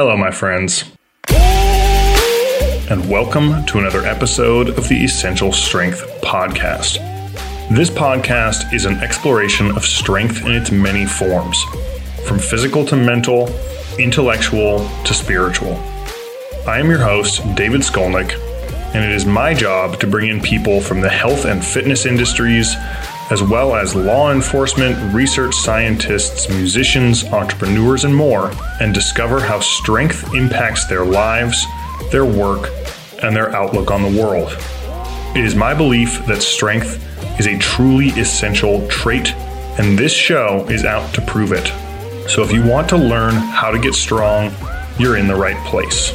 Hello, 0.00 0.16
my 0.16 0.30
friends, 0.30 0.84
and 2.88 3.10
welcome 3.10 3.66
to 3.66 3.80
another 3.80 4.06
episode 4.06 4.68
of 4.68 4.88
the 4.88 4.94
Essential 4.94 5.52
Strength 5.52 6.20
Podcast. 6.22 6.98
This 7.68 7.90
podcast 7.90 8.72
is 8.72 8.84
an 8.84 8.98
exploration 8.98 9.72
of 9.72 9.84
strength 9.84 10.44
in 10.44 10.52
its 10.52 10.70
many 10.70 11.04
forms, 11.04 11.60
from 12.24 12.38
physical 12.38 12.86
to 12.86 12.94
mental, 12.94 13.48
intellectual 13.98 14.88
to 15.02 15.12
spiritual. 15.12 15.74
I 16.64 16.78
am 16.78 16.88
your 16.88 17.00
host, 17.00 17.42
David 17.56 17.80
Skolnik, 17.80 18.38
and 18.94 19.04
it 19.04 19.10
is 19.10 19.26
my 19.26 19.52
job 19.52 19.98
to 19.98 20.06
bring 20.06 20.30
in 20.30 20.40
people 20.40 20.80
from 20.80 21.00
the 21.00 21.10
health 21.10 21.44
and 21.44 21.64
fitness 21.64 22.06
industries 22.06 22.76
as 23.30 23.42
well 23.42 23.74
as 23.74 23.94
law 23.94 24.32
enforcement, 24.32 25.14
research 25.14 25.54
scientists, 25.54 26.48
musicians, 26.48 27.24
entrepreneurs, 27.24 28.04
and 28.04 28.14
more, 28.14 28.52
and 28.80 28.94
discover 28.94 29.40
how 29.40 29.60
strength 29.60 30.34
impacts 30.34 30.86
their 30.86 31.04
lives, 31.04 31.66
their 32.10 32.24
work, 32.24 32.70
and 33.22 33.36
their 33.36 33.50
outlook 33.54 33.90
on 33.90 34.02
the 34.02 34.20
world. 34.20 34.56
It 35.36 35.44
is 35.44 35.54
my 35.54 35.74
belief 35.74 36.24
that 36.26 36.42
strength 36.42 37.04
is 37.38 37.46
a 37.46 37.58
truly 37.58 38.08
essential 38.10 38.86
trait, 38.88 39.34
and 39.78 39.98
this 39.98 40.12
show 40.12 40.66
is 40.70 40.84
out 40.84 41.14
to 41.14 41.20
prove 41.20 41.52
it. 41.52 41.66
So 42.30 42.42
if 42.42 42.52
you 42.52 42.62
want 42.62 42.88
to 42.90 42.96
learn 42.96 43.34
how 43.34 43.70
to 43.70 43.78
get 43.78 43.94
strong, 43.94 44.52
you're 44.98 45.16
in 45.16 45.28
the 45.28 45.36
right 45.36 45.56
place. 45.66 46.14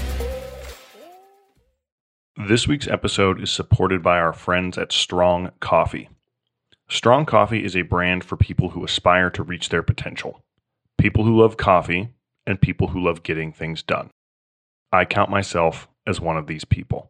This 2.47 2.67
week's 2.67 2.87
episode 2.87 3.41
is 3.41 3.51
supported 3.51 4.01
by 4.01 4.17
our 4.17 4.33
friends 4.33 4.77
at 4.77 4.91
Strong 4.91 5.51
Coffee. 5.59 6.09
Strong 6.93 7.25
Coffee 7.25 7.65
is 7.65 7.75
a 7.75 7.81
brand 7.81 8.23
for 8.23 8.37
people 8.37 8.69
who 8.69 8.85
aspire 8.85 9.31
to 9.31 9.41
reach 9.41 9.69
their 9.69 9.81
potential, 9.81 10.43
people 10.99 11.23
who 11.23 11.41
love 11.41 11.57
coffee, 11.57 12.09
and 12.45 12.61
people 12.61 12.89
who 12.89 13.03
love 13.03 13.23
getting 13.23 13.51
things 13.51 13.81
done. 13.81 14.11
I 14.91 15.05
count 15.05 15.31
myself 15.31 15.87
as 16.05 16.21
one 16.21 16.37
of 16.37 16.45
these 16.45 16.65
people. 16.65 17.09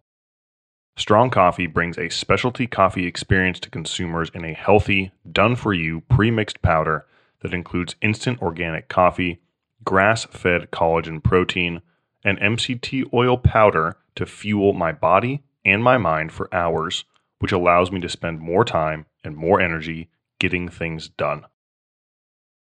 Strong 0.96 1.32
Coffee 1.32 1.68
brings 1.68 1.98
a 1.98 2.08
specialty 2.08 2.66
coffee 2.66 3.06
experience 3.06 3.60
to 3.60 3.70
consumers 3.70 4.32
in 4.34 4.46
a 4.46 4.54
healthy, 4.54 5.12
done 5.30 5.58
for 5.58 5.74
you 5.74 6.00
pre 6.10 6.32
mixed 6.32 6.62
powder 6.62 7.06
that 7.42 7.54
includes 7.54 7.98
instant 8.02 8.42
organic 8.42 8.88
coffee, 8.88 9.42
grass 9.84 10.24
fed 10.24 10.72
collagen 10.72 11.22
protein, 11.22 11.82
and 12.24 12.40
MCT 12.40 13.14
oil 13.14 13.38
powder 13.38 13.98
to 14.16 14.26
fuel 14.26 14.72
my 14.72 14.94
body 14.94 15.44
and 15.66 15.84
my 15.84 15.98
mind 15.98 16.32
for 16.32 16.48
hours, 16.56 17.04
which 17.40 17.52
allows 17.52 17.92
me 17.92 18.00
to 18.00 18.08
spend 18.08 18.40
more 18.40 18.64
time 18.64 19.08
and 19.24 19.36
more 19.36 19.62
energy 19.62 20.10
getting 20.40 20.70
things 20.70 21.10
done. 21.10 21.46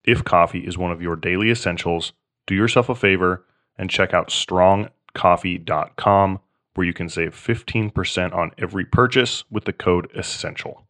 If 0.04 0.24
coffee 0.24 0.66
is 0.66 0.78
one 0.78 0.90
of 0.90 1.02
your 1.02 1.16
daily 1.16 1.50
essentials, 1.50 2.14
do 2.46 2.54
yourself 2.54 2.88
a 2.88 2.94
favor 2.94 3.44
and 3.76 3.90
check 3.90 4.14
out 4.14 4.28
strongcoffee.com 4.28 6.40
where 6.74 6.86
you 6.86 6.94
can 6.94 7.08
save 7.08 7.34
15% 7.34 8.34
on 8.34 8.52
every 8.56 8.84
purchase 8.84 9.42
with 9.50 9.64
the 9.64 9.72
code 9.72 10.08
ESSENTIAL. 10.14 10.86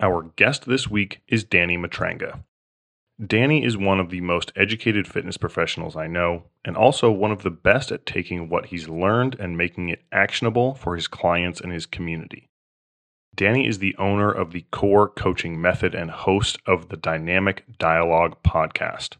Our 0.00 0.30
guest 0.36 0.66
this 0.66 0.88
week 0.88 1.20
is 1.28 1.44
Danny 1.44 1.76
Matranga. 1.76 2.40
Danny 3.24 3.64
is 3.64 3.76
one 3.76 3.98
of 3.98 4.10
the 4.10 4.20
most 4.20 4.52
educated 4.54 5.08
fitness 5.08 5.36
professionals 5.36 5.96
I 5.96 6.06
know, 6.06 6.44
and 6.64 6.76
also 6.76 7.10
one 7.10 7.32
of 7.32 7.42
the 7.42 7.50
best 7.50 7.90
at 7.90 8.06
taking 8.06 8.48
what 8.48 8.66
he's 8.66 8.88
learned 8.88 9.34
and 9.40 9.58
making 9.58 9.88
it 9.88 10.04
actionable 10.12 10.74
for 10.74 10.94
his 10.94 11.08
clients 11.08 11.60
and 11.60 11.72
his 11.72 11.84
community. 11.84 12.47
Danny 13.38 13.68
is 13.68 13.78
the 13.78 13.94
owner 13.98 14.32
of 14.32 14.50
the 14.50 14.64
Core 14.72 15.08
Coaching 15.08 15.60
Method 15.60 15.94
and 15.94 16.10
host 16.10 16.58
of 16.66 16.88
the 16.88 16.96
Dynamic 16.96 17.62
Dialogue 17.78 18.34
podcast. 18.42 19.14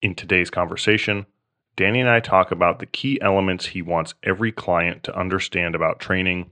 In 0.00 0.14
today's 0.14 0.48
conversation, 0.48 1.26
Danny 1.76 2.00
and 2.00 2.08
I 2.08 2.20
talk 2.20 2.50
about 2.50 2.78
the 2.78 2.86
key 2.86 3.20
elements 3.20 3.66
he 3.66 3.82
wants 3.82 4.14
every 4.22 4.50
client 4.50 5.02
to 5.02 5.14
understand 5.14 5.74
about 5.74 6.00
training, 6.00 6.48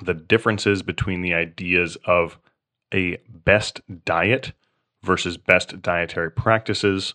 the 0.00 0.14
differences 0.14 0.84
between 0.84 1.20
the 1.20 1.34
ideas 1.34 1.96
of 2.04 2.38
a 2.94 3.18
best 3.28 3.80
diet 4.04 4.52
versus 5.02 5.36
best 5.36 5.82
dietary 5.82 6.30
practices. 6.30 7.14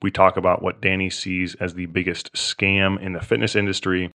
We 0.00 0.10
talk 0.10 0.38
about 0.38 0.62
what 0.62 0.80
Danny 0.80 1.10
sees 1.10 1.54
as 1.56 1.74
the 1.74 1.84
biggest 1.84 2.32
scam 2.32 2.98
in 2.98 3.12
the 3.12 3.20
fitness 3.20 3.54
industry 3.54 4.10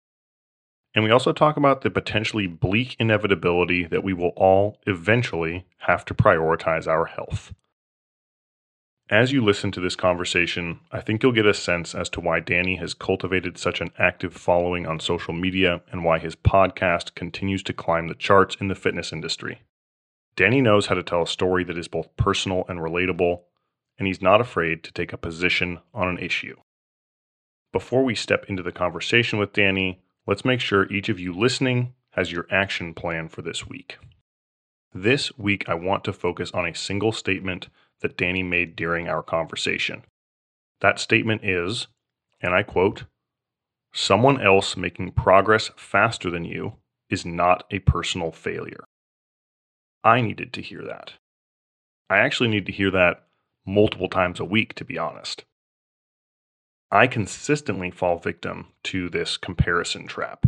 and 0.95 1.03
we 1.03 1.11
also 1.11 1.33
talk 1.33 1.57
about 1.57 1.81
the 1.81 1.91
potentially 1.91 2.47
bleak 2.47 2.95
inevitability 2.97 3.85
that 3.85 4.03
we 4.03 4.13
will 4.13 4.31
all 4.37 4.79
eventually 4.87 5.65
have 5.79 6.05
to 6.05 6.15
prioritize 6.15 6.87
our 6.87 7.05
health. 7.05 7.53
As 9.09 9.31
you 9.31 9.43
listen 9.43 9.71
to 9.73 9.81
this 9.81 9.95
conversation, 9.95 10.79
I 10.91 11.01
think 11.01 11.21
you'll 11.21 11.31
get 11.33 11.45
a 11.45 11.53
sense 11.53 11.93
as 11.93 12.09
to 12.11 12.21
why 12.21 12.39
Danny 12.39 12.77
has 12.77 12.95
cultivated 12.95 13.57
such 13.57 13.81
an 13.81 13.91
active 13.99 14.33
following 14.33 14.87
on 14.87 14.99
social 14.99 15.33
media 15.33 15.81
and 15.91 16.03
why 16.03 16.17
his 16.17 16.35
podcast 16.35 17.13
continues 17.13 17.61
to 17.63 17.73
climb 17.73 18.07
the 18.07 18.15
charts 18.15 18.55
in 18.59 18.69
the 18.69 18.73
fitness 18.73 19.13
industry. 19.13 19.61
Danny 20.35 20.59
knows 20.59 20.87
how 20.87 20.95
to 20.95 21.03
tell 21.03 21.21
a 21.21 21.27
story 21.27 21.63
that 21.65 21.77
is 21.77 21.87
both 21.87 22.15
personal 22.17 22.65
and 22.67 22.79
relatable, 22.79 23.41
and 23.99 24.07
he's 24.07 24.23
not 24.23 24.41
afraid 24.41 24.83
to 24.83 24.91
take 24.91 25.13
a 25.13 25.17
position 25.17 25.81
on 25.93 26.07
an 26.07 26.17
issue. 26.17 26.55
Before 27.71 28.03
we 28.03 28.15
step 28.15 28.45
into 28.47 28.63
the 28.63 28.71
conversation 28.71 29.37
with 29.37 29.53
Danny, 29.53 30.01
let's 30.27 30.45
make 30.45 30.59
sure 30.59 30.91
each 30.91 31.09
of 31.09 31.19
you 31.19 31.33
listening 31.33 31.93
has 32.11 32.31
your 32.31 32.47
action 32.49 32.93
plan 32.93 33.27
for 33.27 33.41
this 33.41 33.67
week. 33.67 33.97
This 34.93 35.37
week, 35.37 35.67
I 35.67 35.73
want 35.73 36.03
to 36.05 36.13
focus 36.13 36.51
on 36.51 36.65
a 36.65 36.73
single 36.73 37.11
statement 37.11 37.67
that 38.01 38.17
Danny 38.17 38.43
made 38.43 38.75
during 38.75 39.09
our 39.09 39.21
conversation. 39.21 40.03
That 40.81 40.99
statement 40.99 41.43
is, 41.43 41.87
and 42.41 42.53
I 42.53 42.63
quote, 42.63 43.03
someone 43.93 44.41
else 44.41 44.77
making 44.77 45.11
progress 45.11 45.71
faster 45.75 46.29
than 46.29 46.45
you 46.45 46.73
is 47.09 47.25
not 47.25 47.65
a 47.71 47.79
personal 47.79 48.31
failure. 48.31 48.85
I 50.03 50.21
needed 50.21 50.53
to 50.53 50.61
hear 50.61 50.83
that. 50.83 51.13
I 52.09 52.19
actually 52.19 52.49
need 52.49 52.65
to 52.67 52.71
hear 52.71 52.91
that 52.91 53.23
multiple 53.65 54.09
times 54.09 54.39
a 54.39 54.45
week, 54.45 54.75
to 54.75 54.85
be 54.85 54.97
honest. 54.97 55.43
I 56.91 57.07
consistently 57.07 57.91
fall 57.91 58.17
victim 58.17 58.67
to 58.85 59.09
this 59.09 59.37
comparison 59.37 60.07
trap. 60.07 60.45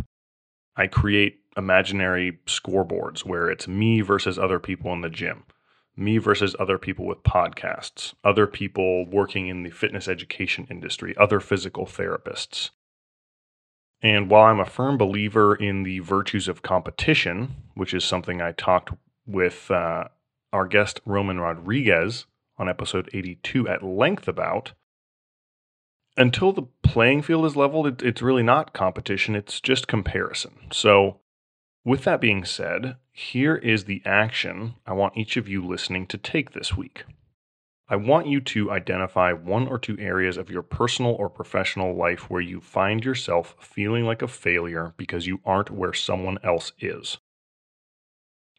I 0.76 0.86
create 0.86 1.40
imaginary 1.56 2.38
scoreboards 2.46 3.24
where 3.24 3.50
it's 3.50 3.66
me 3.66 4.00
versus 4.00 4.38
other 4.38 4.60
people 4.60 4.92
in 4.92 5.00
the 5.00 5.10
gym, 5.10 5.44
me 5.96 6.18
versus 6.18 6.54
other 6.58 6.78
people 6.78 7.04
with 7.04 7.24
podcasts, 7.24 8.14
other 8.22 8.46
people 8.46 9.04
working 9.06 9.48
in 9.48 9.64
the 9.64 9.70
fitness 9.70 10.06
education 10.06 10.66
industry, 10.70 11.16
other 11.16 11.40
physical 11.40 11.84
therapists. 11.84 12.70
And 14.00 14.30
while 14.30 14.44
I'm 14.44 14.60
a 14.60 14.64
firm 14.64 14.96
believer 14.96 15.56
in 15.56 15.82
the 15.82 15.98
virtues 15.98 16.46
of 16.46 16.62
competition, 16.62 17.56
which 17.74 17.92
is 17.92 18.04
something 18.04 18.40
I 18.40 18.52
talked 18.52 18.90
with 19.26 19.70
uh, 19.72 20.04
our 20.52 20.66
guest 20.66 21.00
Roman 21.04 21.40
Rodriguez 21.40 22.26
on 22.56 22.68
episode 22.68 23.10
82 23.12 23.68
at 23.68 23.82
length 23.82 24.28
about, 24.28 24.72
until 26.18 26.52
the 26.52 26.66
playing 26.82 27.22
field 27.22 27.46
is 27.46 27.56
leveled, 27.56 27.86
it, 27.86 28.02
it's 28.02 28.20
really 28.20 28.42
not 28.42 28.74
competition, 28.74 29.36
it's 29.36 29.60
just 29.60 29.86
comparison. 29.86 30.52
So, 30.72 31.20
with 31.84 32.04
that 32.04 32.20
being 32.20 32.44
said, 32.44 32.96
here 33.12 33.56
is 33.56 33.84
the 33.84 34.02
action 34.04 34.74
I 34.84 34.92
want 34.92 35.16
each 35.16 35.36
of 35.36 35.48
you 35.48 35.64
listening 35.64 36.06
to 36.08 36.18
take 36.18 36.52
this 36.52 36.76
week. 36.76 37.04
I 37.88 37.96
want 37.96 38.26
you 38.26 38.40
to 38.40 38.70
identify 38.70 39.32
one 39.32 39.66
or 39.68 39.78
two 39.78 39.96
areas 39.98 40.36
of 40.36 40.50
your 40.50 40.60
personal 40.60 41.12
or 41.12 41.30
professional 41.30 41.96
life 41.96 42.28
where 42.28 42.42
you 42.42 42.60
find 42.60 43.02
yourself 43.02 43.54
feeling 43.60 44.04
like 44.04 44.20
a 44.20 44.28
failure 44.28 44.92
because 44.98 45.26
you 45.26 45.40
aren't 45.46 45.70
where 45.70 45.94
someone 45.94 46.38
else 46.42 46.72
is. 46.80 47.16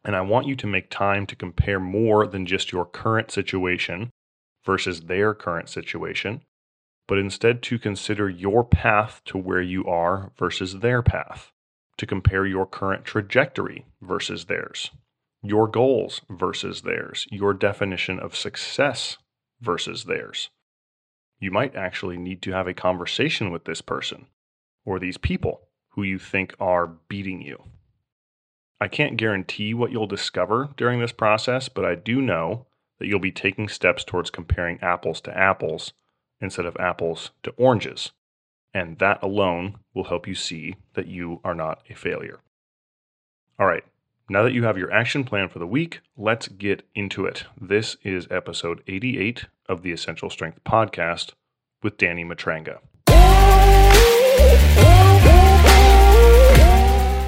And 0.03 0.15
I 0.15 0.21
want 0.21 0.47
you 0.47 0.55
to 0.55 0.65
make 0.65 0.89
time 0.89 1.27
to 1.27 1.35
compare 1.35 1.79
more 1.79 2.25
than 2.25 2.47
just 2.47 2.71
your 2.71 2.85
current 2.85 3.29
situation 3.29 4.09
versus 4.65 5.01
their 5.01 5.35
current 5.35 5.69
situation 5.69 6.41
but 7.09 7.17
instead 7.17 7.63
to 7.63 7.79
consider 7.79 8.29
your 8.29 8.63
path 8.63 9.19
to 9.25 9.35
where 9.35 9.63
you 9.63 9.83
are 9.87 10.31
versus 10.37 10.75
their 10.75 11.01
path, 11.01 11.51
to 11.97 12.05
compare 12.05 12.45
your 12.45 12.67
current 12.67 13.03
trajectory 13.03 13.83
versus 13.99 14.45
theirs, 14.45 14.91
your 15.41 15.67
goals 15.67 16.21
versus 16.29 16.83
theirs, 16.83 17.25
your 17.31 17.51
definition 17.51 18.19
of 18.19 18.35
success 18.35 19.17
versus 19.59 20.03
theirs. 20.03 20.51
You 21.39 21.49
might 21.49 21.75
actually 21.75 22.17
need 22.17 22.43
to 22.43 22.51
have 22.51 22.67
a 22.67 22.75
conversation 22.75 23.51
with 23.51 23.65
this 23.65 23.81
person 23.81 24.27
or 24.85 24.99
these 24.99 25.17
people 25.17 25.61
who 25.93 26.03
you 26.03 26.19
think 26.19 26.53
are 26.59 26.85
beating 26.85 27.41
you. 27.41 27.63
I 28.79 28.87
can't 28.87 29.17
guarantee 29.17 29.73
what 29.73 29.91
you'll 29.91 30.05
discover 30.05 30.69
during 30.77 30.99
this 30.99 31.11
process, 31.11 31.69
but 31.69 31.85
I 31.85 31.95
do 31.95 32.21
know 32.21 32.67
that 32.99 33.07
you'll 33.07 33.17
be 33.17 33.31
taking 33.31 33.67
steps 33.67 34.03
towards 34.03 34.29
comparing 34.29 34.79
apples 34.81 35.21
to 35.21 35.35
apples 35.35 35.93
instead 36.41 36.65
of 36.65 36.77
apples 36.77 37.31
to 37.43 37.51
oranges. 37.51 38.11
And 38.73 38.99
that 38.99 39.21
alone 39.23 39.79
will 39.93 40.05
help 40.05 40.27
you 40.27 40.35
see 40.35 40.75
that 40.93 41.07
you 41.07 41.41
are 41.43 41.55
not 41.55 41.81
a 41.89 41.95
failure. 41.95 42.39
All 43.59 43.67
right, 43.67 43.83
now 44.29 44.43
that 44.43 44.53
you 44.53 44.63
have 44.63 44.77
your 44.77 44.91
action 44.91 45.23
plan 45.23 45.49
for 45.49 45.59
the 45.59 45.67
week, 45.67 46.01
let's 46.15 46.47
get 46.47 46.83
into 46.93 47.25
it. 47.25 47.45
This 47.59 47.97
is 48.03 48.27
episode 48.29 48.83
88 48.87 49.45
of 49.67 49.81
the 49.81 49.91
Essential 49.91 50.29
Strength 50.29 50.63
Podcast 50.63 51.31
with 51.81 51.97
Danny 51.97 52.23
Matranga. 52.23 52.79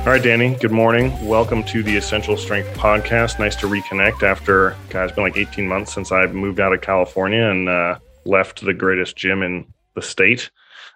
All 0.02 0.08
right, 0.08 0.24
Danny, 0.24 0.56
good 0.56 0.72
morning. 0.72 1.28
Welcome 1.28 1.64
to 1.66 1.84
the 1.84 1.96
Essential 1.96 2.36
Strength 2.36 2.76
Podcast. 2.76 3.38
Nice 3.38 3.56
to 3.58 3.68
reconnect 3.68 4.24
after, 4.24 4.76
God, 4.90 5.04
it's 5.04 5.14
been 5.14 5.24
like 5.24 5.38
18 5.38 5.68
months 5.68 5.94
since 5.94 6.12
I 6.12 6.26
moved 6.26 6.60
out 6.60 6.74
of 6.74 6.82
California 6.82 7.44
and 7.44 7.70
uh, 7.70 8.00
left 8.26 8.64
the 8.64 8.74
greatest 8.74 9.16
gym 9.16 9.44
in 9.44 9.66
the 9.96 10.02
state 10.02 10.50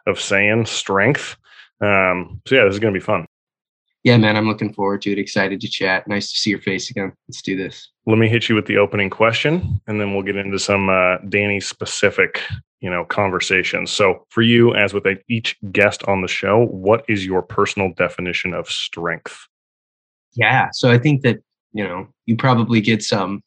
of 0.07 0.19
saying 0.19 0.66
strength. 0.66 1.36
Um, 1.81 2.42
so, 2.45 2.56
yeah, 2.56 2.66
this 2.66 2.74
is 2.74 2.80
going 2.80 2.94
to 2.94 3.00
be 3.00 3.04
fun. 3.04 3.25
Yeah, 4.04 4.18
man, 4.18 4.38
I'm 4.38 4.48
looking 4.48 4.72
forward 4.72 5.01
to 5.01 5.12
it. 5.12 5.18
Excited 5.18 5.60
to 5.62 5.68
chat. 5.68 6.07
Nice 6.07 6.31
to 6.31 6.38
see 6.38 6.51
your 6.51 6.62
face 6.62 6.92
again. 6.92 7.12
Let's 7.27 7.42
do 7.42 7.57
this. 7.57 7.89
Let 8.06 8.19
me 8.19 8.30
hit 8.30 8.48
you 8.48 8.54
with 8.54 8.68
the 8.68 8.77
opening 8.77 9.10
question, 9.10 9.81
and 9.88 10.00
then 10.00 10.13
we'll 10.13 10.22
get 10.22 10.36
into 10.36 10.60
some 10.60 10.89
uh, 10.89 11.18
Danny 11.27 11.60
specific, 11.60 12.39
you 12.81 12.89
know, 12.89 13.04
conversations. 13.06 13.89
So, 13.89 14.24
for 14.30 14.44
you, 14.44 14.75
as 14.75 14.94
with 14.94 15.06
each 15.27 15.57
guest 15.72 16.04
on 16.04 16.22
the 16.22 16.27
show, 16.27 16.68
what 16.68 17.04
is 17.10 17.25
your 17.25 17.42
personal 17.42 17.94
definition 17.94 18.54
of 18.54 18.69
strength? 18.69 19.48
Yeah, 20.33 20.69
so 20.72 20.92
I 20.92 21.00
think 21.00 21.24
that 21.24 21.39
you 21.74 21.83
know 21.83 22.07
you 22.27 22.38
probably 22.38 22.81
get 22.81 23.01
some 23.01 23.42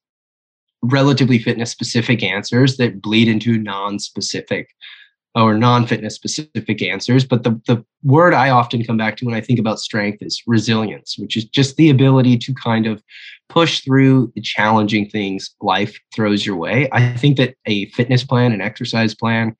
relatively 0.83 1.39
fitness 1.39 1.71
specific 1.71 2.23
answers 2.23 2.77
that 2.77 3.03
bleed 3.03 3.29
into 3.29 3.59
non-specific 3.59 4.69
or 5.35 5.55
non-fitness 5.55 6.15
specific 6.15 6.83
answers 6.83 7.25
but 7.25 7.43
the, 7.43 7.61
the 7.67 7.85
word 8.03 8.33
i 8.33 8.49
often 8.49 8.83
come 8.85 8.97
back 8.97 9.17
to 9.17 9.25
when 9.25 9.35
i 9.35 9.41
think 9.41 9.59
about 9.59 9.79
strength 9.79 10.19
is 10.21 10.43
resilience 10.47 11.17
which 11.19 11.37
is 11.37 11.45
just 11.45 11.77
the 11.77 11.91
ability 11.91 12.39
to 12.39 12.55
kind 12.55 12.87
of 12.87 13.03
push 13.49 13.81
through 13.81 14.31
the 14.35 14.41
challenging 14.41 15.09
things 15.09 15.55
life 15.61 15.99
throws 16.15 16.45
your 16.45 16.57
way. 16.57 16.89
I 16.93 17.15
think 17.17 17.37
that 17.39 17.57
a 17.67 17.87
fitness 17.91 18.25
plan 18.25 18.53
an 18.53 18.61
exercise 18.61 19.15
plan 19.15 19.57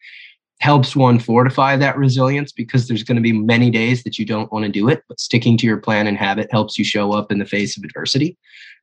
helps 0.61 0.97
one 0.97 1.19
fortify 1.19 1.77
that 1.77 1.97
resilience 1.97 2.53
because 2.53 2.89
there's 2.89 3.03
going 3.03 3.17
to 3.17 3.23
be 3.23 3.33
many 3.33 3.71
days 3.71 4.03
that 4.03 4.19
you 4.19 4.25
don't 4.25 4.53
want 4.53 4.65
to 4.65 4.71
do 4.71 4.89
it 4.89 5.03
but 5.09 5.21
sticking 5.21 5.57
to 5.57 5.67
your 5.67 5.77
plan 5.77 6.07
and 6.07 6.17
habit 6.17 6.49
helps 6.51 6.79
you 6.79 6.85
show 6.85 7.13
up 7.13 7.31
in 7.31 7.39
the 7.39 7.45
face 7.45 7.77
of 7.77 7.85
adversity 7.85 8.37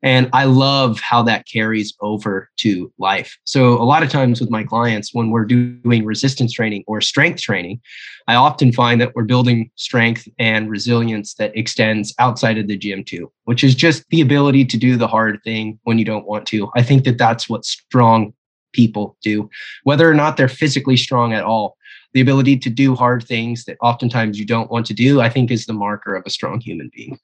and 0.05 0.29
I 0.33 0.45
love 0.45 0.99
how 0.99 1.23
that 1.23 1.47
carries 1.47 1.93
over 1.99 2.49
to 2.57 2.91
life. 2.99 3.37
So, 3.43 3.73
a 3.73 3.83
lot 3.83 4.03
of 4.03 4.09
times 4.09 4.39
with 4.39 4.51
my 4.51 4.63
clients, 4.63 5.13
when 5.13 5.31
we're 5.31 5.45
doing 5.45 6.05
resistance 6.05 6.53
training 6.53 6.83
or 6.85 7.01
strength 7.01 7.41
training, 7.41 7.81
I 8.27 8.35
often 8.35 8.71
find 8.71 8.99
that 9.01 9.15
we're 9.15 9.23
building 9.23 9.71
strength 9.75 10.27
and 10.37 10.69
resilience 10.69 11.33
that 11.35 11.57
extends 11.57 12.13
outside 12.19 12.57
of 12.57 12.67
the 12.67 12.77
gym 12.77 13.03
too, 13.03 13.31
which 13.45 13.63
is 13.63 13.73
just 13.73 14.03
the 14.09 14.21
ability 14.21 14.65
to 14.65 14.77
do 14.77 14.95
the 14.95 15.07
hard 15.07 15.39
thing 15.43 15.79
when 15.83 15.97
you 15.97 16.05
don't 16.05 16.27
want 16.27 16.45
to. 16.47 16.69
I 16.75 16.83
think 16.83 17.03
that 17.05 17.17
that's 17.17 17.49
what 17.49 17.65
strong 17.65 18.33
people 18.75 19.17
do, 19.23 19.49
whether 19.83 20.09
or 20.09 20.13
not 20.13 20.37
they're 20.37 20.47
physically 20.47 20.97
strong 20.97 21.33
at 21.33 21.43
all. 21.43 21.77
The 22.13 22.21
ability 22.21 22.57
to 22.59 22.69
do 22.69 22.95
hard 22.95 23.23
things 23.23 23.65
that 23.65 23.77
oftentimes 23.81 24.39
you 24.39 24.45
don't 24.45 24.69
want 24.69 24.85
to 24.87 24.93
do, 24.93 25.21
I 25.21 25.29
think, 25.29 25.51
is 25.51 25.65
the 25.65 25.73
marker 25.73 26.15
of 26.15 26.23
a 26.25 26.29
strong 26.29 26.59
human 26.59 26.89
being. 26.93 27.17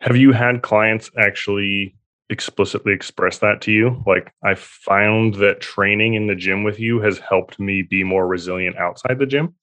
Have 0.00 0.16
you 0.16 0.32
had 0.32 0.62
clients 0.62 1.10
actually 1.18 1.94
explicitly 2.30 2.92
express 2.92 3.38
that 3.38 3.60
to 3.62 3.72
you? 3.72 4.02
Like, 4.06 4.32
I 4.44 4.54
found 4.54 5.34
that 5.36 5.60
training 5.60 6.14
in 6.14 6.26
the 6.26 6.34
gym 6.34 6.64
with 6.64 6.78
you 6.80 7.00
has 7.00 7.18
helped 7.18 7.58
me 7.58 7.82
be 7.82 8.04
more 8.04 8.26
resilient 8.26 8.76
outside 8.76 9.18
the 9.18 9.26
gym. 9.26 9.54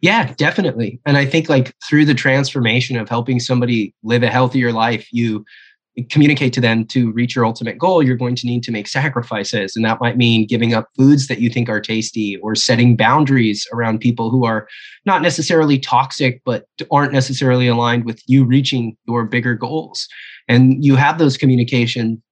Yeah, 0.00 0.32
definitely. 0.34 1.00
And 1.06 1.16
I 1.16 1.26
think 1.26 1.48
like 1.48 1.74
through 1.88 2.04
the 2.04 2.14
transformation 2.14 2.96
of 2.96 3.08
helping 3.08 3.40
somebody 3.40 3.94
live 4.04 4.22
a 4.22 4.28
healthier 4.28 4.72
life, 4.72 5.08
you 5.12 5.44
communicate 6.04 6.52
to 6.54 6.60
them 6.60 6.84
to 6.86 7.10
reach 7.12 7.34
your 7.34 7.44
ultimate 7.44 7.78
goal, 7.78 8.02
you're 8.02 8.16
going 8.16 8.36
to 8.36 8.46
need 8.46 8.62
to 8.64 8.72
make 8.72 8.86
sacrifices. 8.86 9.74
And 9.74 9.84
that 9.84 10.00
might 10.00 10.16
mean 10.16 10.46
giving 10.46 10.74
up 10.74 10.88
foods 10.96 11.26
that 11.28 11.40
you 11.40 11.50
think 11.50 11.68
are 11.68 11.80
tasty 11.80 12.36
or 12.38 12.54
setting 12.54 12.96
boundaries 12.96 13.66
around 13.72 14.00
people 14.00 14.30
who 14.30 14.44
are 14.44 14.68
not 15.04 15.22
necessarily 15.22 15.78
toxic, 15.78 16.42
but 16.44 16.66
aren't 16.90 17.12
necessarily 17.12 17.66
aligned 17.66 18.04
with 18.04 18.22
you 18.26 18.44
reaching 18.44 18.96
your 19.06 19.24
bigger 19.24 19.54
goals. 19.54 20.08
And 20.48 20.84
you 20.84 20.96
have 20.96 21.18
those 21.18 21.36
communication 21.36 22.22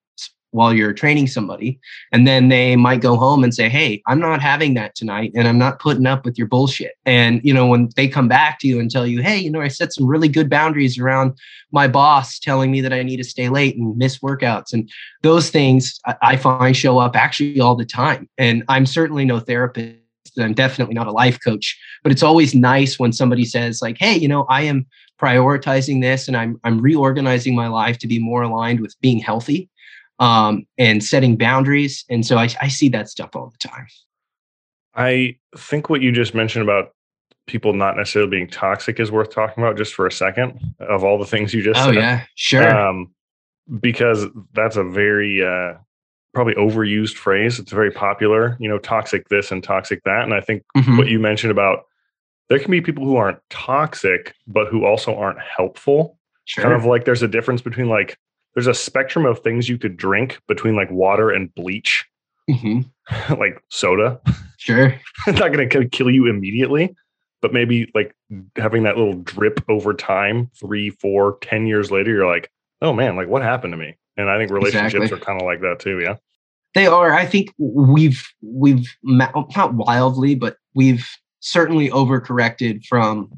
while 0.51 0.73
you're 0.73 0.93
training 0.93 1.27
somebody. 1.27 1.79
And 2.13 2.27
then 2.27 2.49
they 2.49 2.77
might 2.77 3.01
go 3.01 3.17
home 3.17 3.45
and 3.45 3.55
say, 3.55 3.69
Hey, 3.69 4.03
I'm 4.07 4.19
not 4.19 4.41
having 4.41 4.75
that 4.75 4.95
tonight 4.95 5.33
and 5.35 5.47
I'm 5.47 5.59
not 5.59 5.79
putting 5.79 6.07
up 6.07 6.25
with 6.25 6.39
your 6.39 6.47
bullshit. 6.47 6.93
And, 7.05 7.41
you 7.45 7.53
know, 7.53 7.67
when 7.67 7.91
they 7.97 8.09
come 8.09 8.29
back 8.29 8.59
to 8.61 8.69
you 8.69 8.81
and 8.81 8.91
tell 8.91 9.07
you, 9.07 9.23
Hey, 9.23 9.39
you 9.39 9.51
know, 9.51 9.61
I 9.61 9.69
set 9.69 9.93
some 9.93 10.07
really 10.07 10.29
good 10.29 10.49
boundaries 10.49 10.99
around 10.99 11.37
my 11.73 11.89
boss 11.89 12.39
telling 12.39 12.71
me 12.71 12.81
that 12.81 12.93
I 12.93 13.03
need 13.03 13.19
to 13.19 13.25
stay 13.25 13.49
late 13.49 13.77
and 13.77 13.97
miss 13.97 14.19
workouts. 14.19 14.73
And 14.73 14.91
those 15.23 15.51
things 15.51 15.99
I 16.23 16.37
find 16.37 16.77
show 16.77 16.99
up 16.99 17.17
actually 17.17 17.61
all 17.61 17.77
the 17.77 17.85
time. 17.85 18.29
And 18.39 18.65
I'm 18.69 18.87
certainly 18.87 19.25
no 19.25 19.41
therapist. 19.41 19.99
I'm 20.39 20.55
definitely 20.55 20.95
not 20.95 21.07
a 21.07 21.13
life 21.13 21.39
coach, 21.43 21.79
but 22.03 22.13
it's 22.13 22.23
always 22.23 22.55
nice 22.55 22.99
when 22.99 23.13
somebody 23.13 23.45
says, 23.45 23.81
like, 23.81 23.97
hey, 23.99 24.15
you 24.17 24.29
know, 24.29 24.45
I 24.51 24.63
am 24.63 24.87
prioritizing 25.19 26.03
this 26.03 26.29
and 26.29 26.37
I'm 26.37 26.61
I'm 26.63 26.79
reorganizing 26.81 27.55
my 27.55 27.69
life 27.69 27.99
to 27.99 28.07
be 28.07 28.19
more 28.19 28.43
aligned 28.43 28.81
with 28.81 28.95
being 29.01 29.19
healthy 29.19 29.71
um, 30.19 30.67
and 30.79 31.03
setting 31.03 31.37
boundaries. 31.37 32.05
And 32.09 32.25
so 32.25 32.37
I, 32.39 32.49
I 32.61 32.69
see 32.69 32.89
that 32.91 33.09
stuff 33.09 33.31
all 33.35 33.51
the 33.51 33.69
time. 33.69 33.87
I 34.95 35.37
think 35.57 35.91
what 35.91 36.01
you 36.01 36.11
just 36.11 36.35
mentioned 36.35 36.63
about 36.63 36.95
people 37.47 37.73
not 37.73 37.97
necessarily 37.97 38.31
being 38.31 38.49
toxic 38.49 38.99
is 38.99 39.13
worth 39.13 39.31
talking 39.31 39.63
about 39.63 39.77
just 39.77 39.95
for 39.95 40.07
a 40.07 40.13
second 40.13 40.75
of 40.81 41.05
all 41.05 41.19
the 41.19 41.27
things 41.27 41.55
you 41.55 41.63
just 41.63 41.81
oh, 41.81 41.87
said. 41.87 41.95
yeah, 41.95 42.25
sure. 42.35 42.77
Um, 42.77 43.15
because 43.81 44.25
that's 44.53 44.77
a 44.77 44.85
very 44.85 45.45
uh, 45.45 45.75
probably 46.35 46.55
overused 46.55 47.15
phrase. 47.15 47.59
It's 47.59 47.73
very 47.73 47.91
popular, 47.91 48.57
you 48.59 48.69
know, 48.69 48.79
toxic 48.79 49.29
this 49.29 49.53
and 49.53 49.63
toxic 49.63 50.03
that. 50.05 50.23
And 50.23 50.35
I 50.35 50.41
think 50.41 50.65
mm-hmm. 50.77 50.97
what 50.97 51.09
you 51.09 51.19
mentioned 51.19 51.51
about 51.51 51.85
there 52.49 52.59
can 52.59 52.71
be 52.71 52.81
people 52.81 53.05
who 53.05 53.17
aren't 53.17 53.39
toxic, 53.51 54.35
but 54.47 54.69
who 54.69 54.85
also 54.85 55.17
aren't 55.17 55.41
helpful. 55.41 56.19
Sure. 56.45 56.63
Kind 56.63 56.75
of 56.75 56.85
like 56.85 57.05
there's 57.05 57.23
a 57.23 57.29
difference 57.29 57.61
between 57.61 57.89
like 57.89 58.19
there's 58.57 58.67
a 58.67 58.75
spectrum 58.75 59.27
of 59.27 59.41
things 59.41 59.69
you 59.69 59.77
could 59.77 59.99
drink 59.99 60.41
between 60.49 60.75
like 60.75 60.91
water 60.91 61.31
and 61.31 61.55
bleach, 61.55 62.07
mm-hmm. 62.51 63.35
like 63.39 63.63
soda. 63.69 64.19
Sure. 64.57 64.99
it's 65.27 65.39
not 65.39 65.53
going 65.53 65.69
to 65.69 65.89
kill 65.91 66.11
you 66.11 66.27
immediately, 66.27 66.97
but 67.43 67.53
maybe 67.53 67.91
like 67.95 68.15
having 68.57 68.85
that 68.85 68.97
little 68.97 69.13
drip 69.13 69.63
over 69.69 69.93
time, 69.93 70.51
three, 70.59 70.89
four, 70.89 71.37
ten 71.43 71.67
years 71.67 71.91
later, 71.91 72.11
you're 72.11 72.27
like, 72.27 72.51
oh 72.81 72.95
man, 72.95 73.15
like 73.15 73.29
what 73.29 73.43
happened 73.43 73.75
to 73.75 73.77
me? 73.77 73.95
And 74.17 74.31
I 74.31 74.39
think 74.39 74.51
relationships 74.51 74.95
exactly. 74.95 75.19
are 75.19 75.25
kind 75.25 75.41
of 75.41 75.47
like 75.47 75.61
that 75.61 75.79
too. 75.79 76.01
Yeah. 76.01 76.17
They 76.75 76.87
are. 76.87 77.13
I 77.13 77.27
think 77.27 77.53
we've, 77.59 78.27
we've 78.43 78.89
not 79.03 79.75
wildly, 79.75 80.35
but 80.35 80.57
we've 80.75 81.07
certainly 81.41 81.91
overcorrected 81.91 82.87
from 82.87 83.31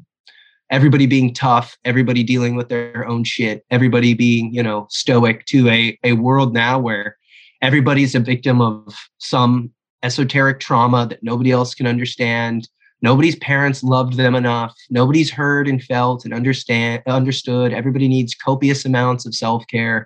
everybody 0.69 1.05
being 1.05 1.33
tough, 1.33 1.77
everybody 1.83 2.23
dealing 2.23 2.55
with 2.55 2.69
their 2.69 3.07
own 3.07 3.23
shit, 3.23 3.65
everybody 3.71 4.13
being, 4.13 4.53
you 4.53 4.61
know, 4.61 4.87
stoic 4.89 5.45
to 5.45 5.67
a, 5.69 5.97
a 6.03 6.13
world 6.13 6.53
now 6.53 6.79
where 6.79 7.17
everybody's 7.61 8.15
a 8.15 8.19
victim 8.19 8.61
of 8.61 8.95
some 9.17 9.71
esoteric 10.03 10.59
trauma 10.59 11.07
that 11.07 11.23
nobody 11.23 11.51
else 11.51 11.73
can 11.73 11.87
understand. 11.87 12.69
Nobody's 13.01 13.35
parents 13.37 13.83
loved 13.83 14.13
them 14.13 14.35
enough. 14.35 14.75
Nobody's 14.89 15.31
heard 15.31 15.67
and 15.67 15.83
felt 15.83 16.25
and 16.25 16.33
understand 16.33 17.01
understood. 17.07 17.73
Everybody 17.73 18.07
needs 18.07 18.35
copious 18.35 18.85
amounts 18.85 19.25
of 19.25 19.33
self-care. 19.33 20.05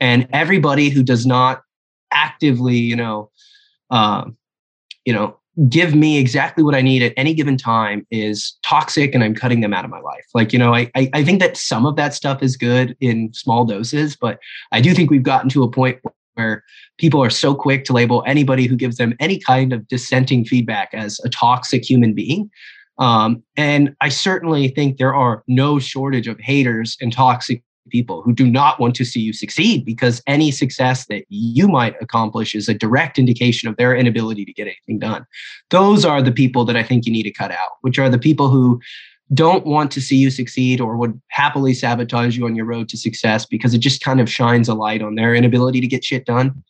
And 0.00 0.28
everybody 0.32 0.90
who 0.90 1.02
does 1.02 1.26
not 1.26 1.62
actively, 2.12 2.76
you 2.76 2.96
know, 2.96 3.30
uh, 3.90 4.26
you 5.04 5.12
know, 5.12 5.38
give 5.68 5.94
me 5.94 6.18
exactly 6.18 6.64
what 6.64 6.74
I 6.74 6.82
need 6.82 7.02
at 7.02 7.12
any 7.16 7.32
given 7.32 7.56
time 7.56 8.06
is 8.10 8.56
toxic 8.62 9.14
and 9.14 9.22
I'm 9.22 9.34
cutting 9.34 9.60
them 9.60 9.72
out 9.72 9.84
of 9.84 9.90
my 9.90 10.00
life. 10.00 10.26
Like, 10.34 10.52
you 10.52 10.58
know, 10.58 10.74
I, 10.74 10.90
I, 10.96 11.08
I 11.12 11.24
think 11.24 11.40
that 11.40 11.56
some 11.56 11.86
of 11.86 11.96
that 11.96 12.12
stuff 12.12 12.42
is 12.42 12.56
good 12.56 12.96
in 13.00 13.32
small 13.32 13.64
doses, 13.64 14.16
but 14.16 14.38
I 14.72 14.80
do 14.80 14.94
think 14.94 15.10
we've 15.10 15.22
gotten 15.22 15.48
to 15.50 15.62
a 15.62 15.70
point 15.70 16.00
where 16.34 16.64
people 16.98 17.22
are 17.22 17.30
so 17.30 17.54
quick 17.54 17.84
to 17.84 17.92
label 17.92 18.24
anybody 18.26 18.66
who 18.66 18.74
gives 18.74 18.96
them 18.96 19.14
any 19.20 19.38
kind 19.38 19.72
of 19.72 19.86
dissenting 19.86 20.44
feedback 20.44 20.90
as 20.92 21.20
a 21.24 21.28
toxic 21.28 21.88
human 21.88 22.14
being. 22.14 22.50
Um, 22.98 23.42
and 23.56 23.94
I 24.00 24.08
certainly 24.08 24.68
think 24.68 24.98
there 24.98 25.14
are 25.14 25.44
no 25.46 25.78
shortage 25.78 26.26
of 26.26 26.38
haters 26.40 26.96
and 27.00 27.12
toxic 27.12 27.62
people 27.90 28.22
who 28.22 28.32
do 28.32 28.46
not 28.46 28.80
want 28.80 28.94
to 28.96 29.04
see 29.04 29.20
you 29.20 29.32
succeed 29.32 29.84
because 29.84 30.22
any 30.26 30.50
success 30.50 31.06
that 31.06 31.24
you 31.28 31.68
might 31.68 31.94
accomplish 32.00 32.54
is 32.54 32.68
a 32.68 32.74
direct 32.74 33.18
indication 33.18 33.68
of 33.68 33.76
their 33.76 33.94
inability 33.94 34.44
to 34.44 34.52
get 34.52 34.66
anything 34.66 34.98
done. 34.98 35.24
Those 35.70 36.04
are 36.04 36.22
the 36.22 36.32
people 36.32 36.64
that 36.64 36.76
I 36.76 36.82
think 36.82 37.06
you 37.06 37.12
need 37.12 37.24
to 37.24 37.32
cut 37.32 37.50
out, 37.50 37.72
which 37.82 37.98
are 37.98 38.08
the 38.08 38.18
people 38.18 38.48
who 38.48 38.80
don't 39.32 39.66
want 39.66 39.90
to 39.92 40.00
see 40.00 40.16
you 40.16 40.30
succeed 40.30 40.80
or 40.80 40.96
would 40.96 41.20
happily 41.28 41.74
sabotage 41.74 42.36
you 42.36 42.44
on 42.44 42.54
your 42.54 42.66
road 42.66 42.88
to 42.90 42.96
success 42.96 43.46
because 43.46 43.74
it 43.74 43.78
just 43.78 44.02
kind 44.02 44.20
of 44.20 44.30
shines 44.30 44.68
a 44.68 44.74
light 44.74 45.02
on 45.02 45.14
their 45.14 45.34
inability 45.34 45.80
to 45.80 45.86
get 45.86 46.04
shit 46.04 46.26
done. 46.26 46.62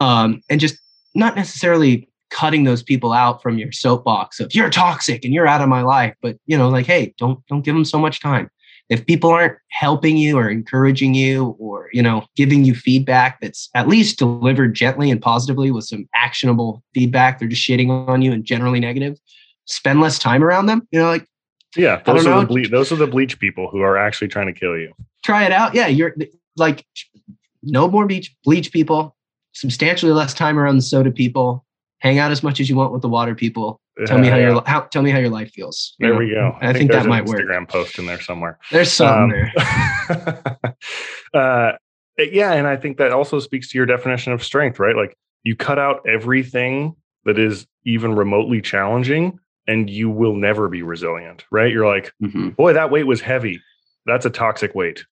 Um, 0.00 0.40
and 0.48 0.60
just 0.60 0.78
not 1.14 1.36
necessarily 1.36 2.08
cutting 2.30 2.64
those 2.64 2.82
people 2.82 3.12
out 3.12 3.42
from 3.42 3.58
your 3.58 3.70
soapbox 3.72 4.40
of 4.40 4.54
you're 4.54 4.70
toxic 4.70 5.24
and 5.24 5.34
you're 5.34 5.46
out 5.46 5.60
of 5.60 5.68
my 5.68 5.82
life 5.82 6.14
but 6.22 6.38
you 6.46 6.56
know 6.56 6.70
like 6.70 6.86
hey 6.86 7.14
don't 7.18 7.46
don't 7.46 7.62
give 7.62 7.74
them 7.74 7.84
so 7.84 7.98
much 7.98 8.20
time 8.20 8.50
if 8.92 9.06
people 9.06 9.30
aren't 9.30 9.56
helping 9.68 10.16
you 10.16 10.38
or 10.38 10.48
encouraging 10.48 11.14
you 11.14 11.56
or 11.58 11.88
you 11.92 12.02
know 12.02 12.24
giving 12.36 12.64
you 12.64 12.74
feedback 12.74 13.40
that's 13.40 13.70
at 13.74 13.88
least 13.88 14.18
delivered 14.18 14.74
gently 14.74 15.10
and 15.10 15.20
positively 15.20 15.70
with 15.70 15.84
some 15.84 16.06
actionable 16.14 16.82
feedback 16.94 17.38
they're 17.38 17.48
just 17.48 17.66
shitting 17.66 17.88
on 18.06 18.22
you 18.22 18.32
and 18.32 18.44
generally 18.44 18.80
negative 18.80 19.18
spend 19.64 20.00
less 20.00 20.18
time 20.18 20.44
around 20.44 20.66
them 20.66 20.86
you 20.90 21.00
know 21.00 21.08
like 21.08 21.26
Yeah, 21.76 22.02
those 22.04 22.26
are 22.26 22.40
the 22.40 22.46
ble- 22.46 22.68
those 22.70 22.92
are 22.92 22.96
the 22.96 23.06
bleach 23.06 23.38
people 23.38 23.68
who 23.70 23.80
are 23.80 23.96
actually 23.96 24.28
trying 24.28 24.46
to 24.46 24.52
kill 24.52 24.76
you. 24.76 24.92
Try 25.24 25.44
it 25.44 25.52
out. 25.52 25.74
Yeah, 25.74 25.86
you're 25.86 26.14
like 26.56 26.84
no 27.62 27.88
more 27.88 28.06
beach 28.06 28.34
bleach 28.44 28.72
people. 28.72 29.16
Substantially 29.52 30.12
less 30.12 30.34
time 30.34 30.58
around 30.58 30.76
the 30.76 30.82
soda 30.82 31.10
people. 31.10 31.64
Hang 31.98 32.18
out 32.18 32.30
as 32.30 32.42
much 32.42 32.60
as 32.60 32.68
you 32.68 32.76
want 32.76 32.92
with 32.92 33.02
the 33.02 33.08
water 33.08 33.34
people. 33.34 33.80
Tell 34.06 34.18
me 34.18 34.28
how 34.28 34.36
your 34.36 34.62
how, 34.66 34.80
tell 34.82 35.02
me 35.02 35.10
how 35.10 35.18
your 35.18 35.28
life 35.30 35.50
feels. 35.52 35.94
you 35.98 36.06
There 36.06 36.14
know? 36.14 36.18
we 36.18 36.30
go. 36.30 36.56
I 36.60 36.72
think 36.72 36.90
there's 36.90 37.04
that 37.04 37.08
might 37.08 37.24
work. 37.26 37.40
Instagram 37.40 37.68
post 37.68 37.98
in 37.98 38.06
there 38.06 38.20
somewhere. 38.20 38.58
There's 38.70 38.92
something 38.92 39.22
Um, 39.22 39.28
there. 39.30 40.56
uh, 41.34 41.72
yeah, 42.18 42.52
and 42.52 42.66
I 42.66 42.76
think 42.76 42.98
that 42.98 43.12
also 43.12 43.38
speaks 43.38 43.70
to 43.70 43.78
your 43.78 43.86
definition 43.86 44.32
of 44.32 44.42
strength, 44.42 44.78
right? 44.78 44.96
Like 44.96 45.16
you 45.42 45.56
cut 45.56 45.78
out 45.78 46.00
everything 46.08 46.94
that 47.24 47.38
is 47.38 47.66
even 47.84 48.14
remotely 48.14 48.60
challenging, 48.60 49.38
and 49.66 49.88
you 49.88 50.10
will 50.10 50.34
never 50.36 50.68
be 50.68 50.82
resilient, 50.82 51.44
right? 51.50 51.70
You're 51.72 51.86
like, 51.86 52.12
Mhm. 52.22 52.56
boy, 52.56 52.72
that 52.72 52.90
weight 52.90 53.06
was 53.06 53.20
heavy. 53.20 53.60
That's 54.06 54.26
a 54.26 54.30
toxic 54.30 54.74
weight. 54.74 55.04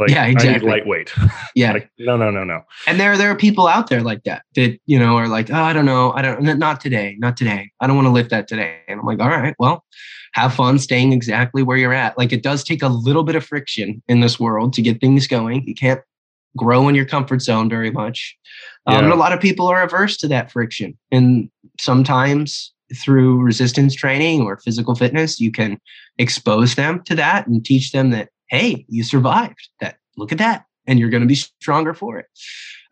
Like, 0.00 0.10
Yeah, 0.10 0.24
exactly. 0.26 0.68
lightweight. 0.68 1.12
Yeah, 1.54 1.72
like, 1.72 1.90
no, 1.98 2.16
no, 2.16 2.30
no, 2.30 2.44
no. 2.44 2.62
and 2.86 2.98
there 2.98 3.16
there 3.18 3.30
are 3.30 3.36
people 3.36 3.66
out 3.66 3.88
there 3.88 4.02
like 4.02 4.22
that 4.24 4.42
that 4.54 4.78
you 4.86 4.98
know 4.98 5.16
are 5.16 5.28
like, 5.28 5.50
oh, 5.50 5.62
I 5.62 5.72
don't 5.72 5.84
know, 5.84 6.12
I 6.12 6.22
don't, 6.22 6.42
not 6.58 6.80
today, 6.80 7.16
not 7.18 7.36
today. 7.36 7.70
I 7.80 7.86
don't 7.86 7.96
want 7.96 8.06
to 8.06 8.12
lift 8.12 8.30
that 8.30 8.48
today. 8.48 8.78
And 8.88 9.00
I'm 9.00 9.06
like, 9.06 9.20
all 9.20 9.28
right, 9.28 9.54
well, 9.58 9.84
have 10.32 10.54
fun 10.54 10.78
staying 10.78 11.12
exactly 11.12 11.62
where 11.62 11.76
you're 11.76 11.92
at. 11.92 12.16
Like 12.16 12.32
it 12.32 12.42
does 12.42 12.64
take 12.64 12.82
a 12.82 12.88
little 12.88 13.24
bit 13.24 13.34
of 13.36 13.44
friction 13.44 14.02
in 14.08 14.20
this 14.20 14.38
world 14.40 14.72
to 14.74 14.82
get 14.82 15.00
things 15.00 15.26
going. 15.26 15.64
You 15.66 15.74
can't 15.74 16.00
grow 16.56 16.88
in 16.88 16.94
your 16.94 17.04
comfort 17.04 17.42
zone 17.42 17.68
very 17.68 17.90
much. 17.90 18.36
Um, 18.86 19.04
and 19.04 19.12
a 19.12 19.16
lot 19.16 19.32
of 19.32 19.40
people 19.40 19.66
are 19.66 19.82
averse 19.82 20.16
to 20.18 20.28
that 20.28 20.50
friction. 20.50 20.96
And 21.10 21.50
sometimes 21.78 22.72
through 22.96 23.40
resistance 23.40 23.94
training 23.94 24.42
or 24.42 24.56
physical 24.58 24.94
fitness, 24.94 25.38
you 25.40 25.52
can 25.52 25.80
expose 26.18 26.74
them 26.74 27.02
to 27.04 27.14
that 27.14 27.46
and 27.46 27.64
teach 27.64 27.92
them 27.92 28.10
that, 28.10 28.30
hey, 28.50 28.84
you 28.88 29.02
survived 29.02 29.68
that. 29.80 29.96
Look 30.16 30.32
at 30.32 30.38
that. 30.38 30.64
And 30.86 30.98
you're 30.98 31.10
going 31.10 31.22
to 31.22 31.28
be 31.28 31.36
stronger 31.36 31.94
for 31.94 32.18
it. 32.18 32.26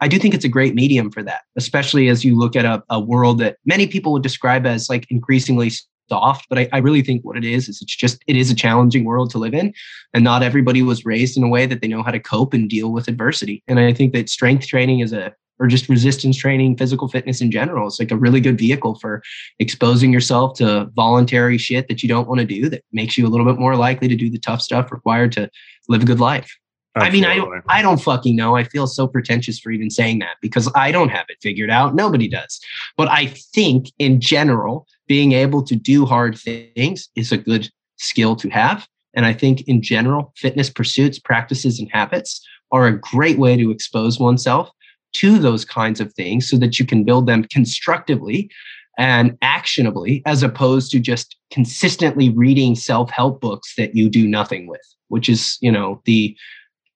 I 0.00 0.08
do 0.08 0.18
think 0.18 0.34
it's 0.34 0.44
a 0.44 0.48
great 0.48 0.74
medium 0.74 1.10
for 1.10 1.22
that, 1.24 1.40
especially 1.56 2.08
as 2.08 2.24
you 2.24 2.38
look 2.38 2.54
at 2.54 2.64
a, 2.64 2.82
a 2.90 3.00
world 3.00 3.38
that 3.40 3.56
many 3.66 3.86
people 3.86 4.12
would 4.12 4.22
describe 4.22 4.66
as 4.66 4.88
like 4.88 5.06
increasingly 5.10 5.72
soft. 6.08 6.46
But 6.48 6.58
I, 6.58 6.68
I 6.72 6.78
really 6.78 7.02
think 7.02 7.24
what 7.24 7.36
it 7.36 7.44
is 7.44 7.68
is 7.68 7.82
it's 7.82 7.96
just 7.96 8.22
it 8.26 8.36
is 8.36 8.50
a 8.50 8.54
challenging 8.54 9.04
world 9.04 9.30
to 9.30 9.38
live 9.38 9.54
in. 9.54 9.74
And 10.14 10.22
not 10.22 10.42
everybody 10.42 10.82
was 10.82 11.04
raised 11.04 11.36
in 11.36 11.42
a 11.42 11.48
way 11.48 11.66
that 11.66 11.80
they 11.80 11.88
know 11.88 12.02
how 12.02 12.12
to 12.12 12.20
cope 12.20 12.54
and 12.54 12.68
deal 12.68 12.92
with 12.92 13.08
adversity. 13.08 13.62
And 13.66 13.80
I 13.80 13.92
think 13.92 14.12
that 14.12 14.28
strength 14.28 14.66
training 14.66 15.00
is 15.00 15.12
a 15.12 15.34
or 15.60 15.66
just 15.66 15.88
resistance 15.88 16.36
training, 16.36 16.76
physical 16.76 17.08
fitness 17.08 17.40
in 17.40 17.50
general. 17.50 17.86
It's 17.86 17.98
like 17.98 18.10
a 18.10 18.16
really 18.16 18.40
good 18.40 18.58
vehicle 18.58 18.96
for 18.96 19.22
exposing 19.58 20.12
yourself 20.12 20.56
to 20.58 20.90
voluntary 20.94 21.58
shit 21.58 21.88
that 21.88 22.02
you 22.02 22.08
don't 22.08 22.28
want 22.28 22.40
to 22.40 22.46
do 22.46 22.68
that 22.68 22.84
makes 22.92 23.18
you 23.18 23.26
a 23.26 23.30
little 23.30 23.46
bit 23.46 23.58
more 23.58 23.76
likely 23.76 24.08
to 24.08 24.16
do 24.16 24.30
the 24.30 24.38
tough 24.38 24.62
stuff 24.62 24.92
required 24.92 25.32
to 25.32 25.50
live 25.88 26.02
a 26.02 26.06
good 26.06 26.20
life. 26.20 26.50
I 26.94 27.10
mean, 27.10 27.24
I 27.24 27.36
don't, 27.36 27.62
I 27.68 27.82
don't 27.82 28.00
fucking 28.00 28.34
know. 28.34 28.56
I 28.56 28.64
feel 28.64 28.86
so 28.86 29.06
pretentious 29.06 29.60
for 29.60 29.70
even 29.70 29.90
saying 29.90 30.18
that 30.18 30.36
because 30.42 30.70
I 30.74 30.90
don't 30.90 31.10
have 31.10 31.26
it 31.28 31.36
figured 31.40 31.70
out. 31.70 31.94
Nobody 31.94 32.28
does. 32.28 32.60
But 32.96 33.08
I 33.08 33.26
think 33.26 33.92
in 33.98 34.20
general, 34.20 34.86
being 35.06 35.32
able 35.32 35.62
to 35.64 35.76
do 35.76 36.06
hard 36.06 36.36
things 36.36 37.08
is 37.14 37.30
a 37.30 37.38
good 37.38 37.70
skill 37.96 38.34
to 38.36 38.48
have. 38.48 38.88
And 39.14 39.26
I 39.26 39.32
think 39.32 39.62
in 39.68 39.82
general, 39.82 40.32
fitness 40.36 40.70
pursuits, 40.70 41.18
practices, 41.18 41.78
and 41.78 41.88
habits 41.92 42.44
are 42.72 42.86
a 42.86 42.98
great 42.98 43.38
way 43.38 43.56
to 43.56 43.70
expose 43.70 44.18
oneself 44.18 44.70
to 45.18 45.38
those 45.38 45.64
kinds 45.64 46.00
of 46.00 46.12
things 46.14 46.48
so 46.48 46.56
that 46.58 46.78
you 46.78 46.86
can 46.86 47.04
build 47.04 47.26
them 47.26 47.44
constructively 47.44 48.50
and 48.98 49.36
actionably 49.42 50.22
as 50.26 50.42
opposed 50.42 50.90
to 50.90 50.98
just 50.98 51.36
consistently 51.52 52.30
reading 52.30 52.74
self-help 52.74 53.40
books 53.40 53.74
that 53.76 53.94
you 53.94 54.08
do 54.08 54.26
nothing 54.26 54.66
with 54.66 54.80
which 55.08 55.28
is 55.28 55.56
you 55.60 55.70
know 55.72 56.00
the 56.04 56.36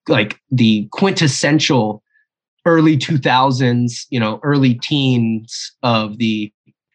like 0.09 0.39
the 0.51 0.89
quintessential 0.93 2.03
early 2.67 2.97
2000s 2.97 4.07
you 4.11 4.21
know 4.21 4.41
early 4.43 4.75
teens 4.75 5.73
of 5.83 6.19
the 6.19 6.53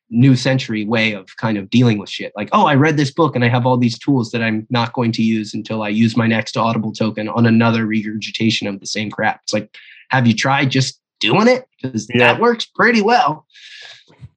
new 0.09 0.37
century 0.37 0.85
way 0.85 1.11
of 1.11 1.27
kind 1.35 1.57
of 1.57 1.69
dealing 1.69 1.97
with 1.97 2.09
shit. 2.09 2.31
Like 2.35 2.49
oh 2.53 2.65
i 2.65 2.75
read 2.75 2.95
this 2.95 3.11
book 3.11 3.35
and 3.35 3.43
i 3.43 3.49
have 3.49 3.65
all 3.65 3.77
these 3.77 3.99
tools 3.99 4.31
that 4.31 4.41
i'm 4.41 4.65
not 4.69 4.93
going 4.93 5.11
to 5.13 5.23
use 5.23 5.53
until 5.53 5.83
i 5.83 5.89
use 5.89 6.15
my 6.15 6.27
next 6.27 6.55
audible 6.55 6.93
token 6.93 7.27
on 7.27 7.45
another 7.45 7.85
regurgitation 7.85 8.67
of 8.67 8.79
the 8.79 8.85
same 8.85 9.11
crap. 9.11 9.41
It's 9.43 9.53
like 9.53 9.75
have 10.09 10.25
you 10.25 10.33
tried 10.33 10.71
just 10.71 11.01
doing 11.19 11.47
it 11.47 11.67
because 11.81 12.07
that 12.07 12.39
works 12.39 12.65
pretty 12.65 13.01
well 13.01 13.45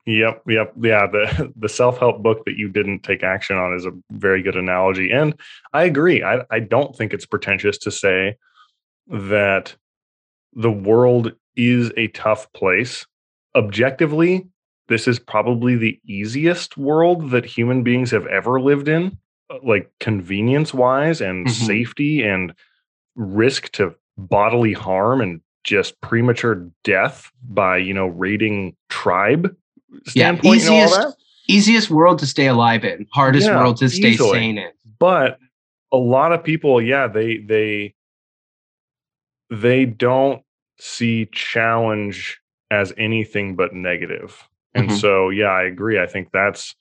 Yep, 0.06 0.42
yep, 0.48 0.72
yeah. 0.80 1.06
The 1.06 1.52
the 1.56 1.68
self 1.68 1.98
help 1.98 2.22
book 2.22 2.44
that 2.46 2.56
you 2.56 2.68
didn't 2.68 3.02
take 3.02 3.22
action 3.22 3.56
on 3.56 3.74
is 3.74 3.86
a 3.86 3.92
very 4.10 4.42
good 4.42 4.56
analogy, 4.56 5.10
and 5.10 5.38
I 5.72 5.84
agree. 5.84 6.22
I 6.22 6.44
I 6.50 6.60
don't 6.60 6.96
think 6.96 7.12
it's 7.12 7.26
pretentious 7.26 7.78
to 7.78 7.90
say 7.90 8.36
that 9.08 9.74
the 10.54 10.70
world 10.70 11.32
is 11.56 11.92
a 11.96 12.08
tough 12.08 12.52
place. 12.52 13.06
Objectively, 13.54 14.46
this 14.88 15.06
is 15.06 15.18
probably 15.18 15.76
the 15.76 16.00
easiest 16.04 16.76
world 16.76 17.30
that 17.30 17.44
human 17.44 17.82
beings 17.82 18.10
have 18.10 18.26
ever 18.26 18.60
lived 18.60 18.88
in, 18.88 19.18
uh, 19.50 19.58
like 19.62 19.90
convenience 20.00 20.72
wise 20.74 21.20
and 21.20 21.46
Mhm. 21.46 21.50
safety 21.50 22.22
and 22.22 22.54
risk 23.14 23.70
to 23.72 23.94
bodily 24.16 24.72
harm 24.72 25.20
and 25.20 25.40
just 25.64 26.00
premature 26.00 26.66
death 26.84 27.30
by 27.48 27.76
you 27.76 27.92
know 27.94 28.06
raiding 28.06 28.76
tribe 28.88 29.54
standpoint 30.06 30.60
and 30.62 30.70
all 30.70 30.76
easiest- 30.76 31.00
that. 31.00 31.14
easiest 31.48 31.90
world 31.90 32.18
to 32.20 32.26
stay 32.26 32.46
alive 32.46 32.84
in 32.84 33.06
hardest 33.12 33.48
Yeah, 33.48 33.58
world 33.58 33.76
to 33.78 33.88
stay 33.88 34.10
easily. 34.10 34.30
sane 34.38 34.58
in 34.58 34.70
But 34.98 35.38
a 35.92 35.96
lot 35.96 36.32
of 36.32 36.42
people, 36.44 36.80
yeah, 36.80 37.08
they 37.08 37.38
they 37.38 37.94
they 39.50 39.84
don't 39.84 40.42
see 40.78 41.26
challenge 41.32 42.40
as 42.70 42.92
anything 42.96 43.56
but 43.56 43.74
negative. 43.74 44.46
And 44.74 44.88
Mhm. 44.90 45.00
so, 45.00 45.28
yeah, 45.30 45.48
I 45.50 45.64
agree. 45.64 45.98
I 45.98 46.06
think 46.06 46.30
that's 46.32 46.74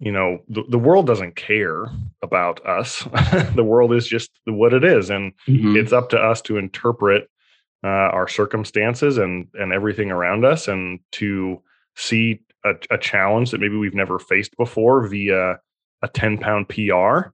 you 0.00 0.10
know 0.10 0.40
the, 0.48 0.64
the 0.68 0.78
world 0.78 1.06
doesn't 1.06 1.36
care 1.36 1.84
about 2.20 2.64
us 2.66 3.06
the 3.54 3.62
world 3.62 3.92
is 3.92 4.08
just 4.08 4.28
what 4.44 4.74
it 4.74 4.82
is 4.82 5.08
and 5.08 5.32
Mhm. 5.46 5.76
it's 5.76 5.92
up 5.92 6.08
to 6.10 6.18
us 6.18 6.42
to 6.42 6.56
interpret 6.58 7.30
uh, 7.84 8.10
our 8.16 8.26
circumstances 8.26 9.18
and 9.18 9.46
and 9.54 9.72
everything 9.72 10.10
around 10.10 10.44
us 10.44 10.66
and 10.68 10.98
to 11.12 11.60
see 11.96 12.40
a, 12.64 12.70
a 12.90 12.98
challenge 12.98 13.50
that 13.50 13.60
maybe 13.60 13.76
we've 13.76 13.94
never 13.94 14.18
faced 14.18 14.56
before 14.56 15.06
via 15.06 15.56
a 16.02 16.08
10 16.08 16.38
pound 16.38 16.68
pr 16.68 17.28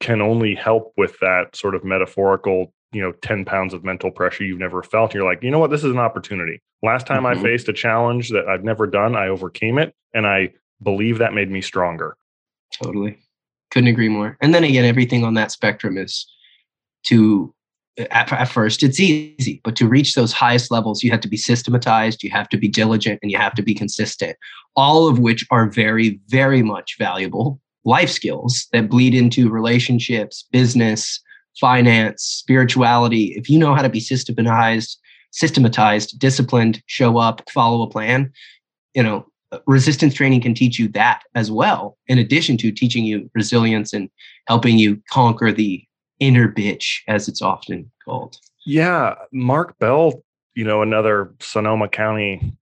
can 0.00 0.20
only 0.22 0.54
help 0.54 0.92
with 0.96 1.18
that 1.20 1.54
sort 1.56 1.74
of 1.74 1.84
metaphorical 1.84 2.72
you 2.92 3.02
know 3.02 3.12
10 3.22 3.44
pounds 3.44 3.74
of 3.74 3.84
mental 3.84 4.10
pressure 4.10 4.44
you've 4.44 4.58
never 4.60 4.82
felt 4.82 5.12
you're 5.12 5.24
like 5.24 5.42
you 5.42 5.50
know 5.50 5.58
what 5.58 5.70
this 5.70 5.82
is 5.84 5.90
an 5.90 5.98
opportunity 5.98 6.62
last 6.82 7.06
time 7.06 7.26
i 7.26 7.34
Mhm. 7.34 7.42
faced 7.42 7.68
a 7.68 7.72
challenge 7.72 8.30
that 8.30 8.46
i've 8.48 8.64
never 8.64 8.86
done 8.86 9.16
i 9.16 9.26
overcame 9.28 9.76
it 9.78 9.92
and 10.14 10.26
i 10.26 10.50
believe 10.82 11.18
that 11.18 11.34
made 11.34 11.50
me 11.50 11.60
stronger 11.60 12.16
Totally. 12.82 13.18
Couldn't 13.70 13.88
agree 13.88 14.10
more. 14.10 14.36
And 14.42 14.54
then 14.54 14.62
again, 14.62 14.84
everything 14.84 15.24
on 15.24 15.34
that 15.34 15.50
spectrum 15.50 15.96
is 15.96 16.26
to, 17.06 17.54
at, 17.98 18.32
at 18.32 18.48
first, 18.48 18.82
it's 18.82 19.00
easy, 19.00 19.60
but 19.64 19.76
to 19.76 19.88
reach 19.88 20.14
those 20.14 20.32
highest 20.32 20.70
levels, 20.70 21.02
you 21.02 21.10
have 21.10 21.20
to 21.20 21.28
be 21.28 21.36
systematized, 21.36 22.22
you 22.22 22.30
have 22.30 22.48
to 22.50 22.56
be 22.56 22.68
diligent, 22.68 23.18
and 23.22 23.30
you 23.30 23.38
have 23.38 23.54
to 23.54 23.62
be 23.62 23.74
consistent, 23.74 24.36
all 24.76 25.08
of 25.08 25.18
which 25.18 25.44
are 25.50 25.68
very, 25.68 26.20
very 26.28 26.62
much 26.62 26.96
valuable 26.98 27.60
life 27.84 28.10
skills 28.10 28.66
that 28.72 28.88
bleed 28.88 29.14
into 29.14 29.48
relationships, 29.48 30.46
business, 30.52 31.20
finance, 31.58 32.22
spirituality. 32.22 33.34
If 33.36 33.48
you 33.48 33.58
know 33.58 33.74
how 33.74 33.82
to 33.82 33.88
be 33.88 34.00
systematized, 34.00 34.98
systematized, 35.32 36.18
disciplined, 36.18 36.82
show 36.86 37.18
up, 37.18 37.48
follow 37.50 37.82
a 37.82 37.90
plan, 37.90 38.30
you 38.94 39.02
know, 39.02 39.26
resistance 39.66 40.14
training 40.14 40.42
can 40.42 40.54
teach 40.54 40.78
you 40.78 40.88
that 40.88 41.22
as 41.34 41.50
well, 41.50 41.96
in 42.06 42.18
addition 42.18 42.56
to 42.58 42.70
teaching 42.70 43.04
you 43.04 43.30
resilience 43.34 43.92
and 43.92 44.10
helping 44.46 44.78
you 44.78 45.00
conquer 45.10 45.50
the 45.52 45.82
inner 46.20 46.48
bitch, 46.50 47.00
as 47.08 47.28
it's 47.28 47.42
often 47.42 47.90
called. 48.04 48.38
Yeah, 48.66 49.14
Mark 49.32 49.78
Bell, 49.78 50.22
you 50.54 50.64
know, 50.64 50.82
another 50.82 51.32
Sonoma 51.40 51.88
County 51.88 52.52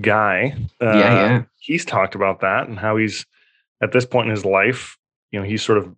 guy. 0.00 0.56
Uh, 0.80 0.86
yeah, 0.86 1.14
yeah. 1.14 1.42
He's 1.58 1.84
talked 1.84 2.14
about 2.14 2.40
that 2.40 2.68
and 2.68 2.78
how 2.78 2.96
he's 2.96 3.26
at 3.82 3.92
this 3.92 4.06
point 4.06 4.28
in 4.28 4.34
his 4.34 4.44
life, 4.44 4.96
you 5.30 5.40
know, 5.40 5.44
he's 5.44 5.62
sort 5.62 5.78
of 5.78 5.94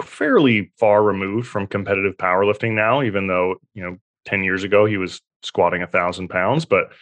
fairly 0.00 0.72
far 0.78 1.02
removed 1.02 1.48
from 1.48 1.66
competitive 1.66 2.16
powerlifting 2.16 2.72
now, 2.72 3.02
even 3.02 3.26
though, 3.26 3.56
you 3.74 3.82
know, 3.82 3.98
10 4.24 4.44
years 4.44 4.62
ago 4.62 4.86
he 4.86 4.96
was 4.96 5.20
squatting 5.42 5.82
a 5.82 5.86
thousand 5.86 6.28
pounds. 6.28 6.64
But 6.64 6.92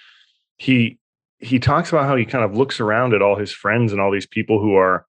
he 0.56 0.98
he 1.38 1.58
talks 1.58 1.90
about 1.90 2.04
how 2.04 2.16
he 2.16 2.24
kind 2.24 2.44
of 2.44 2.56
looks 2.56 2.80
around 2.80 3.14
at 3.14 3.22
all 3.22 3.36
his 3.36 3.52
friends 3.52 3.92
and 3.92 4.00
all 4.00 4.10
these 4.10 4.26
people 4.26 4.60
who 4.60 4.74
are 4.74 5.06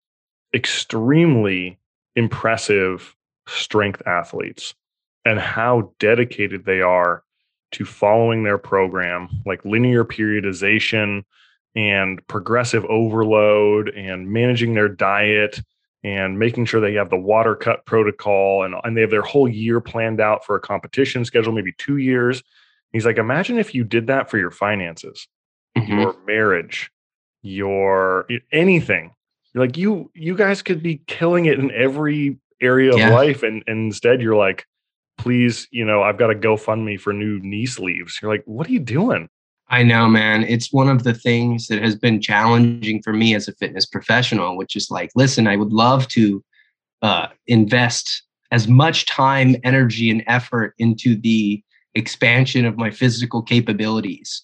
extremely 0.54 1.78
impressive 2.16 3.16
strength 3.48 4.02
athletes 4.06 4.74
and 5.26 5.40
how 5.40 5.94
dedicated 6.00 6.66
they 6.66 6.82
are 6.82 7.24
to 7.72 7.86
following 7.86 8.44
their 8.44 8.58
program, 8.58 9.30
like 9.46 9.64
linear 9.64 10.04
periodization 10.04 11.24
and 11.76 12.26
progressive 12.28 12.84
overload 12.86 13.90
and 13.90 14.30
managing 14.30 14.74
their 14.74 14.90
diet 14.90 15.62
and 16.04 16.38
making 16.38 16.66
sure 16.66 16.82
they 16.82 16.96
have 16.96 17.10
the 17.10 17.18
water 17.18 17.56
cut 17.56 17.86
protocol 17.86 18.64
and, 18.64 18.76
and 18.84 18.98
they 18.98 19.02
have 19.02 19.12
their 19.12 19.22
whole 19.22 19.48
year 19.48 19.80
planned 19.80 20.20
out 20.20 20.44
for 20.44 20.56
a 20.56 20.60
competition 20.60 21.24
schedule, 21.24 21.54
maybe 21.54 21.74
two 21.78 21.98
years. 21.98 22.44
He's 22.92 23.06
like, 23.06 23.18
imagine 23.18 23.58
if 23.58 23.74
you 23.74 23.84
did 23.84 24.08
that 24.08 24.30
for 24.30 24.38
your 24.38 24.52
finances, 24.52 25.28
mm-hmm. 25.78 26.00
your 26.00 26.16
marriage, 26.26 26.92
your 27.42 28.28
anything. 28.52 29.14
You're 29.54 29.66
like 29.66 29.78
you 29.78 30.10
you 30.14 30.36
guys 30.36 30.62
could 30.62 30.82
be 30.82 31.02
killing 31.08 31.46
it 31.46 31.60
in 31.60 31.72
every 31.72 32.38
area 32.62 32.92
of 32.92 33.00
yeah. 33.00 33.14
life, 33.14 33.44
and, 33.44 33.64
and 33.68 33.86
instead 33.88 34.22
you're 34.22 34.36
like, 34.36 34.66
please, 35.18 35.68
you 35.72 35.86
know, 35.86 36.02
I've 36.02 36.18
got 36.18 36.28
to 36.28 36.36
GoFundMe 36.36 37.00
for 37.00 37.14
new 37.14 37.40
knee 37.40 37.66
sleeves. 37.66 38.20
You're 38.22 38.32
like, 38.32 38.44
what 38.46 38.68
are 38.68 38.72
you 38.72 38.80
doing? 38.80 39.30
I 39.70 39.84
know, 39.84 40.08
man. 40.08 40.44
It's 40.44 40.74
one 40.74 40.90
of 40.90 41.04
the 41.04 41.14
things 41.14 41.68
that 41.68 41.82
has 41.82 41.96
been 41.96 42.22
challenging 42.22 43.02
for 43.02 43.14
me 43.14 43.36
as 43.36 43.48
a 43.48 43.54
fitness 43.54 43.86
professional, 43.86 44.58
which 44.58 44.76
is 44.76 44.92
like, 44.92 45.12
listen, 45.16 45.48
I 45.48 45.56
would 45.56 45.72
love 45.72 46.08
to 46.10 46.44
uh, 47.02 47.28
invest 47.48 48.24
as 48.52 48.68
much 48.68 49.06
time, 49.06 49.56
energy, 49.64 50.10
and 50.12 50.24
effort 50.28 50.74
into 50.78 51.16
the 51.16 51.64
expansion 51.96 52.66
of 52.66 52.78
my 52.78 52.92
physical 52.92 53.42
capabilities 53.42 54.44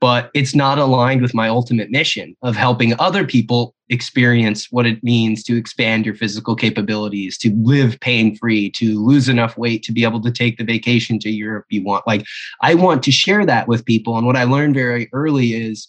but 0.00 0.30
it's 0.34 0.54
not 0.54 0.78
aligned 0.78 1.22
with 1.22 1.34
my 1.34 1.48
ultimate 1.48 1.90
mission 1.90 2.36
of 2.42 2.56
helping 2.56 2.98
other 2.98 3.26
people 3.26 3.74
experience 3.90 4.70
what 4.70 4.86
it 4.86 5.02
means 5.02 5.42
to 5.44 5.56
expand 5.56 6.04
your 6.04 6.14
physical 6.14 6.54
capabilities, 6.54 7.38
to 7.38 7.54
live 7.62 7.98
pain 8.00 8.36
free, 8.36 8.70
to 8.70 9.04
lose 9.04 9.28
enough 9.28 9.56
weight 9.56 9.82
to 9.84 9.92
be 9.92 10.04
able 10.04 10.20
to 10.20 10.30
take 10.30 10.58
the 10.58 10.64
vacation 10.64 11.18
to 11.20 11.30
Europe 11.30 11.66
you 11.68 11.82
want. 11.82 12.06
Like, 12.06 12.24
I 12.60 12.74
want 12.74 13.02
to 13.04 13.12
share 13.12 13.46
that 13.46 13.68
with 13.68 13.84
people. 13.84 14.16
And 14.16 14.26
what 14.26 14.36
I 14.36 14.44
learned 14.44 14.74
very 14.74 15.08
early 15.12 15.54
is 15.54 15.88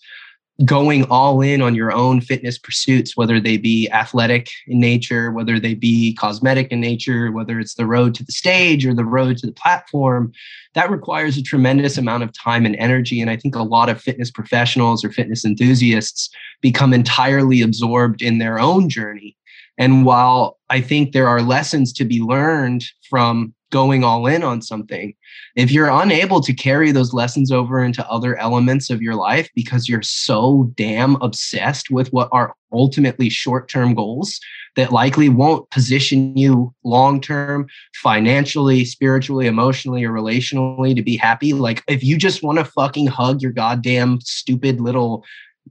going 0.65 1.05
all 1.05 1.41
in 1.41 1.61
on 1.61 1.73
your 1.73 1.91
own 1.91 2.19
fitness 2.19 2.57
pursuits, 2.57 3.15
whether 3.15 3.39
they 3.39 3.57
be 3.57 3.89
athletic 3.91 4.49
in 4.67 4.79
nature, 4.79 5.31
whether 5.31 5.59
they 5.59 5.73
be 5.73 6.13
cosmetic 6.15 6.71
in 6.71 6.81
nature, 6.81 7.31
whether 7.31 7.59
it's 7.59 7.75
the 7.75 7.85
road 7.85 8.13
to 8.15 8.25
the 8.25 8.31
stage 8.31 8.85
or 8.85 8.93
the 8.93 9.05
road 9.05 9.37
to 9.37 9.47
the 9.47 9.53
platform, 9.53 10.33
that 10.73 10.91
requires 10.91 11.37
a 11.37 11.43
tremendous 11.43 11.97
amount 11.97 12.23
of 12.23 12.33
time 12.33 12.65
and 12.65 12.75
energy. 12.75 13.21
And 13.21 13.29
I 13.29 13.37
think 13.37 13.55
a 13.55 13.63
lot 13.63 13.89
of 13.89 14.01
fitness 14.01 14.29
professionals 14.29 15.03
or 15.03 15.11
fitness 15.11 15.45
enthusiasts 15.45 16.29
become 16.61 16.93
entirely 16.93 17.61
absorbed 17.61 18.21
in 18.21 18.39
their 18.39 18.59
own 18.59 18.89
journey. 18.89 19.37
And 19.77 20.05
while 20.05 20.59
I 20.69 20.81
think 20.81 21.13
there 21.13 21.27
are 21.29 21.41
lessons 21.41 21.93
to 21.93 22.05
be 22.05 22.19
learned 22.19 22.83
from 23.09 23.53
going 23.71 24.03
all 24.03 24.27
in 24.27 24.43
on 24.43 24.61
something, 24.61 25.13
if 25.55 25.71
you're 25.71 25.89
unable 25.89 26.41
to 26.41 26.53
carry 26.53 26.91
those 26.91 27.13
lessons 27.13 27.51
over 27.51 27.83
into 27.83 28.07
other 28.09 28.37
elements 28.37 28.89
of 28.89 29.01
your 29.01 29.15
life 29.15 29.49
because 29.55 29.87
you're 29.87 30.01
so 30.01 30.71
damn 30.75 31.15
obsessed 31.21 31.89
with 31.91 32.11
what 32.11 32.29
are 32.31 32.55
ultimately 32.71 33.29
short 33.29 33.67
term 33.67 33.93
goals 33.93 34.39
that 34.75 34.91
likely 34.91 35.29
won't 35.29 35.69
position 35.71 36.37
you 36.37 36.73
long 36.83 37.19
term, 37.19 37.67
financially, 37.95 38.85
spiritually, 38.85 39.47
emotionally, 39.47 40.03
or 40.03 40.11
relationally 40.11 40.95
to 40.95 41.01
be 41.01 41.17
happy. 41.17 41.53
Like, 41.53 41.83
if 41.87 42.03
you 42.03 42.17
just 42.17 42.43
want 42.43 42.59
to 42.59 42.65
fucking 42.65 43.07
hug 43.07 43.41
your 43.41 43.51
goddamn 43.51 44.21
stupid 44.21 44.79
little 44.79 45.25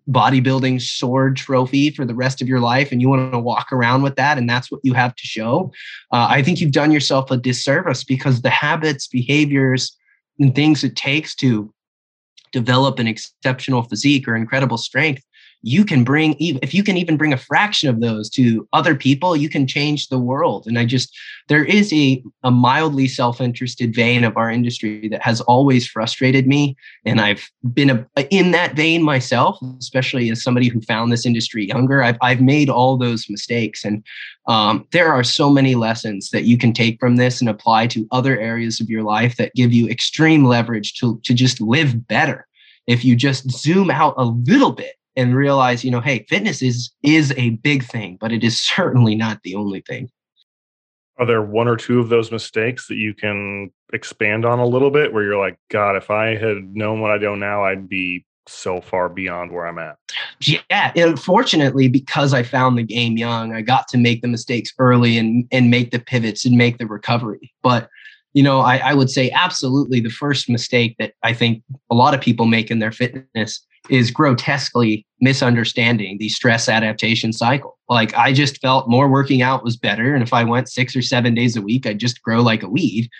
bodybuilding 0.08 0.80
sword 0.80 1.36
trophy 1.36 1.90
for 1.90 2.04
the 2.04 2.14
rest 2.14 2.40
of 2.40 2.48
your 2.48 2.60
life 2.60 2.90
and 2.90 3.02
you 3.02 3.08
want 3.08 3.30
to 3.30 3.38
walk 3.38 3.70
around 3.72 4.02
with 4.02 4.16
that 4.16 4.38
and 4.38 4.48
that's 4.48 4.70
what 4.70 4.80
you 4.82 4.94
have 4.94 5.14
to 5.14 5.26
show 5.26 5.70
uh, 6.12 6.26
i 6.30 6.42
think 6.42 6.60
you've 6.60 6.72
done 6.72 6.90
yourself 6.90 7.30
a 7.30 7.36
disservice 7.36 8.04
because 8.04 8.40
the 8.40 8.50
habits 8.50 9.06
behaviors 9.06 9.96
and 10.38 10.54
things 10.54 10.82
it 10.82 10.96
takes 10.96 11.34
to 11.34 11.72
develop 12.52 12.99
an 12.99 13.06
exceptional 13.06 13.82
physique 13.82 14.26
or 14.26 14.34
incredible 14.34 14.78
strength 14.78 15.23
you 15.62 15.84
can 15.84 16.04
bring 16.04 16.34
even 16.34 16.60
if 16.62 16.73
you 16.73 16.82
can 16.82 16.97
even 16.97 17.16
bring 17.16 17.32
a 17.32 17.36
fraction 17.36 17.88
of 17.88 18.00
those 18.00 18.30
to 18.30 18.68
other 18.73 18.94
people 18.94 19.36
you 19.36 19.49
can 19.49 19.66
change 19.66 20.08
the 20.08 20.18
world. 20.18 20.66
And 20.66 20.78
i 20.78 20.84
just 20.84 21.16
there 21.49 21.64
is 21.64 21.92
a, 21.92 22.23
a 22.42 22.50
mildly 22.50 23.08
self-interested 23.08 23.94
vein 23.94 24.23
of 24.25 24.36
our 24.36 24.50
industry 24.50 25.08
that 25.08 25.23
has 25.23 25.40
always 25.42 25.86
frustrated 25.86 26.47
me. 26.47 26.76
And 27.04 27.21
i've 27.21 27.50
been 27.73 27.90
a, 27.90 28.06
in 28.30 28.52
that 28.52 28.75
vein 28.75 29.02
myself 29.02 29.58
especially 29.78 30.30
as 30.30 30.42
somebody 30.42 30.68
who 30.68 30.80
found 30.82 31.10
this 31.10 31.26
industry 31.26 31.66
younger 31.66 32.02
i've, 32.02 32.18
I've 32.23 32.40
made 32.40 32.68
all 32.68 32.97
those 32.97 33.28
mistakes. 33.28 33.84
And 33.84 34.04
um, 34.47 34.86
there 34.92 35.12
are 35.12 35.25
so 35.25 35.50
many 35.50 35.75
lessons 35.75 36.30
that 36.30 36.44
you 36.44 36.56
can 36.56 36.73
take 36.73 36.99
from 36.99 37.16
this 37.16 37.40
and 37.40 37.50
apply 37.50 37.86
to 37.88 38.08
other 38.10 38.38
areas 38.38 38.80
of 38.80 38.88
your 38.88 39.02
life 39.02 39.36
that 39.36 39.54
give 39.54 39.73
you 39.73 39.88
extreme 39.88 40.44
leverage 40.44 40.94
to, 40.94 41.21
to 41.25 41.34
just 41.34 41.60
live 41.60 42.06
better. 42.08 42.47
If 42.86 43.04
you 43.04 43.14
just 43.14 43.50
zoom 43.50 43.90
out 43.90 44.14
a 44.16 44.25
little 44.25 44.73
bit 44.73 44.94
and 45.19 45.35
realize, 45.35 45.85
you 45.85 45.91
know, 45.91 46.00
hey, 46.00 46.25
fitness 46.28 46.63
is 46.63 46.93
is 47.02 47.35
a 47.37 47.50
big 47.50 47.85
thing, 47.85 48.17
but 48.21 48.33
it 48.33 48.43
is 48.45 48.59
certainly 48.76 49.15
not 49.15 49.43
the 49.43 49.54
only 49.54 49.83
thing. 49.83 50.09
Are 51.19 51.26
there 51.26 51.43
one 51.43 51.67
or 51.67 51.76
two 51.76 51.99
of 51.99 52.09
those 52.09 52.31
mistakes 52.31 52.87
that 52.87 52.95
you 52.95 53.13
can 53.13 53.73
expand 53.93 54.45
on 54.45 54.61
a 54.61 54.67
little 54.67 54.93
bit 54.93 55.13
where 55.13 55.25
you're 55.25 55.39
like, 55.39 55.59
God, 55.69 55.97
if 55.97 56.11
I 56.11 56.37
had 56.37 56.76
known 56.76 57.00
what 57.00 57.11
I 57.11 57.17
know 57.17 57.35
now, 57.35 57.65
I'd 57.65 57.89
be 57.89 58.25
so 58.47 58.81
far 58.81 59.09
beyond 59.09 59.50
where 59.50 59.67
I'm 59.67 59.81
at? 59.81 59.97
Yeah. 60.41 60.93
Unfortunately, 60.95 61.89
because 61.89 62.33
I 62.33 62.45
found 62.45 62.78
the 62.78 62.85
game 62.85 63.17
young, 63.17 63.52
I 63.52 63.63
got 63.63 63.89
to 63.89 63.99
make 63.99 64.23
the 64.23 64.28
mistakes 64.28 64.73
early 64.78 65.19
and 65.19 65.47
and 65.50 65.71
make 65.71 65.91
the 65.91 65.99
pivots 65.99 66.45
and 66.45 66.57
make 66.57 66.78
the 66.78 66.87
recovery. 66.87 67.52
But 67.63 67.91
you 68.38 68.44
know, 68.44 68.60
I, 68.60 68.76
I 68.76 68.94
would 68.94 69.10
say 69.10 69.32
absolutely 69.32 69.98
the 69.98 70.10
first 70.10 70.48
mistake 70.48 70.94
that 71.00 71.12
I 71.24 71.32
think 71.32 71.60
a 71.90 71.96
lot 71.96 72.14
of 72.14 72.20
people 72.20 72.46
make 72.46 72.70
in 72.70 72.78
their 72.78 72.92
fitness 72.92 73.66
is 73.90 74.12
grotesquely 74.12 75.04
misunderstanding 75.20 76.18
the 76.18 76.28
stress 76.28 76.68
adaptation 76.68 77.32
cycle. 77.32 77.76
Like 77.88 78.14
I 78.14 78.32
just 78.32 78.60
felt 78.60 78.88
more 78.88 79.08
working 79.08 79.42
out 79.42 79.64
was 79.64 79.76
better. 79.76 80.14
And 80.14 80.22
if 80.22 80.32
I 80.32 80.44
went 80.44 80.68
six 80.68 80.94
or 80.94 81.02
seven 81.02 81.34
days 81.34 81.56
a 81.56 81.60
week, 81.60 81.84
I'd 81.84 81.98
just 81.98 82.22
grow 82.22 82.40
like 82.40 82.62
a 82.62 82.68
weed. 82.68 83.10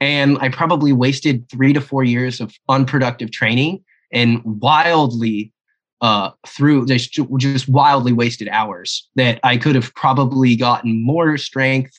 And 0.00 0.38
I 0.40 0.48
probably 0.48 0.92
wasted 0.92 1.48
three 1.48 1.72
to 1.72 1.80
four 1.80 2.02
years 2.02 2.40
of 2.40 2.52
unproductive 2.68 3.30
training 3.30 3.84
and 4.12 4.42
wildly 4.44 5.52
uh, 6.00 6.30
through 6.48 6.86
just, 6.86 7.16
just 7.36 7.68
wildly 7.68 8.12
wasted 8.12 8.48
hours 8.48 9.08
that 9.14 9.38
I 9.44 9.56
could 9.56 9.76
have 9.76 9.94
probably 9.94 10.56
gotten 10.56 11.00
more 11.00 11.38
strength, 11.38 11.96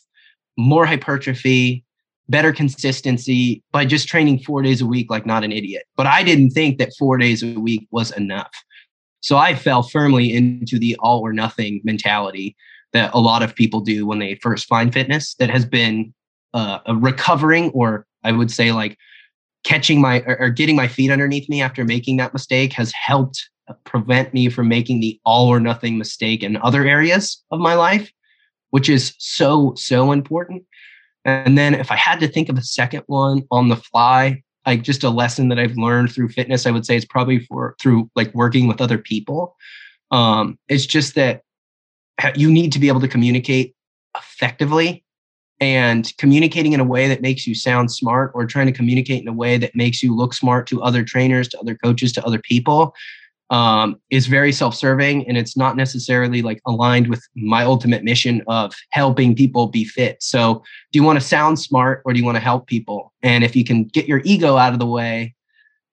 more 0.58 0.86
hypertrophy, 0.86 1.85
better 2.28 2.52
consistency 2.52 3.64
by 3.72 3.86
just 3.86 4.08
training 4.08 4.40
four 4.40 4.62
days 4.62 4.82
a 4.82 4.86
week 4.86 5.10
like 5.10 5.26
not 5.26 5.44
an 5.44 5.52
idiot. 5.52 5.84
But 5.96 6.08
I 6.08 6.24
didn't 6.24 6.52
think 6.52 6.78
that 6.78 6.94
four 6.98 7.18
days 7.18 7.44
a 7.44 7.60
week 7.60 7.88
was 7.92 8.12
enough. 8.12 8.52
So 9.22 9.38
I 9.38 9.56
fell 9.56 9.84
firmly 9.84 10.34
into 10.36 10.80
the 10.80 10.96
all 11.00 11.20
or 11.22 11.34
nothing 11.34 11.82
mentality 11.84 12.56
that 12.94 13.14
a 13.14 13.20
lot 13.20 13.44
of 13.44 13.56
people 13.56 13.82
do 13.82 14.06
when 14.06 14.20
they 14.20 14.36
first 14.36 14.68
find 14.68 14.94
fitness 14.94 15.36
that 15.36 15.50
has 15.50 15.66
been 15.66 16.14
uh, 16.54 16.80
recovering 16.96 17.70
or 17.72 18.06
I 18.24 18.32
would 18.32 18.52
say 18.52 18.72
like 18.72 18.98
catching 19.64 20.00
my 20.00 20.22
or, 20.22 20.40
or 20.40 20.50
getting 20.50 20.76
my 20.76 20.88
feet 20.88 21.12
underneath 21.12 21.50
me 21.50 21.62
after 21.62 21.84
making 21.84 22.18
that 22.18 22.34
mistake 22.34 22.74
has 22.74 22.92
helped 22.92 23.50
prevent 23.84 24.34
me 24.34 24.50
from 24.50 24.68
making 24.68 25.00
the 25.00 25.20
all 25.26 25.48
or 25.48 25.60
nothing 25.60 25.98
mistake 25.98 26.44
in 26.44 26.58
other 26.58 26.86
areas 26.86 27.44
of 27.52 27.60
my 27.60 27.74
life, 27.74 28.12
which 28.70 28.90
is 28.90 29.14
so, 29.18 29.74
so 29.76 30.12
important. 30.12 30.64
And 31.26 31.58
then 31.58 31.74
if 31.74 31.92
I 31.92 31.96
had 31.96 32.20
to 32.20 32.28
think 32.28 32.50
of 32.50 32.58
a 32.58 32.64
second 32.64 33.04
one 33.08 33.44
on 33.52 33.70
the 33.70 33.76
fly, 33.76 34.44
like 34.66 34.84
just 34.84 35.04
a 35.04 35.10
lesson 35.10 35.50
that 35.50 35.60
I've 35.60 35.76
learned 35.76 36.12
through 36.12 36.30
fitness, 36.30 36.66
I 36.66 36.72
would 36.72 36.86
say 36.86 36.96
it's 36.96 37.06
probably 37.06 37.40
for 37.40 37.76
through 37.82 38.10
like 38.16 38.34
working 38.34 38.68
with 38.68 38.80
other 38.80 38.98
people. 38.98 39.56
Um, 40.12 40.58
it's 40.70 40.86
just 40.86 41.16
that 41.16 41.42
you 42.36 42.52
need 42.52 42.72
to 42.74 42.80
be 42.80 42.88
able 42.88 43.02
to 43.02 43.08
communicate 43.08 43.76
effectively 44.16 45.04
and 45.60 46.14
communicating 46.18 46.74
in 46.74 46.80
a 46.80 46.86
way 46.86 47.08
that 47.08 47.22
makes 47.22 47.48
you 47.48 47.56
sound 47.56 47.92
smart 47.92 48.32
or 48.34 48.46
trying 48.46 48.68
to 48.68 48.72
communicate 48.72 49.22
in 49.22 49.28
a 49.28 49.34
way 49.34 49.58
that 49.58 49.76
makes 49.76 50.04
you 50.04 50.16
look 50.16 50.34
smart 50.34 50.68
to 50.68 50.82
other 50.82 51.04
trainers, 51.04 51.48
to 51.50 51.60
other 51.60 51.76
coaches, 51.76 52.12
to 52.14 52.26
other 52.26 52.40
people 52.40 52.94
um, 53.50 54.00
is 54.10 54.28
very 54.28 54.52
self-serving 54.52 55.28
and 55.28 55.38
it's 55.38 55.56
not 55.56 55.78
necessarily 55.78 56.42
like 56.42 56.62
aligned 56.66 57.08
with 57.08 57.22
my 57.36 57.64
ultimate 57.64 58.04
mission 58.04 58.42
of 58.48 58.74
helping 58.90 59.36
people 59.36 59.68
be 59.68 59.86
fit. 59.86 60.22
So 60.22 60.64
do 60.92 61.00
you 61.00 61.04
want 61.04 61.20
to 61.20 61.26
sound 61.26 61.60
smart 61.60 62.02
or 62.06 62.14
do 62.14 62.20
you 62.20 62.26
want 62.26 62.38
to 62.38 62.42
help 62.42 62.68
people? 62.68 63.14
And 63.22 63.44
if 63.44 63.56
you 63.56 63.64
can 63.64 63.86
get 63.86 64.08
your 64.08 64.22
ego 64.24 64.58
out 64.58 64.74
of 64.74 64.80
the 64.80 64.86
way 64.86 65.36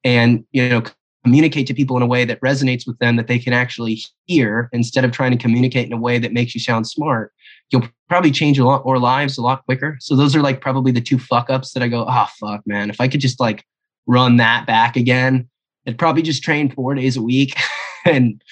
and 0.04 0.44
you 0.52 0.68
know 0.68 0.82
communicate 1.24 1.68
to 1.68 1.74
people 1.74 1.96
in 1.96 2.02
a 2.02 2.06
way 2.06 2.24
that 2.24 2.40
resonates 2.40 2.84
with 2.84 2.98
them 2.98 3.14
that 3.14 3.28
they 3.28 3.38
can 3.38 3.52
actually 3.52 4.00
hear 4.24 4.68
instead 4.72 5.04
of 5.04 5.12
trying 5.12 5.30
to 5.30 5.36
communicate 5.36 5.86
in 5.86 5.92
a 5.92 6.00
way 6.00 6.18
that 6.18 6.32
makes 6.32 6.52
you 6.52 6.60
sound 6.60 6.84
smart 6.84 7.32
you'll 7.72 7.88
probably 8.08 8.30
change 8.30 8.58
a 8.58 8.64
lot 8.64 8.84
more 8.84 8.98
lives 8.98 9.38
a 9.38 9.42
lot 9.42 9.64
quicker. 9.64 9.96
So 10.00 10.14
those 10.14 10.36
are 10.36 10.42
like 10.42 10.60
probably 10.60 10.92
the 10.92 11.00
two 11.00 11.18
fuck 11.18 11.48
ups 11.50 11.72
that 11.72 11.82
i 11.82 11.88
go 11.88 12.04
oh 12.06 12.26
fuck 12.38 12.62
man. 12.66 12.90
If 12.90 13.00
i 13.00 13.08
could 13.08 13.20
just 13.20 13.40
like 13.40 13.64
run 14.06 14.36
that 14.36 14.66
back 14.66 14.96
again 14.96 15.48
I'd 15.86 15.98
probably 15.98 16.22
just 16.22 16.42
train 16.42 16.70
four 16.70 16.94
days 16.94 17.16
a 17.16 17.22
week. 17.22 17.54
and 18.04 18.42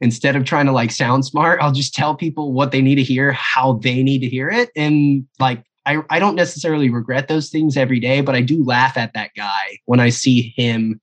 instead 0.00 0.36
of 0.36 0.44
trying 0.44 0.66
to 0.66 0.72
like 0.72 0.90
sound 0.90 1.24
smart, 1.24 1.60
I'll 1.60 1.72
just 1.72 1.94
tell 1.94 2.14
people 2.14 2.52
what 2.52 2.72
they 2.72 2.82
need 2.82 2.96
to 2.96 3.02
hear, 3.02 3.32
how 3.32 3.74
they 3.74 4.02
need 4.02 4.20
to 4.20 4.28
hear 4.28 4.48
it. 4.48 4.70
And 4.74 5.26
like, 5.38 5.62
I, 5.86 5.98
I 6.10 6.18
don't 6.18 6.34
necessarily 6.34 6.90
regret 6.90 7.28
those 7.28 7.48
things 7.48 7.76
every 7.76 8.00
day, 8.00 8.20
but 8.20 8.34
I 8.34 8.42
do 8.42 8.64
laugh 8.64 8.96
at 8.96 9.14
that 9.14 9.30
guy 9.36 9.78
when 9.86 10.00
I 10.00 10.10
see 10.10 10.52
him 10.56 11.00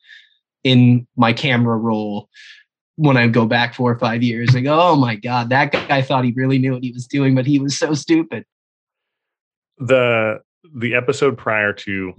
in 0.63 1.07
my 1.15 1.33
camera 1.33 1.77
roll 1.77 2.29
when 2.97 3.15
I 3.15 3.27
go 3.27 3.45
back 3.45 3.75
four 3.75 3.91
or 3.91 3.99
five 3.99 4.23
years, 4.23 4.53
like, 4.53 4.65
oh 4.67 4.95
my 4.95 5.15
God, 5.15 5.49
that 5.49 5.71
guy 5.71 6.01
thought 6.01 6.25
he 6.25 6.31
really 6.31 6.57
knew 6.57 6.73
what 6.73 6.83
he 6.83 6.91
was 6.91 7.05
doing, 7.07 7.35
but 7.35 7.45
he 7.45 7.59
was 7.59 7.77
so 7.77 7.93
stupid. 7.93 8.43
The 9.77 10.41
the 10.75 10.95
episode 10.95 11.37
prior 11.37 11.71
to 11.71 12.13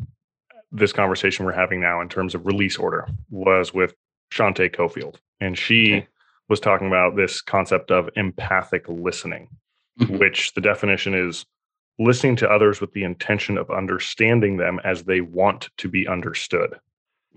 this 0.71 0.93
conversation 0.93 1.45
we're 1.45 1.53
having 1.53 1.81
now 1.81 2.01
in 2.01 2.09
terms 2.09 2.35
of 2.35 2.47
release 2.47 2.77
order 2.77 3.09
was 3.31 3.73
with 3.73 3.95
Shante 4.33 4.75
Cofield. 4.75 5.17
And 5.41 5.57
she 5.57 5.97
okay. 5.97 6.09
was 6.49 6.61
talking 6.61 6.87
about 6.87 7.17
this 7.17 7.41
concept 7.41 7.91
of 7.91 8.11
empathic 8.17 8.89
listening, 8.89 9.49
mm-hmm. 10.01 10.19
which 10.19 10.55
the 10.55 10.61
definition 10.61 11.15
is 11.15 11.47
listening 11.99 12.37
to 12.37 12.49
others 12.49 12.81
with 12.81 12.93
the 12.93 13.05
intention 13.05 13.59
of 13.59 13.71
understanding 13.71 14.57
them 14.57 14.81
as 14.85 15.05
they 15.05 15.21
want 15.21 15.69
to 15.79 15.89
be 15.89 16.07
understood. 16.07 16.79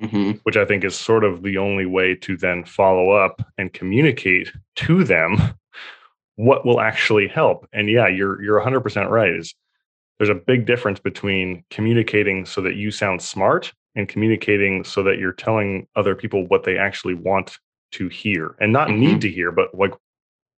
Mm-hmm. 0.02 0.32
Which 0.44 0.58
I 0.58 0.66
think 0.66 0.84
is 0.84 0.96
sort 0.96 1.24
of 1.24 1.44
the 1.44 1.58
only 1.58 1.86
way 1.86 2.16
to 2.16 2.36
then 2.36 2.66
follow 2.66 3.12
up 3.12 3.42
and 3.60 3.72
communicate 3.72 4.52
to 4.78 5.04
them 5.04 5.38
what 6.38 6.66
will 6.66 6.82
actually 6.82 7.28
help. 7.28 7.68
And 7.72 7.88
yeah, 7.88 8.08
you're 8.08 8.42
you're 8.42 8.60
100% 8.60 9.10
right. 9.10 9.32
Is 9.32 9.54
there's 10.22 10.30
a 10.30 10.36
big 10.36 10.68
difference 10.68 11.00
between 11.00 11.64
communicating 11.72 12.46
so 12.46 12.62
that 12.62 12.76
you 12.76 12.92
sound 12.92 13.20
smart 13.24 13.74
and 13.96 14.08
communicating 14.08 14.84
so 14.84 15.02
that 15.02 15.18
you're 15.18 15.34
telling 15.34 15.88
other 15.96 16.14
people 16.14 16.46
what 16.46 16.64
they 16.64 16.78
actually 16.78 17.16
want 17.16 17.58
to 17.94 18.08
hear 18.08 18.56
and 18.60 18.72
not 18.72 18.88
mm-hmm. 18.88 19.00
need 19.00 19.22
to 19.22 19.32
hear, 19.32 19.52
but 19.52 19.74
like 19.74 19.96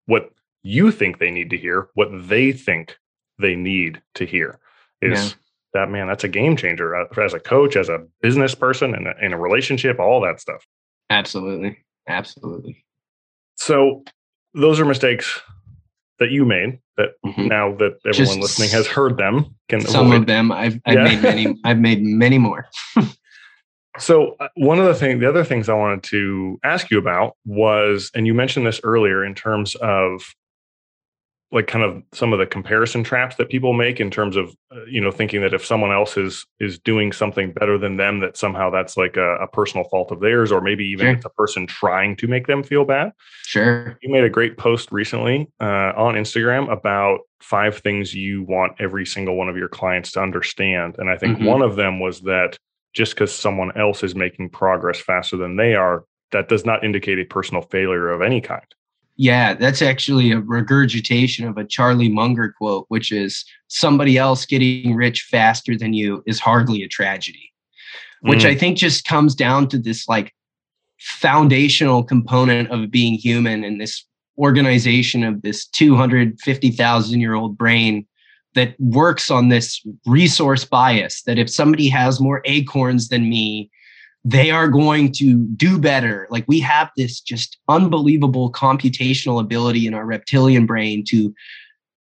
what 0.06 0.34
you 0.64 0.92
think 0.92 1.18
they 1.18 1.32
need 1.32 1.50
to 1.50 1.58
hear, 1.58 1.88
what 1.94 2.10
they 2.28 2.52
think 2.52 2.98
they 3.40 3.56
need 3.56 4.02
to 4.16 4.26
hear 4.26 4.60
is 5.02 5.30
yeah. 5.30 5.36
that 5.74 5.90
man, 5.90 6.08
that's 6.08 6.26
a 6.26 6.28
game 6.28 6.58
changer 6.58 6.94
uh, 6.94 7.06
as 7.22 7.34
a 7.34 7.40
coach, 7.40 7.78
as 7.78 7.88
a 7.88 8.06
business 8.22 8.54
person, 8.54 8.94
and 8.94 9.08
in 9.22 9.32
a 9.32 9.40
relationship, 9.40 9.98
all 9.98 10.20
that 10.20 10.42
stuff. 10.42 10.68
Absolutely. 11.10 11.78
Absolutely. 12.10 12.84
So 13.56 14.04
those 14.54 14.82
are 14.82 14.86
mistakes 14.86 15.40
that 16.24 16.32
you 16.32 16.46
made 16.46 16.80
that 16.96 17.10
mm-hmm. 17.26 17.48
now 17.48 17.76
that 17.76 17.98
everyone 18.06 18.14
Just 18.14 18.40
listening 18.40 18.70
has 18.70 18.88
heard 18.88 19.18
them 19.18 19.56
can 19.68 19.82
some 19.82 20.08
avoid. 20.08 20.22
of 20.22 20.28
them 20.28 20.52
I've, 20.52 20.80
I've 20.86 20.96
yeah. 20.96 21.04
made 21.04 21.22
many 21.22 21.60
I've 21.66 21.80
made 21.80 22.02
many 22.02 22.38
more. 22.38 22.70
So 24.00 24.36
uh, 24.40 24.48
one 24.56 24.80
of 24.80 24.86
the 24.86 24.96
thing, 24.96 25.20
the 25.20 25.30
other 25.30 25.44
things 25.44 25.70
I 25.70 25.76
wanted 25.76 26.02
to 26.06 26.60
ask 26.64 26.90
you 26.90 26.98
about 26.98 27.38
was, 27.46 28.10
and 28.16 28.26
you 28.26 28.34
mentioned 28.34 28.66
this 28.66 28.82
earlier 28.84 29.24
in 29.24 29.36
terms 29.36 29.76
of 29.76 30.24
like 31.54 31.68
kind 31.68 31.86
of 31.86 32.02
some 32.12 32.34
of 32.34 32.40
the 32.40 32.46
comparison 32.46 33.04
traps 33.04 33.36
that 33.38 33.50
people 33.50 33.74
make 33.74 34.00
in 34.00 34.10
terms 34.12 34.36
of 34.36 34.56
uh, 34.72 34.84
you 34.86 35.00
know 35.00 35.12
thinking 35.12 35.42
that 35.42 35.54
if 35.54 35.66
someone 35.66 35.92
else 35.92 36.18
is 36.18 36.46
is 36.60 36.80
doing 36.80 37.12
something 37.12 37.54
better 37.54 37.78
than 37.78 37.98
them 37.98 38.20
that 38.20 38.36
somehow 38.36 38.70
that's 38.70 38.98
like 38.98 39.16
a, 39.16 39.36
a 39.36 39.48
personal 39.48 39.86
fault 39.86 40.12
of 40.12 40.20
theirs 40.20 40.52
or 40.52 40.60
maybe 40.60 40.84
even 40.84 41.06
sure. 41.06 41.14
it's 41.14 41.26
a 41.26 41.30
person 41.30 41.66
trying 41.68 42.16
to 42.16 42.28
make 42.28 42.48
them 42.48 42.64
feel 42.64 42.84
bad 42.84 43.12
sure 43.46 43.98
you 44.02 44.12
made 44.12 44.24
a 44.24 44.30
great 44.30 44.58
post 44.58 44.92
recently 44.92 45.48
uh, 45.62 45.94
on 45.96 46.16
instagram 46.16 46.72
about 46.72 47.20
five 47.40 47.78
things 47.80 48.14
you 48.14 48.44
want 48.44 48.74
every 48.80 49.06
single 49.06 49.36
one 49.36 49.50
of 49.50 49.56
your 49.56 49.70
clients 49.70 50.12
to 50.12 50.22
understand 50.22 50.96
and 50.98 51.10
i 51.10 51.18
think 51.18 51.38
mm-hmm. 51.38 51.46
one 51.46 51.62
of 51.62 51.76
them 51.76 52.00
was 52.00 52.22
that 52.22 52.58
just 52.94 53.14
because 53.14 53.34
someone 53.34 53.76
else 53.78 54.04
is 54.04 54.16
making 54.16 54.50
progress 54.50 55.00
faster 55.00 55.36
than 55.36 55.56
they 55.56 55.76
are, 55.76 56.06
that 56.32 56.48
does 56.48 56.66
not 56.66 56.84
indicate 56.84 57.20
a 57.20 57.26
personal 57.26 57.62
failure 57.62 58.10
of 58.10 58.22
any 58.22 58.40
kind. 58.40 58.66
Yeah, 59.16 59.54
that's 59.54 59.82
actually 59.82 60.32
a 60.32 60.40
regurgitation 60.40 61.48
of 61.48 61.58
a 61.58 61.66
Charlie 61.66 62.10
Munger 62.10 62.54
quote, 62.58 62.86
which 62.88 63.12
is 63.12 63.46
somebody 63.68 64.18
else 64.18 64.46
getting 64.46 64.96
rich 64.96 65.28
faster 65.30 65.78
than 65.78 65.94
you 65.94 66.24
is 66.26 66.40
hardly 66.40 66.82
a 66.82 66.88
tragedy, 66.88 67.52
which 68.22 68.44
mm. 68.44 68.50
I 68.50 68.56
think 68.56 68.78
just 68.78 69.06
comes 69.06 69.36
down 69.36 69.68
to 69.70 69.78
this 69.78 70.08
like 70.08 70.34
foundational 71.00 72.04
component 72.04 72.72
of 72.72 72.90
being 72.90 73.14
human 73.14 73.64
and 73.64 73.80
this 73.80 74.04
organization 74.38 75.24
of 75.24 75.42
this 75.44 75.68
250,000 75.68 77.20
year 77.20 77.36
old 77.36 77.58
brain 77.58 78.08
that 78.56 78.76
works 78.80 79.30
on 79.30 79.50
this 79.50 79.86
resource 80.06 80.66
bias 80.66 81.24
that 81.24 81.38
if 81.38 81.50
somebody 81.50 81.88
has 81.90 82.20
more 82.20 82.42
acorns 82.46 83.10
than 83.10 83.30
me, 83.30 83.70
they 84.26 84.52
are 84.52 84.70
going 84.70 85.12
to 85.12 85.46
do 85.56 85.78
better. 85.78 86.28
Like 86.30 86.46
we 86.48 86.60
have 86.62 86.90
this 86.96 87.20
just 87.20 87.58
unbelievable 87.68 88.52
computational 88.52 89.42
ability 89.42 89.86
in 89.86 89.94
our 89.94 90.06
reptilian 90.06 90.66
brain 90.66 91.04
to 91.10 91.34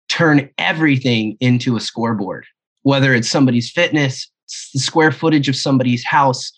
turn 0.08 0.48
everything 0.58 1.36
into 1.40 1.76
a 1.76 1.80
scoreboard, 1.80 2.46
whether 2.82 3.12
it's 3.12 3.28
somebody's 3.28 3.70
fitness, 3.70 4.30
the 4.72 4.78
square 4.78 5.10
footage 5.10 5.48
of 5.48 5.56
somebody's 5.56 6.04
house. 6.04 6.52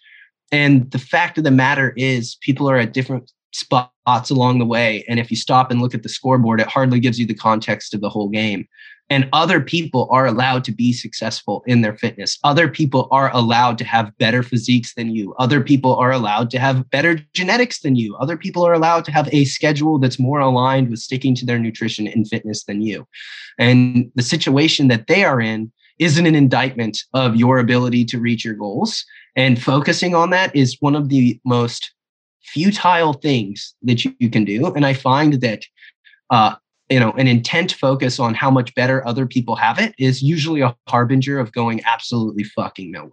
And 0.53 0.91
the 0.91 0.99
fact 0.99 1.39
of 1.39 1.45
the 1.45 1.51
matter 1.51 1.95
is, 1.97 2.37
people 2.43 2.71
are 2.71 2.77
at 2.77 2.93
different 2.93 3.31
spots 3.53 4.31
along 4.31 4.59
the 4.59 4.67
way. 4.67 5.05
And 5.09 5.19
if 5.19 5.31
you 5.31 5.37
stop 5.37 5.71
and 5.71 5.81
look 5.81 5.95
at 5.95 6.03
the 6.03 6.09
scoreboard, 6.09 6.61
it 6.61 6.67
hardly 6.67 7.01
gives 7.01 7.19
you 7.19 7.27
the 7.27 7.35
context 7.35 7.95
of 7.95 8.01
the 8.01 8.11
whole 8.11 8.29
game. 8.29 8.67
And 9.11 9.29
other 9.33 9.61
people 9.61 10.07
are 10.11 10.27
allowed 10.27 10.65
to 10.65 10.73
be 10.73 10.93
successful 10.93 11.65
in 11.67 11.81
their 11.81 11.97
fitness. 11.97 12.39
Other 12.45 12.69
people 12.69 13.09
are 13.11 13.35
allowed 13.35 13.79
to 13.79 13.85
have 13.85 14.17
better 14.19 14.43
physiques 14.43 14.95
than 14.95 15.15
you. 15.15 15.35
Other 15.39 15.63
people 15.63 15.97
are 15.97 16.13
allowed 16.13 16.51
to 16.51 16.59
have 16.59 16.89
better 16.91 17.19
genetics 17.33 17.81
than 17.81 17.97
you. 17.97 18.17
Other 18.17 18.37
people 18.37 18.67
are 18.67 18.75
allowed 18.75 19.07
to 19.07 19.13
have 19.13 19.29
a 19.33 19.47
schedule 19.47 19.99
that's 19.99 20.19
more 20.19 20.41
aligned 20.41 20.91
with 20.91 20.99
sticking 20.99 21.35
to 21.37 21.47
their 21.47 21.59
nutrition 21.59 22.07
and 22.07 22.29
fitness 22.29 22.65
than 22.65 22.83
you. 22.83 23.07
And 23.59 24.11
the 24.15 24.23
situation 24.23 24.89
that 24.89 25.07
they 25.07 25.25
are 25.25 25.41
in 25.41 25.73
isn't 25.99 26.27
an 26.27 26.35
indictment 26.35 26.99
of 27.15 27.35
your 27.35 27.59
ability 27.59 28.05
to 28.05 28.21
reach 28.21 28.45
your 28.45 28.55
goals. 28.55 29.05
And 29.37 29.61
focusing 29.61 30.15
on 30.15 30.31
that 30.31 30.55
is 30.55 30.77
one 30.81 30.95
of 30.95 31.09
the 31.09 31.41
most 31.45 31.93
futile 32.43 33.13
things 33.13 33.75
that 33.83 34.05
you, 34.05 34.15
you 34.19 34.31
can 34.31 34.45
do. 34.45 34.73
And 34.75 34.87
I 34.87 34.95
find 34.95 35.35
that 35.35 35.65
uh, 36.31 36.55
you 36.89 36.99
know 36.99 37.13
an 37.13 37.27
intent 37.27 37.73
focus 37.73 38.19
on 38.19 38.35
how 38.35 38.51
much 38.51 38.75
better 38.75 39.07
other 39.07 39.27
people 39.27 39.57
have 39.57 39.79
it 39.79 39.95
is 39.99 40.23
usually 40.23 40.61
a 40.61 40.75
harbinger 40.89 41.39
of 41.39 41.53
going 41.53 41.81
absolutely 41.85 42.45
fucking 42.45 42.91
nowhere 42.91 43.13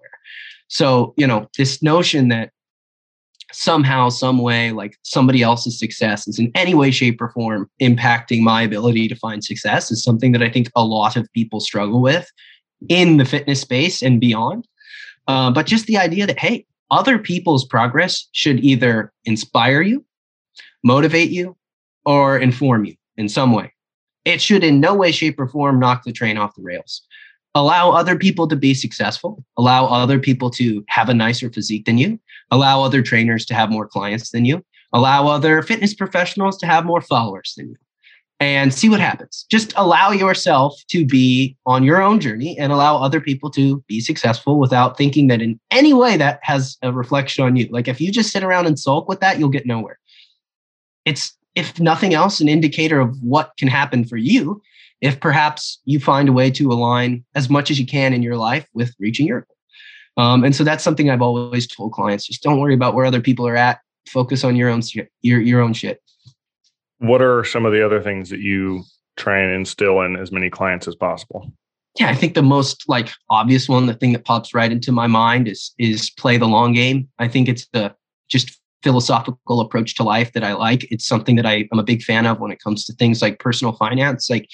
so 0.68 1.14
you 1.18 1.28
know 1.28 1.48
this 1.58 1.82
notion 1.82 2.30
that 2.30 2.52
somehow 3.52 4.10
some 4.10 4.40
way 4.40 4.72
like 4.72 4.98
somebody 5.04 5.42
else's 5.42 5.78
success 5.78 6.28
is 6.28 6.40
in 6.40 6.52
any 6.56 6.74
way 6.74 6.92
shape 6.92 7.22
or 7.22 7.30
form 7.30 7.70
impacting 7.82 8.42
my 8.42 8.62
ability 8.62 9.08
to 9.08 9.16
find 9.16 9.44
success 9.44 9.92
is 9.92 10.04
something 10.04 10.32
that 10.32 10.44
i 10.44 10.50
think 10.50 10.70
a 10.76 10.84
lot 10.84 11.16
of 11.16 11.32
people 11.34 11.60
struggle 11.60 12.02
with 12.02 12.30
in 12.90 13.18
the 13.18 13.26
fitness 13.26 13.62
space 13.62 14.02
and 14.02 14.20
beyond 14.20 14.68
uh, 15.28 15.50
but 15.52 15.66
just 15.66 15.86
the 15.88 15.98
idea 15.98 16.26
that 16.26 16.40
hey 16.40 16.66
other 16.92 17.18
people's 17.18 17.66
progress 17.66 18.28
should 18.32 18.60
either 18.64 19.12
inspire 19.26 19.82
you 19.82 20.06
motivate 20.86 21.32
you 21.32 21.58
or 22.06 22.38
inform 22.38 22.86
you 22.86 22.96
in 23.18 23.28
some 23.28 23.52
way. 23.52 23.74
It 24.24 24.40
should 24.40 24.64
in 24.64 24.80
no 24.80 24.94
way, 24.94 25.12
shape, 25.12 25.40
or 25.40 25.48
form 25.48 25.80
knock 25.80 26.04
the 26.04 26.14
train 26.14 26.38
off 26.38 26.56
the 26.56 26.62
rails. 26.62 27.02
Allow 27.56 27.92
other 27.92 28.18
people 28.18 28.48
to 28.48 28.56
be 28.56 28.74
successful. 28.74 29.44
Allow 29.58 29.86
other 29.88 30.20
people 30.20 30.50
to 30.52 30.84
have 30.90 31.10
a 31.10 31.14
nicer 31.14 31.50
physique 31.50 31.86
than 31.86 31.98
you. 31.98 32.20
Allow 32.52 32.84
other 32.84 33.02
trainers 33.02 33.46
to 33.48 33.56
have 33.56 33.72
more 33.72 33.88
clients 33.88 34.32
than 34.32 34.46
you. 34.46 34.64
Allow 34.94 35.28
other 35.28 35.62
fitness 35.62 35.94
professionals 35.94 36.58
to 36.60 36.66
have 36.66 36.86
more 36.86 37.02
followers 37.02 37.54
than 37.58 37.70
you. 37.70 37.76
And 38.42 38.74
see 38.74 38.90
what 38.90 39.00
happens. 39.00 39.46
Just 39.50 39.72
allow 39.78 40.12
yourself 40.12 40.82
to 40.90 41.06
be 41.06 41.56
on 41.66 41.84
your 41.84 42.02
own 42.02 42.20
journey 42.20 42.58
and 42.60 42.74
allow 42.74 42.98
other 42.98 43.22
people 43.22 43.50
to 43.52 43.82
be 43.88 44.02
successful 44.02 44.60
without 44.60 44.98
thinking 44.98 45.28
that 45.28 45.42
in 45.42 45.58
any 45.72 45.94
way 45.94 46.18
that 46.18 46.42
has 46.44 46.78
a 46.82 46.92
reflection 46.92 47.46
on 47.46 47.56
you. 47.56 47.70
Like 47.72 47.88
if 47.88 48.02
you 48.02 48.12
just 48.12 48.32
sit 48.32 48.44
around 48.44 48.66
and 48.66 48.78
sulk 48.78 49.08
with 49.08 49.22
that, 49.22 49.40
you'll 49.40 49.48
get 49.48 49.66
nowhere. 49.66 50.00
It's 51.06 51.34
if 51.56 51.80
nothing 51.80 52.14
else, 52.14 52.42
an 52.42 52.50
indicator 52.50 53.00
of 53.00 53.18
what 53.22 53.54
can 53.58 53.70
happen 53.70 54.04
for 54.04 54.18
you 54.18 54.62
if 55.02 55.20
perhaps 55.20 55.80
you 55.86 56.00
find 56.00 56.30
a 56.30 56.34
way 56.34 56.52
to 56.52 56.72
align 56.72 57.24
as 57.36 57.50
much 57.50 57.72
as 57.72 57.80
you 57.80 57.86
can 57.86 58.14
in 58.14 58.22
your 58.22 58.36
life 58.36 58.68
with 58.74 58.94
reaching 59.00 59.28
your 59.28 59.42
goal. 59.42 60.26
Um, 60.26 60.44
and 60.44 60.56
so 60.56 60.64
that's 60.64 60.84
something 60.84 61.10
I've 61.10 61.22
always 61.22 61.68
told 61.68 61.94
clients: 61.94 62.28
just 62.28 62.44
don't 62.44 62.60
worry 62.60 62.74
about 62.74 62.94
where 62.94 63.06
other 63.06 63.22
people 63.22 63.48
are 63.48 63.56
at. 63.56 63.80
Focus 64.08 64.44
on 64.44 64.56
your 64.56 64.70
own 64.70 64.82
your 65.22 65.40
your 65.42 65.62
own 65.62 65.74
shit. 65.74 66.02
What 67.00 67.22
are 67.22 67.44
some 67.44 67.66
of 67.66 67.72
the 67.72 67.86
other 67.86 68.02
things 68.02 68.30
that 68.30 68.40
you 68.40 68.84
try 69.18 69.40
and 69.40 69.54
instill 69.54 70.02
in 70.02 70.16
as 70.16 70.32
many 70.32 70.50
clients 70.50 70.88
as 70.88 70.96
possible? 70.96 71.52
Yeah, 72.00 72.10
I 72.10 72.16
think 72.16 72.34
the 72.34 72.42
most 72.42 72.84
like 72.88 73.10
obvious 73.30 73.70
one, 73.70 73.86
the 73.86 73.94
thing 73.94 74.12
that 74.14 74.26
pops 74.26 74.54
right 74.54 74.72
into 74.72 74.92
my 74.92 75.08
mind 75.08 75.48
is 75.48 75.74
is 75.78 76.10
play 76.10 76.38
the 76.38 76.48
long 76.48 76.74
game. 76.74 77.08
I 77.20 77.28
think 77.28 77.48
it's 77.48 77.68
the 77.68 77.96
just 78.30 78.60
philosophical 78.86 79.62
approach 79.62 79.96
to 79.96 80.04
life 80.04 80.32
that 80.34 80.44
I 80.44 80.54
like. 80.54 80.86
It's 80.92 81.08
something 81.08 81.36
that 81.38 81.46
I, 81.46 81.68
am 81.74 81.80
a 81.80 81.84
big 81.84 82.04
fan 82.04 82.28
of 82.28 82.40
when 82.40 82.52
it 82.52 82.62
comes 82.62 82.86
to 82.86 82.94
things 82.94 83.20
like 83.20 83.40
personal 83.40 83.74
finance. 83.74 84.30
Like 84.30 84.48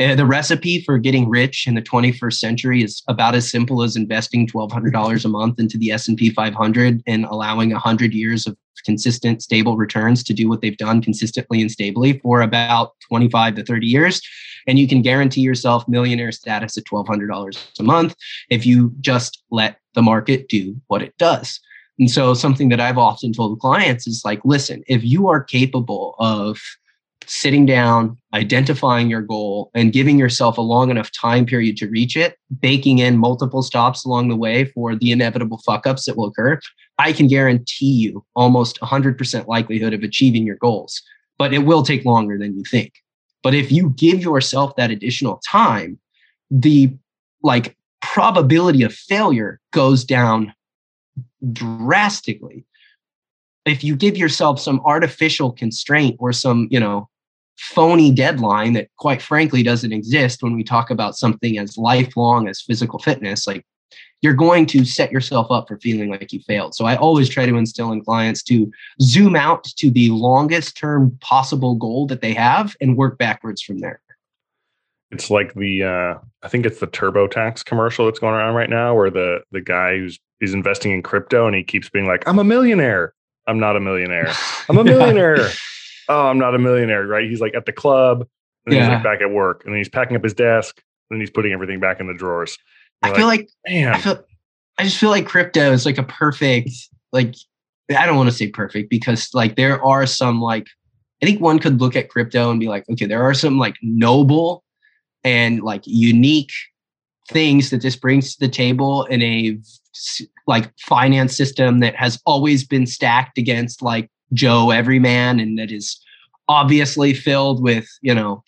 uh, 0.00 0.14
the 0.14 0.24
recipe 0.24 0.80
for 0.80 0.96
getting 0.96 1.28
rich 1.28 1.66
in 1.66 1.74
the 1.74 1.82
21st 1.82 2.32
century 2.32 2.82
is 2.82 3.02
about 3.08 3.34
as 3.34 3.50
simple 3.50 3.82
as 3.82 3.94
investing 3.94 4.46
$1,200 4.46 5.24
a 5.24 5.28
month 5.28 5.60
into 5.60 5.76
the 5.76 5.92
S&P 5.92 6.30
500 6.30 7.02
and 7.06 7.26
allowing 7.26 7.72
100 7.72 8.14
years 8.14 8.46
of 8.46 8.56
consistent, 8.84 9.42
stable 9.42 9.76
returns 9.76 10.22
to 10.24 10.34
do 10.34 10.48
what 10.48 10.60
they've 10.60 10.76
done 10.76 11.02
consistently 11.02 11.60
and 11.60 11.70
stably 11.70 12.18
for 12.18 12.42
about 12.42 12.92
25 13.08 13.56
to 13.56 13.64
30 13.64 13.86
years. 13.86 14.20
And 14.66 14.78
you 14.78 14.88
can 14.88 15.02
guarantee 15.02 15.42
yourself 15.42 15.86
millionaire 15.88 16.32
status 16.32 16.76
at 16.78 16.84
$1,200 16.84 17.78
a 17.78 17.82
month 17.82 18.14
if 18.50 18.64
you 18.64 18.92
just 19.00 19.42
let 19.50 19.78
the 19.94 20.02
market 20.02 20.48
do 20.48 20.80
what 20.88 21.02
it 21.02 21.16
does. 21.18 21.60
And 21.98 22.10
so 22.10 22.34
something 22.34 22.70
that 22.70 22.80
I've 22.80 22.98
often 22.98 23.32
told 23.32 23.60
clients 23.60 24.06
is 24.06 24.24
like, 24.24 24.40
listen, 24.44 24.82
if 24.88 25.04
you 25.04 25.28
are 25.28 25.42
capable 25.42 26.16
of 26.18 26.58
sitting 27.26 27.66
down, 27.66 28.16
identifying 28.32 29.10
your 29.10 29.20
goal, 29.20 29.70
and 29.74 29.92
giving 29.92 30.18
yourself 30.18 30.58
a 30.58 30.62
long 30.62 30.90
enough 30.90 31.10
time 31.12 31.46
period 31.46 31.76
to 31.78 31.88
reach 31.88 32.16
it, 32.16 32.36
baking 32.60 32.98
in 32.98 33.18
multiple 33.18 33.62
stops 33.62 34.04
along 34.04 34.28
the 34.28 34.36
way 34.36 34.64
for 34.66 34.96
the 34.96 35.10
inevitable 35.10 35.60
fuck 35.64 35.86
ups 35.86 36.04
that 36.06 36.16
will 36.16 36.26
occur, 36.26 36.58
I 36.98 37.12
can 37.12 37.26
guarantee 37.26 37.92
you 37.92 38.24
almost 38.36 38.80
100% 38.80 39.46
likelihood 39.46 39.92
of 39.92 40.02
achieving 40.02 40.46
your 40.46 40.56
goals. 40.56 41.02
But 41.38 41.52
it 41.52 41.60
will 41.60 41.82
take 41.82 42.04
longer 42.04 42.38
than 42.38 42.56
you 42.56 42.62
think. 42.70 42.92
But 43.42 43.54
if 43.54 43.70
you 43.72 43.90
give 43.90 44.22
yourself 44.22 44.76
that 44.76 44.90
additional 44.90 45.40
time, 45.48 45.98
the 46.50 46.96
like 47.42 47.76
probability 48.00 48.82
of 48.82 48.94
failure 48.94 49.60
goes 49.72 50.04
down 50.04 50.54
drastically 51.52 52.64
if 53.64 53.82
you 53.82 53.96
give 53.96 54.16
yourself 54.16 54.60
some 54.60 54.80
artificial 54.84 55.52
constraint 55.52 56.16
or 56.18 56.32
some 56.32 56.68
you 56.70 56.80
know 56.80 57.08
phony 57.56 58.10
deadline 58.10 58.72
that 58.72 58.88
quite 58.98 59.22
frankly 59.22 59.62
doesn't 59.62 59.92
exist 59.92 60.42
when 60.42 60.56
we 60.56 60.64
talk 60.64 60.90
about 60.90 61.16
something 61.16 61.58
as 61.58 61.78
lifelong 61.78 62.48
as 62.48 62.60
physical 62.60 62.98
fitness 62.98 63.46
like 63.46 63.64
you're 64.24 64.32
going 64.32 64.64
to 64.64 64.86
set 64.86 65.12
yourself 65.12 65.50
up 65.50 65.68
for 65.68 65.78
feeling 65.80 66.08
like 66.08 66.32
you 66.32 66.40
failed. 66.40 66.74
So 66.74 66.86
i 66.86 66.96
always 66.96 67.28
try 67.28 67.44
to 67.44 67.56
instill 67.56 67.92
in 67.92 68.02
clients 68.02 68.42
to 68.44 68.72
zoom 69.02 69.36
out 69.36 69.64
to 69.64 69.90
the 69.90 70.08
longest 70.10 70.78
term 70.78 71.16
possible 71.20 71.74
goal 71.74 72.06
that 72.06 72.22
they 72.22 72.32
have 72.32 72.74
and 72.80 72.96
work 72.96 73.18
backwards 73.18 73.60
from 73.60 73.80
there. 73.80 74.00
It's 75.10 75.30
like 75.30 75.52
the 75.54 75.82
uh, 75.84 76.14
i 76.42 76.48
think 76.48 76.64
it's 76.64 76.80
the 76.80 76.86
turbotax 76.86 77.64
commercial 77.64 78.06
that's 78.06 78.18
going 78.18 78.34
around 78.34 78.54
right 78.54 78.70
now 78.70 78.94
where 78.94 79.10
the 79.10 79.42
the 79.52 79.60
guy 79.60 79.98
who's 79.98 80.18
he's 80.40 80.54
investing 80.54 80.92
in 80.92 81.02
crypto 81.02 81.46
and 81.46 81.54
he 81.54 81.62
keeps 81.62 81.90
being 81.90 82.06
like 82.06 82.26
i'm 82.26 82.38
a 82.38 82.44
millionaire. 82.44 83.12
I'm 83.46 83.60
not 83.60 83.76
a 83.76 83.80
millionaire. 83.80 84.32
I'm 84.70 84.78
a 84.78 84.84
millionaire 84.84 85.50
oh, 86.08 86.26
I'm 86.26 86.38
not 86.38 86.54
a 86.54 86.58
millionaire, 86.58 87.06
right? 87.06 87.28
He's 87.28 87.40
like 87.40 87.54
at 87.54 87.66
the 87.66 87.72
club, 87.72 88.26
and 88.66 88.74
yeah. 88.74 88.80
he's 88.80 88.88
like 88.88 89.02
back 89.02 89.20
at 89.20 89.30
work, 89.30 89.62
and 89.64 89.72
then 89.72 89.78
he's 89.78 89.88
packing 89.88 90.16
up 90.16 90.22
his 90.22 90.34
desk, 90.34 90.80
and 91.10 91.16
then 91.16 91.20
he's 91.20 91.30
putting 91.30 91.52
everything 91.52 91.80
back 91.80 92.00
in 92.00 92.06
the 92.06 92.14
drawers. 92.14 92.58
I 93.02 93.14
feel 93.14 93.26
like, 93.26 93.40
like 93.40 93.74
man, 93.74 93.94
I, 93.94 93.98
feel, 93.98 94.24
I 94.78 94.84
just 94.84 94.98
feel 94.98 95.10
like 95.10 95.26
crypto 95.26 95.72
is 95.72 95.84
like 95.84 95.98
a 95.98 96.02
perfect, 96.02 96.70
like 97.12 97.34
I 97.96 98.06
don't 98.06 98.16
want 98.16 98.30
to 98.30 98.36
say 98.36 98.48
perfect 98.48 98.88
because 98.88 99.28
like 99.34 99.56
there 99.56 99.82
are 99.84 100.06
some 100.06 100.40
like 100.40 100.66
I 101.22 101.26
think 101.26 101.40
one 101.40 101.58
could 101.58 101.80
look 101.80 101.96
at 101.96 102.10
crypto 102.10 102.50
and 102.50 102.60
be 102.60 102.68
like, 102.68 102.88
okay, 102.90 103.06
there 103.06 103.22
are 103.22 103.34
some 103.34 103.58
like 103.58 103.76
noble 103.82 104.64
and 105.22 105.62
like 105.62 105.82
unique 105.86 106.52
things 107.30 107.70
that 107.70 107.82
this 107.82 107.96
brings 107.96 108.34
to 108.34 108.40
the 108.40 108.48
table 108.48 109.04
in 109.06 109.22
a 109.22 109.58
like 110.46 110.70
finance 110.78 111.36
system 111.36 111.80
that 111.80 111.94
has 111.96 112.20
always 112.26 112.66
been 112.66 112.86
stacked 112.86 113.38
against 113.38 113.80
like 113.80 114.10
Joe 114.32 114.70
Everyman 114.70 115.40
and 115.40 115.58
that 115.58 115.70
is 115.70 116.00
obviously 116.48 117.14
filled 117.14 117.62
with, 117.62 117.86
you 118.02 118.14
know, 118.14 118.42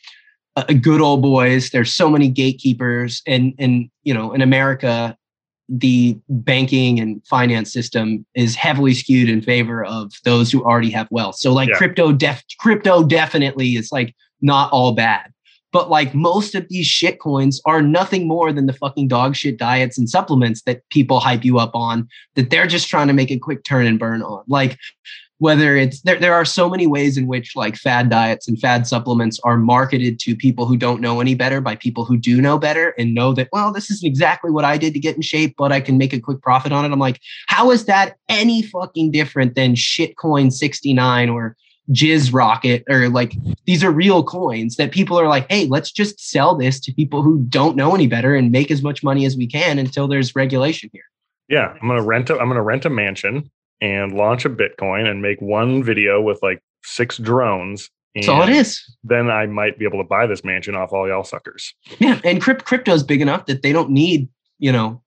uh, 0.57 0.65
good 0.81 1.01
old 1.01 1.23
boys. 1.23 1.71
There's 1.71 1.93
so 1.93 2.09
many 2.09 2.29
gatekeepers 2.29 3.23
and 3.27 3.55
and 3.59 3.91
you 4.03 4.15
know, 4.15 4.33
in 4.33 4.41
America 4.41 5.17
the 5.69 6.17
banking 6.29 7.01
and 7.01 7.27
finance 7.27 7.73
system 7.73 8.25
is 8.35 8.55
heavily 8.55 8.95
skewed 8.95 9.29
in 9.29 9.43
favor 9.43 9.85
of 9.85 10.13
those 10.25 10.51
who 10.53 10.65
already 10.65 10.91
have 10.91 11.09
wealth. 11.11 11.37
So 11.37 11.53
like 11.53 11.69
yeah. 11.69 11.77
crypto 11.77 12.13
def 12.13 12.45
crypto 12.59 13.03
definitely 13.03 13.75
is 13.75 13.91
like 13.91 14.15
not 14.41 14.71
all 14.73 14.93
bad. 14.93 15.33
But 15.73 15.91
like 15.91 16.15
most 16.15 16.55
of 16.55 16.67
these 16.69 16.87
shit 16.87 17.21
coins 17.21 17.61
are 17.67 17.83
nothing 17.83 18.29
more 18.29 18.53
than 18.53 18.67
the 18.67 18.73
fucking 18.73 19.09
dog 19.09 19.35
shit 19.35 19.59
diets 19.59 19.99
and 19.99 20.09
supplements 20.09 20.63
that 20.63 20.89
people 20.91 21.21
hype 21.21 21.45
you 21.45 21.59
up 21.59 21.75
on 21.75 22.09
that 22.35 22.51
they're 22.51 22.69
just 22.69 22.89
trying 22.89 23.09
to 23.09 23.13
make 23.13 23.31
a 23.31 23.39
quick 23.39 23.65
turn 23.65 23.87
and 23.87 23.99
burn 23.99 24.23
on. 24.23 24.45
Like 24.47 24.79
whether 25.39 25.77
it's 25.77 26.01
there, 26.03 26.19
there 26.19 26.35
are 26.35 26.45
so 26.45 26.69
many 26.69 26.87
ways 26.87 27.17
in 27.17 27.27
which 27.27 27.55
like 27.55 27.77
fad 27.77 28.09
diets 28.09 28.49
and 28.49 28.59
fad 28.59 28.87
supplements 28.87 29.39
are 29.45 29.57
marketed 29.57 30.19
to 30.21 30.35
people 30.35 30.67
who 30.67 30.77
don't 30.77 31.01
know 31.01 31.21
any 31.21 31.35
better 31.35 31.61
by 31.61 31.77
people 31.77 32.05
who 32.05 32.17
do 32.17 32.41
know 32.41 32.59
better 32.59 32.95
and 32.99 33.15
know 33.15 33.33
that 33.35 33.49
well 33.53 33.73
this 33.73 33.91
isn't 33.91 34.07
exactly 34.07 34.51
what 34.51 34.65
i 34.65 34.79
did 34.79 34.95
to 34.95 35.01
get 35.01 35.17
in 35.17 35.23
shape 35.23 35.55
but 35.59 35.73
i 35.73 35.81
can 35.81 35.99
make 35.99 36.13
a 36.13 36.21
quick 36.21 36.41
profit 36.41 36.73
on 36.73 36.85
it. 36.85 36.93
I'm 36.93 36.99
like 36.99 37.21
how 37.49 37.71
is 37.71 37.85
that 37.85 38.17
any 38.29 38.63
fucking 38.63 39.11
different 39.11 39.55
than 39.55 39.75
shitcoin 39.75 40.53
69 40.53 41.29
or 41.29 41.57
jizz 41.93 42.33
rocket 42.33 42.83
or 42.89 43.09
like 43.09 43.35
these 43.67 43.85
are 43.85 43.93
real 43.93 44.25
coins 44.25 44.77
that 44.77 44.91
people 44.91 45.21
are 45.21 45.29
like 45.29 45.47
hey 45.51 45.67
let's 45.67 45.93
just 45.93 46.19
sell 46.19 46.57
this 46.57 46.81
to 46.81 46.93
people 46.95 47.23
who 47.23 47.45
don't 47.49 47.77
know 47.77 47.95
any 47.95 48.07
better 48.07 48.35
and 48.35 48.51
make 48.51 48.71
as 48.71 48.83
much 48.83 49.05
money 49.05 49.25
as 49.25 49.37
we 49.37 49.47
can 49.47 49.79
until 49.79 50.09
there's 50.09 50.35
regulation 50.35 50.91
here. 50.93 51.05
Yeah 51.49 51.75
i'm 51.81 51.87
gonna 51.87 52.03
rent 52.03 52.31
a 52.31 52.39
i'm 52.39 52.49
gonna 52.49 52.63
rent 52.63 52.87
a 52.87 52.91
mansion 52.91 53.51
and 53.81 54.13
launch 54.13 54.45
a 54.45 54.51
Bitcoin 54.51 55.09
and 55.09 55.23
make 55.23 55.41
one 55.41 55.83
video 55.83 56.21
with 56.21 56.39
like 56.43 56.63
six 56.83 57.19
drones. 57.19 57.91
That's 58.15 58.29
all 58.29 58.43
it 58.43 58.49
is. 58.49 58.83
Then 59.05 59.31
I 59.31 59.47
might 59.47 59.79
be 59.79 59.85
able 59.85 59.99
to 59.99 60.09
buy 60.09 60.27
this 60.27 60.43
mansion 60.43 60.75
off 60.75 60.93
all 60.93 61.07
y'all 61.07 61.25
suckers. 61.25 61.75
Yeah, 61.99 62.19
and 62.25 62.41
crypt- 62.41 62.65
crypto 62.65 62.95
is 62.95 63.03
big 63.03 63.21
enough 63.21 63.47
that 63.47 63.63
they 63.63 63.73
don't 63.73 63.91
need 63.91 64.29
you 64.59 64.73
know 64.73 65.03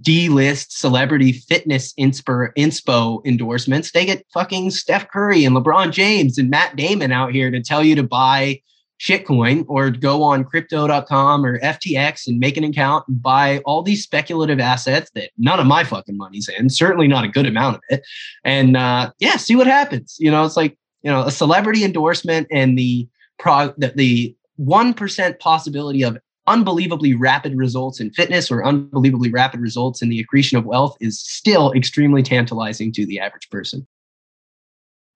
D-list 0.00 0.78
celebrity 0.78 1.32
fitness 1.32 1.92
inspo 1.94 2.48
inspo 2.56 3.24
endorsements. 3.26 3.92
They 3.92 4.04
get 4.04 4.26
fucking 4.32 4.70
Steph 4.70 5.08
Curry 5.10 5.44
and 5.44 5.56
LeBron 5.56 5.90
James 5.90 6.38
and 6.38 6.50
Matt 6.50 6.76
Damon 6.76 7.12
out 7.12 7.32
here 7.32 7.50
to 7.50 7.62
tell 7.62 7.82
you 7.82 7.96
to 7.96 8.02
buy 8.02 8.60
shitcoin 9.00 9.64
or 9.66 9.90
go 9.90 10.22
on 10.22 10.44
crypto.com 10.44 11.44
or 11.44 11.58
FTX 11.60 12.26
and 12.26 12.38
make 12.38 12.56
an 12.56 12.64
account 12.64 13.08
and 13.08 13.22
buy 13.22 13.58
all 13.64 13.82
these 13.82 14.02
speculative 14.02 14.60
assets 14.60 15.10
that 15.14 15.30
none 15.38 15.58
of 15.58 15.66
my 15.66 15.84
fucking 15.84 16.16
money's 16.16 16.48
in, 16.48 16.68
certainly 16.68 17.08
not 17.08 17.24
a 17.24 17.28
good 17.28 17.46
amount 17.46 17.76
of 17.76 17.82
it. 17.88 18.02
And 18.44 18.76
uh, 18.76 19.10
yeah, 19.18 19.36
see 19.36 19.56
what 19.56 19.66
happens. 19.66 20.16
You 20.18 20.30
know, 20.30 20.44
it's 20.44 20.56
like, 20.56 20.76
you 21.02 21.10
know, 21.10 21.22
a 21.22 21.30
celebrity 21.30 21.82
endorsement 21.82 22.46
and 22.50 22.78
the 22.78 23.08
pro 23.38 23.72
the, 23.78 23.92
the 23.96 24.36
1% 24.60 25.38
possibility 25.38 26.02
of 26.02 26.18
unbelievably 26.46 27.14
rapid 27.14 27.56
results 27.56 28.00
in 28.00 28.10
fitness 28.10 28.50
or 28.50 28.64
unbelievably 28.64 29.30
rapid 29.30 29.60
results 29.60 30.02
in 30.02 30.10
the 30.10 30.20
accretion 30.20 30.58
of 30.58 30.66
wealth 30.66 30.96
is 31.00 31.18
still 31.18 31.72
extremely 31.72 32.22
tantalizing 32.22 32.92
to 32.92 33.06
the 33.06 33.18
average 33.18 33.48
person. 33.50 33.86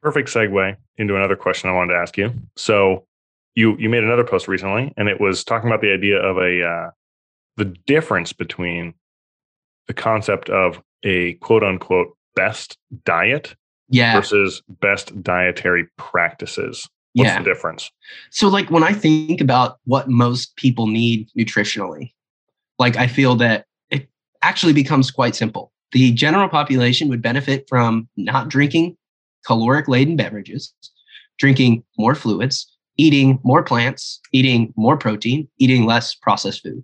Perfect 0.00 0.28
segue 0.28 0.76
into 0.96 1.16
another 1.16 1.36
question 1.36 1.68
I 1.68 1.74
wanted 1.74 1.94
to 1.94 1.98
ask 1.98 2.16
you. 2.16 2.32
So, 2.56 3.06
you 3.54 3.76
you 3.78 3.88
made 3.88 4.04
another 4.04 4.24
post 4.24 4.48
recently, 4.48 4.92
and 4.96 5.08
it 5.08 5.20
was 5.20 5.44
talking 5.44 5.68
about 5.68 5.80
the 5.80 5.92
idea 5.92 6.18
of 6.20 6.36
a 6.38 6.64
uh, 6.64 6.90
the 7.56 7.66
difference 7.86 8.32
between 8.32 8.94
the 9.86 9.94
concept 9.94 10.50
of 10.50 10.82
a 11.04 11.34
quote 11.34 11.62
unquote 11.62 12.16
best 12.34 12.78
diet 13.04 13.54
yeah. 13.88 14.14
versus 14.14 14.62
best 14.68 15.22
dietary 15.22 15.86
practices. 15.96 16.88
What's 17.12 17.28
yeah. 17.28 17.38
the 17.38 17.44
difference? 17.44 17.90
So, 18.30 18.48
like 18.48 18.70
when 18.70 18.82
I 18.82 18.92
think 18.92 19.40
about 19.40 19.78
what 19.84 20.08
most 20.08 20.56
people 20.56 20.88
need 20.88 21.28
nutritionally, 21.38 22.12
like 22.78 22.96
I 22.96 23.06
feel 23.06 23.36
that 23.36 23.66
it 23.90 24.08
actually 24.42 24.72
becomes 24.72 25.10
quite 25.12 25.36
simple. 25.36 25.72
The 25.92 26.10
general 26.12 26.48
population 26.48 27.08
would 27.08 27.22
benefit 27.22 27.66
from 27.68 28.08
not 28.16 28.48
drinking 28.48 28.96
caloric 29.46 29.86
laden 29.86 30.16
beverages, 30.16 30.72
drinking 31.38 31.84
more 31.96 32.16
fluids, 32.16 32.73
eating 32.96 33.38
more 33.44 33.62
plants, 33.62 34.20
eating 34.32 34.72
more 34.76 34.96
protein, 34.96 35.48
eating 35.58 35.84
less 35.86 36.14
processed 36.14 36.62
food. 36.62 36.82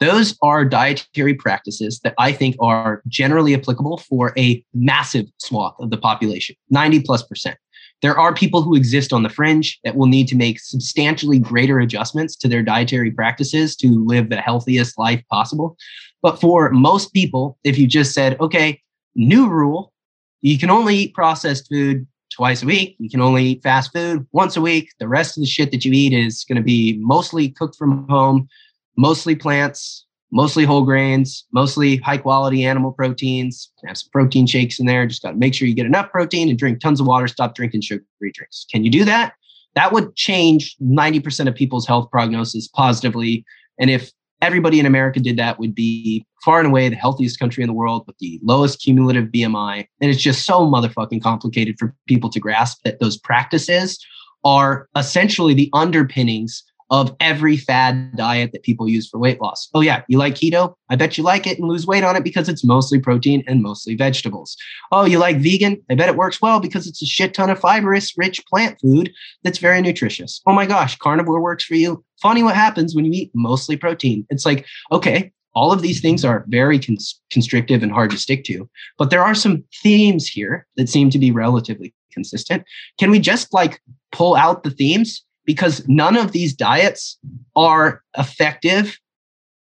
Those 0.00 0.36
are 0.42 0.64
dietary 0.64 1.34
practices 1.34 2.00
that 2.04 2.14
I 2.18 2.32
think 2.32 2.56
are 2.58 3.02
generally 3.06 3.54
applicable 3.54 3.98
for 3.98 4.32
a 4.38 4.64
massive 4.72 5.26
swath 5.38 5.74
of 5.78 5.90
the 5.90 5.98
population, 5.98 6.56
90 6.70 7.02
plus 7.02 7.22
percent. 7.22 7.58
There 8.00 8.18
are 8.18 8.32
people 8.32 8.62
who 8.62 8.74
exist 8.74 9.12
on 9.12 9.22
the 9.22 9.28
fringe 9.28 9.78
that 9.84 9.96
will 9.96 10.06
need 10.06 10.26
to 10.28 10.36
make 10.36 10.58
substantially 10.58 11.38
greater 11.38 11.78
adjustments 11.78 12.34
to 12.36 12.48
their 12.48 12.62
dietary 12.62 13.10
practices 13.10 13.76
to 13.76 14.04
live 14.06 14.30
the 14.30 14.40
healthiest 14.40 14.98
life 14.98 15.22
possible. 15.30 15.76
But 16.22 16.40
for 16.40 16.70
most 16.70 17.12
people, 17.12 17.58
if 17.62 17.78
you 17.78 17.86
just 17.86 18.14
said, 18.14 18.40
okay, 18.40 18.80
new 19.14 19.48
rule, 19.48 19.92
you 20.40 20.58
can 20.58 20.70
only 20.70 20.96
eat 20.96 21.14
processed 21.14 21.68
food 21.68 22.06
twice 22.40 22.62
a 22.62 22.66
week. 22.66 22.96
You 22.98 23.10
can 23.10 23.20
only 23.20 23.44
eat 23.44 23.62
fast 23.62 23.92
food 23.92 24.26
once 24.32 24.56
a 24.56 24.62
week. 24.62 24.94
The 24.98 25.06
rest 25.06 25.36
of 25.36 25.42
the 25.42 25.46
shit 25.46 25.70
that 25.72 25.84
you 25.84 25.92
eat 25.92 26.14
is 26.14 26.42
going 26.48 26.56
to 26.56 26.62
be 26.62 26.96
mostly 26.98 27.50
cooked 27.50 27.76
from 27.76 28.08
home, 28.08 28.48
mostly 28.96 29.34
plants, 29.34 30.06
mostly 30.32 30.64
whole 30.64 30.82
grains, 30.82 31.44
mostly 31.52 31.98
high 31.98 32.16
quality 32.16 32.64
animal 32.64 32.92
proteins. 32.92 33.70
Have 33.84 33.98
some 33.98 34.08
protein 34.10 34.46
shakes 34.46 34.80
in 34.80 34.86
there. 34.86 35.06
Just 35.06 35.20
got 35.20 35.32
to 35.32 35.36
make 35.36 35.52
sure 35.52 35.68
you 35.68 35.74
get 35.74 35.84
enough 35.84 36.10
protein 36.10 36.48
and 36.48 36.58
drink 36.58 36.80
tons 36.80 36.98
of 36.98 37.06
water. 37.06 37.28
Stop 37.28 37.54
drinking 37.54 37.82
sugary 37.82 38.32
drinks. 38.32 38.64
Can 38.72 38.84
you 38.84 38.90
do 38.90 39.04
that? 39.04 39.34
That 39.74 39.92
would 39.92 40.16
change 40.16 40.76
90% 40.82 41.46
of 41.46 41.54
people's 41.54 41.86
health 41.86 42.10
prognosis 42.10 42.68
positively. 42.68 43.44
And 43.78 43.90
if 43.90 44.12
everybody 44.40 44.80
in 44.80 44.86
America 44.86 45.20
did 45.20 45.36
that, 45.36 45.58
would 45.58 45.74
be 45.74 46.24
far 46.44 46.58
and 46.58 46.68
away 46.68 46.88
the 46.88 46.96
healthiest 46.96 47.38
country 47.38 47.62
in 47.62 47.68
the 47.68 47.74
world 47.74 48.04
with 48.06 48.18
the 48.18 48.40
lowest 48.42 48.80
cumulative 48.80 49.28
BMI. 49.28 49.86
And 50.00 50.10
it's 50.10 50.22
just 50.22 50.44
so 50.44 50.60
motherfucking 50.60 51.22
complicated 51.22 51.76
for 51.78 51.94
people 52.06 52.30
to 52.30 52.40
grasp 52.40 52.80
that 52.84 53.00
those 53.00 53.16
practices 53.16 53.98
are 54.44 54.88
essentially 54.96 55.54
the 55.54 55.70
underpinnings 55.72 56.62
of 56.90 57.14
every 57.20 57.56
fad 57.56 58.16
diet 58.16 58.50
that 58.52 58.64
people 58.64 58.88
use 58.88 59.08
for 59.08 59.18
weight 59.18 59.40
loss. 59.40 59.68
Oh, 59.74 59.80
yeah, 59.80 60.02
you 60.08 60.18
like 60.18 60.34
keto? 60.34 60.74
I 60.88 60.96
bet 60.96 61.16
you 61.16 61.22
like 61.22 61.46
it 61.46 61.58
and 61.58 61.68
lose 61.68 61.86
weight 61.86 62.02
on 62.02 62.16
it 62.16 62.24
because 62.24 62.48
it's 62.48 62.64
mostly 62.64 62.98
protein 62.98 63.44
and 63.46 63.62
mostly 63.62 63.94
vegetables. 63.94 64.56
Oh, 64.90 65.04
you 65.04 65.18
like 65.18 65.38
vegan? 65.38 65.80
I 65.88 65.94
bet 65.94 66.08
it 66.08 66.16
works 66.16 66.42
well 66.42 66.58
because 66.58 66.88
it's 66.88 67.00
a 67.00 67.06
shit 67.06 67.32
ton 67.32 67.48
of 67.48 67.60
fibrous, 67.60 68.18
rich 68.18 68.44
plant 68.46 68.80
food 68.80 69.12
that's 69.44 69.58
very 69.58 69.80
nutritious. 69.80 70.40
Oh 70.46 70.52
my 70.52 70.66
gosh, 70.66 70.96
carnivore 70.96 71.40
works 71.40 71.64
for 71.64 71.76
you. 71.76 72.04
Funny 72.20 72.42
what 72.42 72.56
happens 72.56 72.94
when 72.94 73.04
you 73.04 73.12
eat 73.12 73.30
mostly 73.34 73.76
protein. 73.76 74.26
It's 74.28 74.44
like, 74.44 74.66
okay, 74.90 75.32
all 75.54 75.72
of 75.72 75.82
these 75.82 76.00
things 76.00 76.24
are 76.24 76.44
very 76.48 76.78
cons- 76.78 77.20
constrictive 77.30 77.82
and 77.82 77.92
hard 77.92 78.10
to 78.10 78.18
stick 78.18 78.44
to, 78.44 78.68
but 78.98 79.10
there 79.10 79.22
are 79.22 79.34
some 79.34 79.64
themes 79.82 80.26
here 80.26 80.66
that 80.76 80.88
seem 80.88 81.10
to 81.10 81.18
be 81.18 81.30
relatively 81.30 81.94
consistent. 82.12 82.64
Can 82.98 83.10
we 83.10 83.18
just 83.18 83.52
like 83.52 83.80
pull 84.12 84.36
out 84.36 84.62
the 84.62 84.70
themes? 84.70 85.24
Because 85.44 85.86
none 85.88 86.16
of 86.16 86.32
these 86.32 86.54
diets 86.54 87.18
are 87.56 88.02
effective, 88.16 88.98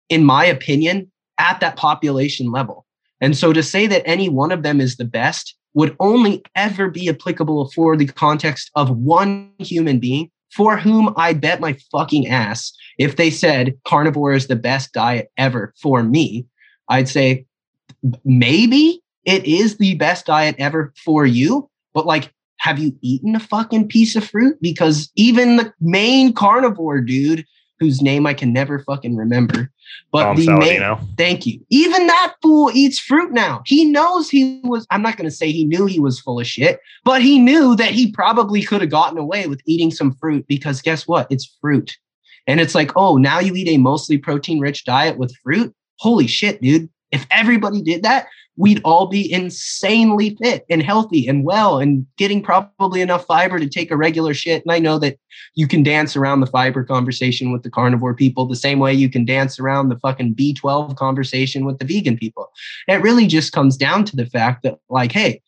in 0.10 0.24
my 0.24 0.46
opinion, 0.46 1.12
at 1.38 1.60
that 1.62 1.76
population 1.76 2.52
level. 2.52 2.86
And 3.22 3.36
so 3.36 3.54
to 3.54 3.64
say 3.64 3.88
that 3.88 4.04
any 4.06 4.30
one 4.30 4.52
of 4.52 4.64
them 4.64 4.80
is 4.80 4.98
the 4.98 5.06
best 5.06 5.56
would 5.74 5.96
only 6.00 6.44
ever 6.56 6.90
be 6.90 7.10
applicable 7.10 7.72
for 7.72 7.96
the 7.96 8.08
context 8.08 8.72
of 8.76 8.90
one 8.90 9.52
human 9.60 10.00
being 10.00 10.32
for 10.56 10.78
whom 10.78 11.14
I 11.16 11.34
bet 11.34 11.60
my 11.60 11.78
fucking 11.92 12.28
ass 12.28 12.74
if 12.98 13.16
they 13.16 13.30
said 13.30 13.78
carnivore 13.86 14.34
is 14.34 14.48
the 14.48 14.56
best 14.56 14.94
diet 14.94 15.32
ever 15.38 15.74
for 15.82 16.04
me, 16.04 16.46
I'd 16.90 17.10
say 17.10 17.46
maybe 18.24 19.02
it 19.26 19.46
is 19.46 19.78
the 19.78 19.96
best 19.96 20.26
diet 20.26 20.56
ever 20.60 20.94
for 21.04 21.26
you, 21.26 21.70
but 21.94 22.06
like, 22.06 22.34
have 22.58 22.78
you 22.78 22.96
eaten 23.02 23.36
a 23.36 23.40
fucking 23.40 23.88
piece 23.88 24.16
of 24.16 24.28
fruit? 24.28 24.58
Because 24.62 25.10
even 25.16 25.56
the 25.56 25.74
main 25.80 26.34
carnivore 26.34 27.00
dude 27.00 27.46
whose 27.80 28.02
name 28.02 28.28
I 28.28 28.34
can 28.34 28.52
never 28.54 28.80
fucking 28.80 29.16
remember. 29.16 29.72
But 30.12 30.24
Tom 30.24 30.36
the 30.36 30.46
Saladino. 30.46 31.00
main, 31.00 31.08
thank 31.18 31.46
you. 31.46 31.60
Even 31.70 32.08
that 32.08 32.36
fool 32.42 32.72
eats 32.74 33.00
fruit 33.00 33.32
now. 33.32 33.62
He 33.66 33.86
knows 33.86 34.30
he 34.30 34.62
was. 34.64 34.86
I'm 34.92 35.02
not 35.02 35.18
going 35.18 35.30
to 35.30 35.36
say 35.36 35.52
he 35.52 35.66
knew 35.66 35.86
he 35.86 36.00
was 36.00 36.20
full 36.20 36.40
of 36.40 36.48
shit, 36.48 36.80
but 37.04 37.22
he 37.22 37.40
knew 37.40 37.76
that 37.76 37.92
he 37.92 38.12
probably 38.12 38.62
could 38.62 38.82
have 38.82 38.90
gotten 38.90 39.18
away 39.18 39.48
with 39.48 39.62
eating 39.66 39.92
some 39.92 40.14
fruit 40.14 40.46
because 40.48 40.82
guess 40.82 41.08
what? 41.08 41.28
It's 41.30 41.58
fruit. 41.62 41.98
And 42.48 42.60
it's 42.60 42.76
like, 42.76 42.92
oh, 42.96 43.18
now 43.18 43.40
you 43.40 43.56
eat 43.56 43.68
a 43.68 43.78
mostly 43.78 44.18
protein 44.18 44.60
rich 44.60 44.84
diet 44.84 45.18
with 45.18 45.36
fruit. 45.44 45.74
Holy 46.00 46.28
shit, 46.28 46.62
dude. 46.62 46.90
If 47.12 47.26
everybody 47.32 47.82
did 47.82 48.04
that, 48.04 48.28
we'd 48.60 48.82
all 48.84 49.08
be 49.08 49.32
insanely 49.32 50.36
fit 50.36 50.66
and 50.70 50.84
healthy 50.84 51.26
and 51.30 51.46
well 51.46 51.80
and 51.80 52.06
getting 52.18 52.44
probably 52.44 53.00
enough 53.00 53.26
fiber 53.26 53.58
to 53.58 53.70
take 53.70 53.90
a 53.90 53.96
regular 53.96 54.34
shit. 54.34 54.62
And 54.66 54.72
I 54.74 54.80
know 54.80 55.00
that 55.00 55.18
you 55.56 55.66
can 55.66 55.82
dance 55.82 56.18
around 56.18 56.42
the 56.42 56.46
fiber 56.46 56.84
conversation 56.84 57.54
with 57.54 57.64
the 57.64 57.70
carnivore 57.70 58.14
people 58.14 58.46
the 58.46 58.58
same 58.58 58.80
way 58.80 58.94
you 58.94 59.10
can 59.10 59.24
dance 59.24 59.62
around 59.62 59.88
the 59.88 59.98
fucking 60.00 60.36
B12 60.36 60.98
conversation 60.98 61.64
with 61.64 61.80
the 61.80 61.86
vegan 61.86 62.18
people. 62.18 62.52
It 62.90 63.02
really 63.02 63.28
just 63.28 63.54
comes 63.54 63.78
down 63.78 64.04
to 64.06 64.18
the 64.18 64.26
fact 64.26 64.64
that, 64.64 64.78
like, 64.90 65.14
hey, 65.14 65.42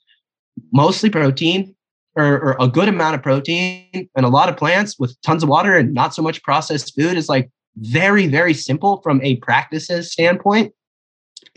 mostly 0.71 1.09
protein 1.09 1.75
or, 2.15 2.39
or 2.39 2.57
a 2.61 2.69
good 2.69 2.87
amount 2.87 3.15
of 3.15 3.21
protein 3.21 4.07
and 4.15 4.25
a 4.25 4.29
lot 4.29 4.47
of 4.47 4.55
plants 4.55 4.97
with 4.97 5.21
tons 5.21 5.43
of 5.43 5.49
water 5.49 5.75
and 5.75 5.93
not 5.93 6.15
so 6.15 6.21
much 6.21 6.41
processed 6.43 6.95
food 6.95 7.17
is 7.17 7.27
like 7.27 7.51
very, 7.75 8.27
very 8.27 8.53
simple 8.53 9.01
from 9.01 9.21
a 9.21 9.35
practices 9.37 10.13
standpoint. 10.13 10.73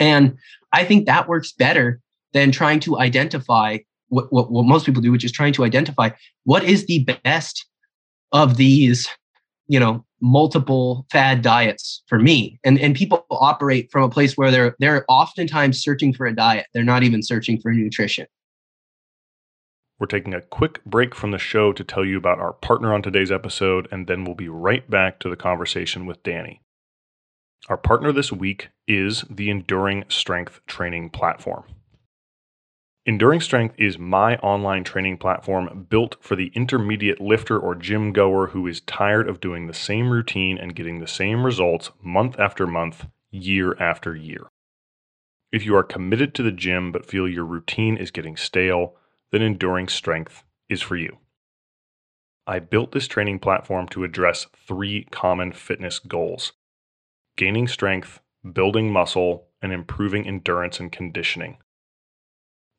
And 0.01 0.37
I 0.75 0.85
think 0.85 1.07
that 1.07 1.29
works 1.29 1.53
better 1.53 2.01
than 2.33 2.51
trying 2.51 2.81
to 2.81 2.99
identify 2.99 3.79
what, 4.09 4.33
what, 4.33 4.51
what 4.51 4.67
most 4.67 4.85
people 4.85 5.01
do, 5.01 5.13
which 5.13 5.25
is 5.25 5.33
trying 5.33 5.53
to 5.55 5.65
identify 5.65 6.11
what 6.43 6.65
is 6.65 6.87
the 6.87 7.09
best 7.25 7.65
of 8.33 8.57
these, 8.57 9.09
you 9.69 9.79
know, 9.79 10.05
multiple 10.21 11.07
fad 11.13 11.43
diets 11.43 12.03
for 12.09 12.19
me. 12.19 12.59
And 12.65 12.79
and 12.81 12.97
people 12.97 13.25
operate 13.31 13.89
from 13.93 14.03
a 14.03 14.09
place 14.09 14.37
where 14.37 14.51
they're 14.51 14.75
they're 14.81 15.05
oftentimes 15.09 15.81
searching 15.81 16.13
for 16.13 16.27
a 16.27 16.35
diet. 16.35 16.67
They're 16.75 16.83
not 16.83 17.05
even 17.05 17.23
searching 17.23 17.61
for 17.61 17.73
nutrition. 17.73 18.27
We're 20.01 20.07
taking 20.09 20.35
a 20.35 20.41
quick 20.41 20.85
break 20.85 21.15
from 21.15 21.31
the 21.31 21.39
show 21.39 21.73
to 21.73 21.85
tell 21.85 22.05
you 22.05 22.19
about 22.19 22.41
our 22.41 22.53
partner 22.53 22.93
on 22.93 23.01
today's 23.01 23.31
episode, 23.31 23.87
and 23.93 24.09
then 24.09 24.25
we'll 24.25 24.35
be 24.35 24.49
right 24.49 24.89
back 24.91 25.21
to 25.21 25.31
the 25.31 25.37
conversation 25.37 26.05
with 26.05 26.21
Danny. 26.25 26.64
Our 27.71 27.79
partner 27.79 28.13
this 28.13 28.31
week 28.31 28.69
is 28.87 29.25
the 29.31 29.49
Enduring 29.49 30.05
Strength 30.09 30.61
Training 30.67 31.09
Platform. 31.09 31.65
Enduring 33.07 33.41
Strength 33.41 33.77
is 33.79 33.99
my 33.99 34.37
online 34.37 34.85
training 34.85 35.17
platform 35.17 35.87
built 35.89 36.17
for 36.21 36.37
the 36.37 36.53
intermediate 36.55 37.23
lifter 37.23 37.59
or 37.59 37.75
gym 37.75 38.13
goer 38.13 38.49
who 38.49 38.67
is 38.67 38.83
tired 38.83 39.31
of 39.31 39.41
doing 39.41 39.67
the 39.67 39.73
same 39.73 40.11
routine 40.11 40.59
and 40.59 40.77
getting 40.77 41.01
the 41.01 41.07
same 41.07 41.47
results 41.47 41.91
month 42.03 42.39
after 42.39 42.67
month, 42.67 43.07
year 43.31 43.75
after 43.81 44.15
year. 44.15 44.51
If 45.51 45.65
you 45.65 45.75
are 45.75 45.83
committed 45.83 46.35
to 46.35 46.43
the 46.43 46.53
gym 46.53 46.93
but 46.93 47.07
feel 47.07 47.27
your 47.27 47.47
routine 47.47 47.97
is 47.97 48.11
getting 48.11 48.37
stale, 48.37 48.95
then 49.33 49.41
Enduring 49.41 49.89
Strength 49.89 50.45
is 50.69 50.83
for 50.83 50.97
you. 50.97 51.17
I 52.47 52.59
built 52.59 52.93
this 52.93 53.09
training 53.09 53.39
platform 53.39 53.89
to 53.89 54.05
address 54.05 54.49
three 54.55 55.05
common 55.05 55.53
fitness 55.53 55.99
goals 55.99 56.53
gaining 57.37 57.69
strength, 57.69 58.21
building 58.53 58.93
muscle, 58.93 59.49
and 59.63 59.73
improving 59.73 60.27
endurance 60.27 60.79
and 60.79 60.93
conditioning. 60.93 61.57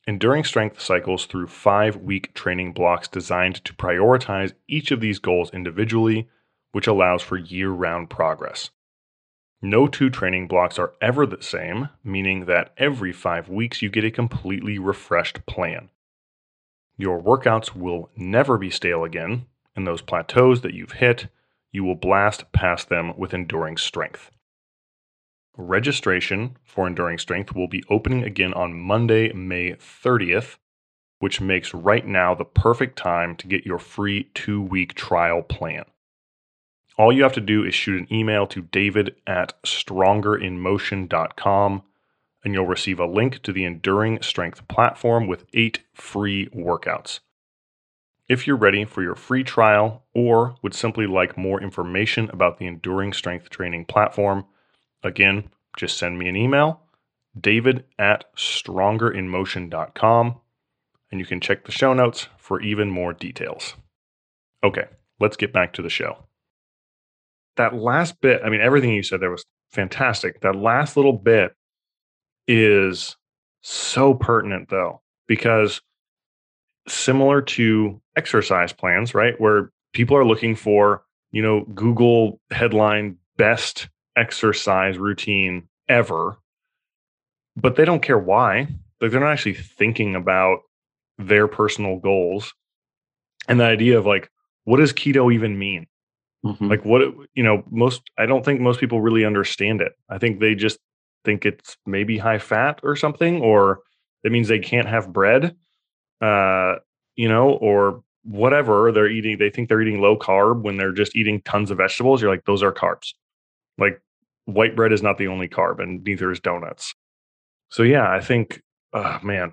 Enduring 0.08 0.44
Strength 0.44 0.80
cycles 0.80 1.26
through 1.26 1.48
five 1.48 1.96
week 1.96 2.32
training 2.32 2.72
blocks 2.72 3.08
designed 3.08 3.56
to 3.64 3.74
prioritize 3.74 4.52
each 4.68 4.92
of 4.92 5.00
these 5.00 5.18
goals 5.18 5.50
individually, 5.52 6.28
which 6.70 6.86
allows 6.86 7.22
for 7.22 7.36
year 7.36 7.70
round 7.70 8.08
progress. 8.08 8.70
No 9.60 9.88
two 9.88 10.08
training 10.08 10.46
blocks 10.46 10.78
are 10.78 10.92
ever 11.00 11.26
the 11.26 11.42
same, 11.42 11.88
meaning 12.04 12.44
that 12.44 12.72
every 12.76 13.12
five 13.12 13.48
weeks 13.48 13.82
you 13.82 13.88
get 13.88 14.04
a 14.04 14.10
completely 14.12 14.78
refreshed 14.78 15.44
plan. 15.46 15.88
Your 16.96 17.20
workouts 17.20 17.74
will 17.74 18.10
never 18.16 18.58
be 18.58 18.70
stale 18.70 19.02
again, 19.02 19.46
and 19.74 19.86
those 19.86 20.02
plateaus 20.02 20.60
that 20.60 20.74
you've 20.74 20.92
hit, 20.92 21.26
you 21.72 21.82
will 21.82 21.96
blast 21.96 22.52
past 22.52 22.88
them 22.88 23.16
with 23.18 23.34
enduring 23.34 23.76
strength. 23.76 24.30
Registration 25.56 26.56
for 26.64 26.86
Enduring 26.86 27.18
Strength 27.18 27.54
will 27.54 27.68
be 27.68 27.82
opening 27.88 28.22
again 28.22 28.52
on 28.54 28.78
Monday, 28.78 29.32
May 29.32 29.72
30th, 29.72 30.58
which 31.18 31.40
makes 31.40 31.72
right 31.72 32.06
now 32.06 32.34
the 32.34 32.44
perfect 32.44 32.98
time 32.98 33.34
to 33.36 33.46
get 33.46 33.64
your 33.64 33.78
free 33.78 34.24
two 34.34 34.60
week 34.60 34.92
trial 34.94 35.40
plan. 35.42 35.84
All 36.98 37.12
you 37.12 37.22
have 37.22 37.34
to 37.34 37.40
do 37.40 37.64
is 37.64 37.74
shoot 37.74 38.00
an 38.00 38.12
email 38.12 38.46
to 38.48 38.60
david 38.62 39.14
at 39.26 39.62
strongerinmotion.com 39.62 41.82
and 42.44 42.54
you'll 42.54 42.66
receive 42.66 43.00
a 43.00 43.06
link 43.06 43.42
to 43.42 43.52
the 43.52 43.64
Enduring 43.64 44.22
Strength 44.22 44.68
platform 44.68 45.26
with 45.26 45.46
eight 45.52 45.80
free 45.92 46.48
workouts. 46.50 47.18
If 48.28 48.46
you're 48.46 48.56
ready 48.56 48.84
for 48.84 49.02
your 49.02 49.14
free 49.14 49.44
trial 49.44 50.04
or 50.14 50.56
would 50.62 50.74
simply 50.74 51.06
like 51.06 51.36
more 51.36 51.62
information 51.62 52.30
about 52.30 52.58
the 52.58 52.66
Enduring 52.66 53.12
Strength 53.12 53.50
Training 53.50 53.84
platform, 53.86 54.46
Again, 55.02 55.50
just 55.76 55.98
send 55.98 56.18
me 56.18 56.28
an 56.28 56.36
email, 56.36 56.80
david 57.38 57.84
at 57.98 58.24
strongerinmotion.com, 58.36 60.40
and 61.10 61.20
you 61.20 61.26
can 61.26 61.40
check 61.40 61.64
the 61.64 61.72
show 61.72 61.92
notes 61.92 62.28
for 62.38 62.60
even 62.60 62.90
more 62.90 63.12
details. 63.12 63.74
Okay, 64.64 64.86
let's 65.20 65.36
get 65.36 65.52
back 65.52 65.72
to 65.74 65.82
the 65.82 65.90
show. 65.90 66.26
That 67.56 67.74
last 67.74 68.20
bit, 68.20 68.42
I 68.44 68.50
mean, 68.50 68.60
everything 68.60 68.92
you 68.92 69.02
said 69.02 69.20
there 69.20 69.30
was 69.30 69.44
fantastic. 69.70 70.40
That 70.40 70.56
last 70.56 70.96
little 70.96 71.12
bit 71.12 71.54
is 72.48 73.16
so 73.62 74.14
pertinent, 74.14 74.68
though, 74.68 75.00
because 75.26 75.80
similar 76.88 77.42
to 77.42 78.00
exercise 78.16 78.72
plans, 78.72 79.14
right? 79.14 79.40
Where 79.40 79.70
people 79.92 80.16
are 80.16 80.24
looking 80.24 80.54
for, 80.54 81.04
you 81.30 81.42
know, 81.42 81.64
Google 81.74 82.40
headline 82.50 83.16
best 83.36 83.88
exercise 84.16 84.98
routine 84.98 85.68
ever, 85.88 86.36
but 87.56 87.76
they 87.76 87.84
don't 87.84 88.02
care 88.02 88.18
why. 88.18 88.68
Like 89.00 89.10
they're 89.10 89.20
not 89.20 89.32
actually 89.32 89.54
thinking 89.54 90.14
about 90.14 90.60
their 91.18 91.48
personal 91.48 91.98
goals. 91.98 92.52
And 93.48 93.60
the 93.60 93.64
idea 93.64 93.98
of 93.98 94.06
like, 94.06 94.30
what 94.64 94.78
does 94.78 94.92
keto 94.92 95.32
even 95.32 95.58
mean? 95.58 95.86
Mm-hmm. 96.44 96.68
Like 96.68 96.84
what 96.84 97.02
you 97.34 97.42
know, 97.42 97.62
most 97.70 98.02
I 98.18 98.26
don't 98.26 98.44
think 98.44 98.60
most 98.60 98.80
people 98.80 99.00
really 99.00 99.24
understand 99.24 99.80
it. 99.80 99.92
I 100.08 100.18
think 100.18 100.40
they 100.40 100.54
just 100.54 100.78
think 101.24 101.44
it's 101.44 101.76
maybe 101.86 102.18
high 102.18 102.38
fat 102.38 102.80
or 102.82 102.96
something, 102.96 103.40
or 103.40 103.80
it 104.24 104.32
means 104.32 104.48
they 104.48 104.58
can't 104.58 104.88
have 104.88 105.12
bread. 105.12 105.56
Uh, 106.20 106.76
you 107.16 107.28
know, 107.28 107.50
or 107.50 108.02
whatever 108.24 108.90
they're 108.92 109.08
eating, 109.08 109.38
they 109.38 109.50
think 109.50 109.68
they're 109.68 109.80
eating 109.80 110.00
low 110.00 110.16
carb 110.18 110.62
when 110.62 110.76
they're 110.76 110.92
just 110.92 111.14
eating 111.16 111.40
tons 111.42 111.70
of 111.70 111.78
vegetables. 111.78 112.20
You're 112.20 112.30
like, 112.30 112.44
those 112.44 112.62
are 112.62 112.72
carbs. 112.72 113.12
Like 113.78 114.00
white 114.46 114.74
bread 114.74 114.92
is 114.92 115.02
not 115.02 115.18
the 115.18 115.28
only 115.28 115.48
carb, 115.48 115.80
and 115.80 116.02
neither 116.02 116.30
is 116.30 116.40
donuts. 116.40 116.94
So 117.68 117.82
yeah, 117.82 118.10
I 118.10 118.20
think, 118.20 118.62
oh, 118.92 119.18
man, 119.22 119.52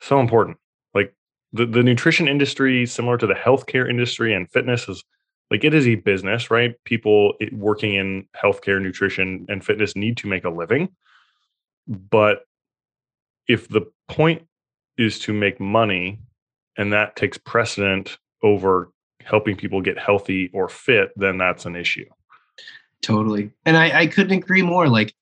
so 0.00 0.20
important. 0.20 0.56
Like 0.94 1.14
the 1.52 1.66
the 1.66 1.82
nutrition 1.82 2.26
industry, 2.26 2.86
similar 2.86 3.18
to 3.18 3.26
the 3.26 3.34
healthcare 3.34 3.88
industry 3.88 4.32
and 4.32 4.50
fitness, 4.50 4.88
is 4.88 5.04
like 5.50 5.64
it 5.64 5.74
is 5.74 5.86
a 5.86 5.96
business, 5.96 6.50
right? 6.50 6.74
People 6.84 7.34
working 7.52 7.94
in 7.94 8.26
healthcare, 8.36 8.80
nutrition, 8.80 9.46
and 9.48 9.64
fitness 9.64 9.96
need 9.96 10.16
to 10.18 10.28
make 10.28 10.44
a 10.44 10.50
living. 10.50 10.88
But 11.86 12.40
if 13.48 13.68
the 13.68 13.82
point 14.08 14.42
is 14.98 15.18
to 15.20 15.32
make 15.32 15.58
money 15.58 16.20
and 16.76 16.92
that 16.92 17.16
takes 17.16 17.38
precedent 17.38 18.18
over 18.42 18.90
helping 19.22 19.56
people 19.56 19.80
get 19.80 19.98
healthy 19.98 20.50
or 20.52 20.68
fit, 20.68 21.10
then 21.16 21.38
that's 21.38 21.66
an 21.66 21.76
issue. 21.76 22.04
Totally. 23.02 23.50
And 23.64 23.76
I, 23.76 24.00
I 24.00 24.06
couldn't 24.06 24.36
agree 24.36 24.62
more. 24.62 24.88
Like 24.88 25.14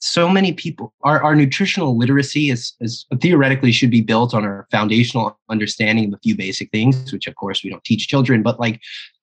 so 0.00 0.28
many 0.28 0.52
people, 0.52 0.92
our, 1.02 1.22
our 1.22 1.34
nutritional 1.34 1.96
literacy 1.96 2.50
is, 2.50 2.74
is 2.80 3.06
theoretically 3.20 3.72
should 3.72 3.90
be 3.90 4.00
built 4.00 4.34
on 4.34 4.44
our 4.44 4.66
foundational 4.70 5.38
understanding 5.48 6.08
of 6.08 6.14
a 6.14 6.20
few 6.22 6.36
basic 6.36 6.70
things, 6.70 7.12
which 7.12 7.26
of 7.26 7.34
course 7.36 7.64
we 7.64 7.70
don't 7.70 7.84
teach 7.84 8.08
children, 8.08 8.42
but 8.42 8.60
like 8.60 8.80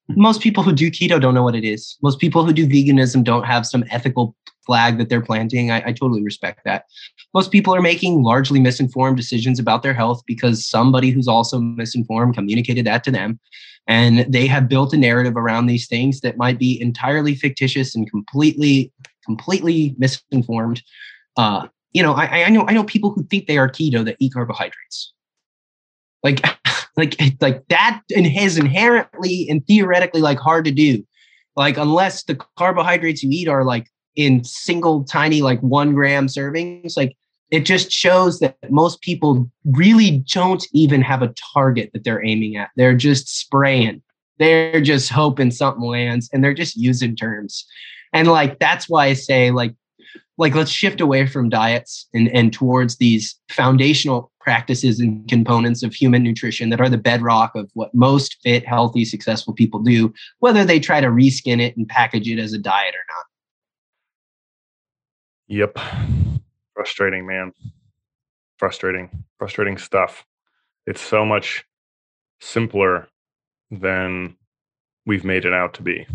most 0.09 0.41
people 0.41 0.63
who 0.63 0.73
do 0.73 0.91
keto 0.91 1.19
don't 1.19 1.33
know 1.33 1.43
what 1.43 1.55
it 1.55 1.63
is. 1.63 1.97
Most 2.01 2.19
people 2.19 2.43
who 2.43 2.53
do 2.53 2.67
veganism 2.67 3.23
don't 3.23 3.45
have 3.45 3.65
some 3.65 3.85
ethical 3.89 4.35
flag 4.65 4.97
that 4.97 5.09
they're 5.09 5.21
planting. 5.21 5.71
I, 5.71 5.77
I, 5.87 5.91
totally 5.91 6.23
respect 6.23 6.61
that. 6.63 6.85
Most 7.33 7.51
people 7.51 7.75
are 7.75 7.81
making 7.81 8.23
largely 8.23 8.59
misinformed 8.59 9.17
decisions 9.17 9.59
about 9.59 9.83
their 9.83 9.93
health 9.93 10.23
because 10.25 10.65
somebody 10.65 11.11
who's 11.11 11.27
also 11.27 11.59
misinformed 11.59 12.35
communicated 12.35 12.85
that 12.85 13.03
to 13.05 13.11
them. 13.11 13.39
And 13.88 14.19
they 14.31 14.47
have 14.47 14.69
built 14.69 14.93
a 14.93 14.97
narrative 14.97 15.36
around 15.36 15.65
these 15.65 15.88
things 15.88 16.21
that 16.21 16.38
might 16.38 16.57
be 16.57 16.81
entirely 16.81 17.36
fictitious 17.36 17.95
and 17.95 18.09
completely, 18.09 18.93
completely 19.25 19.93
misinformed. 19.97 20.81
Uh, 21.36 21.67
you 21.91 22.01
know, 22.01 22.13
I, 22.13 22.43
I 22.43 22.49
know 22.49 22.65
I 22.67 22.73
know 22.73 22.84
people 22.84 23.11
who 23.11 23.23
think 23.23 23.47
they 23.47 23.57
are 23.57 23.69
keto 23.69 24.03
that 24.05 24.15
eat 24.19 24.34
carbohydrates. 24.34 25.13
Like, 26.23 26.41
like, 26.97 27.15
like 27.41 27.67
that 27.67 28.01
and 28.15 28.25
is 28.25 28.57
inherently 28.57 29.47
and 29.49 29.65
theoretically 29.67 30.21
like 30.21 30.39
hard 30.39 30.65
to 30.65 30.71
do. 30.71 31.03
Like, 31.55 31.77
unless 31.77 32.23
the 32.23 32.39
carbohydrates 32.57 33.21
you 33.21 33.29
eat 33.31 33.47
are 33.47 33.63
like 33.63 33.88
in 34.15 34.43
single 34.43 35.03
tiny 35.03 35.41
like 35.41 35.59
one 35.59 35.93
gram 35.93 36.27
servings, 36.27 36.97
like 36.97 37.15
it 37.53 37.67
just 37.67 37.91
shows 37.91 38.39
that 38.39 38.57
most 38.71 38.99
people 39.01 39.47
really 39.63 40.23
don't 40.33 40.65
even 40.73 41.03
have 41.03 41.21
a 41.21 41.31
target 41.53 41.91
that 41.93 42.03
they're 42.03 42.25
aiming 42.25 42.57
at. 42.57 42.71
They're 42.75 42.95
just 42.95 43.29
spraying. 43.29 44.01
They're 44.39 44.81
just 44.81 45.11
hoping 45.11 45.51
something 45.51 45.83
lands 45.83 46.31
and 46.33 46.43
they're 46.43 46.55
just 46.55 46.75
using 46.75 47.15
terms. 47.15 47.63
And 48.11 48.27
like 48.27 48.57
that's 48.57 48.89
why 48.89 49.05
I 49.05 49.13
say 49.13 49.51
like 49.51 49.75
like 50.39 50.55
let's 50.55 50.71
shift 50.71 50.99
away 50.99 51.27
from 51.27 51.49
diets 51.49 52.07
and, 52.11 52.27
and 52.29 52.51
towards 52.51 52.97
these 52.97 53.39
foundational 53.51 54.31
practices 54.41 54.99
and 54.99 55.27
components 55.29 55.83
of 55.83 55.93
human 55.93 56.23
nutrition 56.23 56.71
that 56.71 56.81
are 56.81 56.89
the 56.89 56.97
bedrock 56.97 57.53
of 57.53 57.69
what 57.75 57.93
most 57.93 58.37
fit, 58.41 58.65
healthy, 58.65 59.05
successful 59.05 59.53
people 59.53 59.79
do, 59.79 60.11
whether 60.39 60.65
they 60.65 60.79
try 60.79 60.99
to 60.99 61.07
reskin 61.07 61.61
it 61.61 61.77
and 61.77 61.87
package 61.87 62.27
it 62.27 62.39
as 62.39 62.51
a 62.51 62.57
diet 62.57 62.95
or 62.95 63.05
not. 63.13 63.25
Yep. 65.45 66.32
Frustrating, 66.76 67.26
man. 67.26 67.51
Frustrating, 68.57 69.24
frustrating 69.38 69.78
stuff. 69.78 70.26
It's 70.86 71.01
so 71.01 71.26
much 71.26 71.65
simpler 72.39 73.07
than 73.71 74.36
we've 75.05 75.24
made 75.24 75.45
it 75.45 75.53
out 75.53 75.74
to 75.76 75.82
be. 75.82 76.05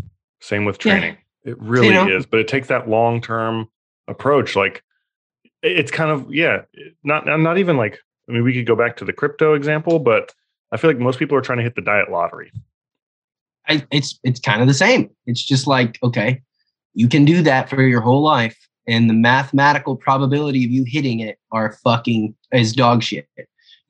Same 0.41 0.65
with 0.65 0.77
training. 0.77 1.17
Yeah. 1.43 1.51
It 1.51 1.61
really 1.61 1.87
you 1.87 1.93
know, 1.93 2.07
is, 2.07 2.25
but 2.25 2.39
it 2.39 2.47
takes 2.47 2.67
that 2.67 2.89
long 2.89 3.21
term 3.21 3.69
approach. 4.07 4.55
Like 4.55 4.83
it's 5.61 5.91
kind 5.91 6.11
of 6.11 6.33
yeah, 6.33 6.61
not 7.03 7.25
not 7.25 7.57
even 7.57 7.77
like 7.77 7.99
I 8.27 8.33
mean 8.33 8.43
we 8.43 8.53
could 8.53 8.65
go 8.65 8.75
back 8.75 8.97
to 8.97 9.05
the 9.05 9.13
crypto 9.13 9.53
example, 9.53 9.99
but 9.99 10.33
I 10.71 10.77
feel 10.77 10.89
like 10.89 10.99
most 10.99 11.19
people 11.19 11.37
are 11.37 11.41
trying 11.41 11.57
to 11.59 11.63
hit 11.63 11.75
the 11.75 11.81
diet 11.81 12.11
lottery. 12.11 12.51
I, 13.67 13.85
it's 13.91 14.19
it's 14.23 14.39
kind 14.39 14.61
of 14.61 14.67
the 14.67 14.73
same. 14.73 15.09
It's 15.25 15.43
just 15.43 15.67
like 15.67 15.97
okay, 16.03 16.41
you 16.93 17.07
can 17.07 17.25
do 17.25 17.41
that 17.43 17.69
for 17.69 17.81
your 17.81 18.01
whole 18.01 18.21
life, 18.21 18.57
and 18.89 19.09
the 19.09 19.13
mathematical 19.13 19.95
probability 19.95 20.65
of 20.65 20.71
you 20.71 20.83
hitting 20.85 21.19
it 21.19 21.37
are 21.51 21.73
fucking 21.83 22.35
is 22.51 22.73
dog 22.73 23.03
shit. 23.03 23.27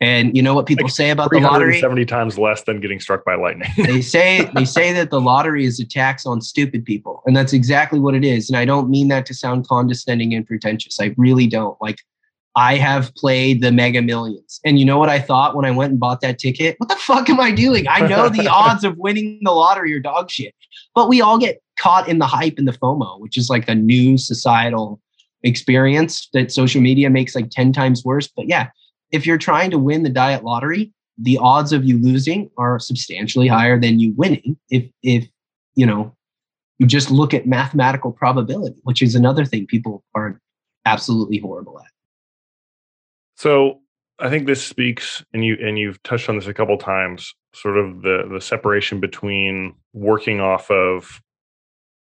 And 0.01 0.35
you 0.35 0.41
know 0.41 0.53
what 0.53 0.65
people 0.65 0.85
like 0.85 0.93
say 0.93 1.09
about 1.09 1.29
the 1.29 1.39
lottery? 1.39 1.79
Seventy 1.79 2.05
times 2.05 2.37
less 2.37 2.63
than 2.63 2.79
getting 2.79 3.01
struck 3.01 3.25
by 3.25 3.35
lightning. 3.35 3.69
they 3.77 4.01
say 4.15 4.49
they 4.55 4.63
say 4.63 4.93
that 4.93 5.09
the 5.09 5.19
lottery 5.19 5.65
is 5.65 5.79
a 5.79 5.85
tax 5.85 6.25
on 6.25 6.41
stupid 6.41 6.85
people, 6.85 7.21
and 7.25 7.35
that's 7.35 7.51
exactly 7.51 7.99
what 7.99 8.15
it 8.15 8.23
is. 8.23 8.49
And 8.49 8.57
I 8.57 8.63
don't 8.63 8.89
mean 8.89 9.09
that 9.09 9.25
to 9.25 9.33
sound 9.33 9.67
condescending 9.67 10.33
and 10.33 10.47
pretentious. 10.47 11.01
I 11.01 11.13
really 11.17 11.47
don't. 11.47 11.77
Like 11.81 11.97
I 12.55 12.77
have 12.77 13.13
played 13.15 13.61
the 13.61 13.73
Mega 13.73 14.01
Millions, 14.01 14.61
and 14.63 14.79
you 14.79 14.85
know 14.85 14.97
what 14.97 15.09
I 15.09 15.19
thought 15.19 15.53
when 15.53 15.65
I 15.65 15.71
went 15.71 15.91
and 15.91 15.99
bought 15.99 16.21
that 16.21 16.39
ticket? 16.39 16.75
What 16.77 16.87
the 16.87 16.95
fuck 16.95 17.29
am 17.29 17.41
I 17.41 17.51
doing? 17.51 17.85
I 17.89 18.07
know 18.07 18.29
the 18.29 18.47
odds 18.51 18.85
of 18.85 18.97
winning 18.97 19.41
the 19.43 19.51
lottery 19.51 19.93
are 19.93 19.99
dog 19.99 20.31
shit, 20.31 20.55
but 20.95 21.09
we 21.09 21.19
all 21.19 21.37
get 21.37 21.61
caught 21.79 22.07
in 22.07 22.19
the 22.19 22.27
hype 22.27 22.55
and 22.57 22.67
the 22.67 22.73
FOMO, 22.73 23.19
which 23.19 23.37
is 23.37 23.49
like 23.49 23.67
a 23.67 23.75
new 23.75 24.17
societal 24.17 25.01
experience 25.43 26.27
that 26.33 26.51
social 26.51 26.81
media 26.81 27.09
makes 27.09 27.35
like 27.35 27.49
10 27.49 27.73
times 27.73 28.03
worse. 28.03 28.27
But 28.27 28.47
yeah, 28.47 28.69
if 29.11 29.25
you're 29.25 29.37
trying 29.37 29.71
to 29.71 29.79
win 29.79 30.03
the 30.03 30.09
diet 30.09 30.43
lottery, 30.43 30.91
the 31.17 31.37
odds 31.41 31.73
of 31.73 31.83
you 31.83 31.97
losing 31.97 32.49
are 32.57 32.79
substantially 32.79 33.47
higher 33.47 33.79
than 33.79 33.99
you 33.99 34.13
winning 34.15 34.57
if 34.69 34.89
if 35.03 35.27
you 35.75 35.85
know 35.85 36.15
you 36.77 36.87
just 36.87 37.11
look 37.11 37.33
at 37.33 37.45
mathematical 37.45 38.11
probability, 38.11 38.79
which 38.83 39.01
is 39.01 39.15
another 39.15 39.43
thing 39.43 39.67
people 39.67 40.03
are 40.15 40.39
absolutely 40.85 41.39
horrible 41.39 41.77
at. 41.79 41.91
So 43.35 43.81
I 44.17 44.29
think 44.29 44.47
this 44.47 44.65
speaks, 44.65 45.23
and 45.33 45.45
you 45.45 45.57
and 45.61 45.77
you've 45.77 46.01
touched 46.03 46.29
on 46.29 46.37
this 46.37 46.47
a 46.47 46.53
couple 46.53 46.77
times, 46.77 47.33
sort 47.53 47.77
of 47.77 48.01
the 48.01 48.29
the 48.31 48.41
separation 48.41 48.99
between 48.99 49.75
working 49.93 50.39
off 50.39 50.71
of 50.71 51.21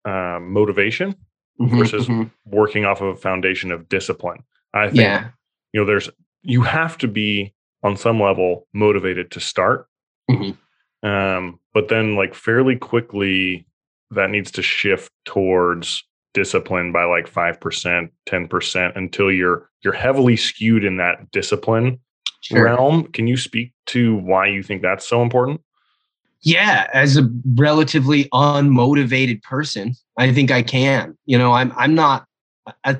um, 0.04 0.52
motivation 0.52 1.14
mm-hmm, 1.60 1.78
versus 1.78 2.06
mm-hmm. 2.06 2.24
working 2.44 2.84
off 2.84 3.00
of 3.00 3.08
a 3.08 3.16
foundation 3.16 3.72
of 3.72 3.88
discipline. 3.88 4.42
I 4.74 4.86
think 4.86 5.00
yeah. 5.00 5.28
you 5.72 5.80
know 5.80 5.86
there's 5.86 6.08
you 6.42 6.62
have 6.62 6.96
to 6.98 7.08
be 7.08 7.54
on 7.82 7.96
some 7.96 8.20
level 8.20 8.66
motivated 8.72 9.30
to 9.32 9.40
start. 9.40 9.86
Mm-hmm. 10.30 11.08
Um, 11.08 11.58
but 11.72 11.88
then 11.88 12.14
like 12.14 12.34
fairly 12.34 12.76
quickly 12.76 13.66
that 14.10 14.30
needs 14.30 14.50
to 14.52 14.62
shift 14.62 15.10
towards 15.24 16.04
discipline 16.34 16.92
by 16.92 17.04
like 17.04 17.30
5%, 17.30 18.10
10% 18.28 18.96
until 18.96 19.32
you're 19.32 19.68
you're 19.82 19.92
heavily 19.94 20.36
skewed 20.36 20.84
in 20.84 20.98
that 20.98 21.30
discipline 21.32 22.00
sure. 22.42 22.64
realm. 22.64 23.04
Can 23.12 23.26
you 23.26 23.36
speak 23.36 23.72
to 23.86 24.16
why 24.16 24.46
you 24.46 24.62
think 24.62 24.82
that's 24.82 25.06
so 25.06 25.22
important? 25.22 25.60
Yeah, 26.42 26.88
as 26.94 27.16
a 27.16 27.28
relatively 27.54 28.24
unmotivated 28.32 29.42
person, 29.42 29.94
I 30.18 30.32
think 30.32 30.50
I 30.50 30.62
can. 30.62 31.16
You 31.26 31.36
know, 31.36 31.52
I'm 31.52 31.72
I'm 31.76 31.94
not 31.94 32.26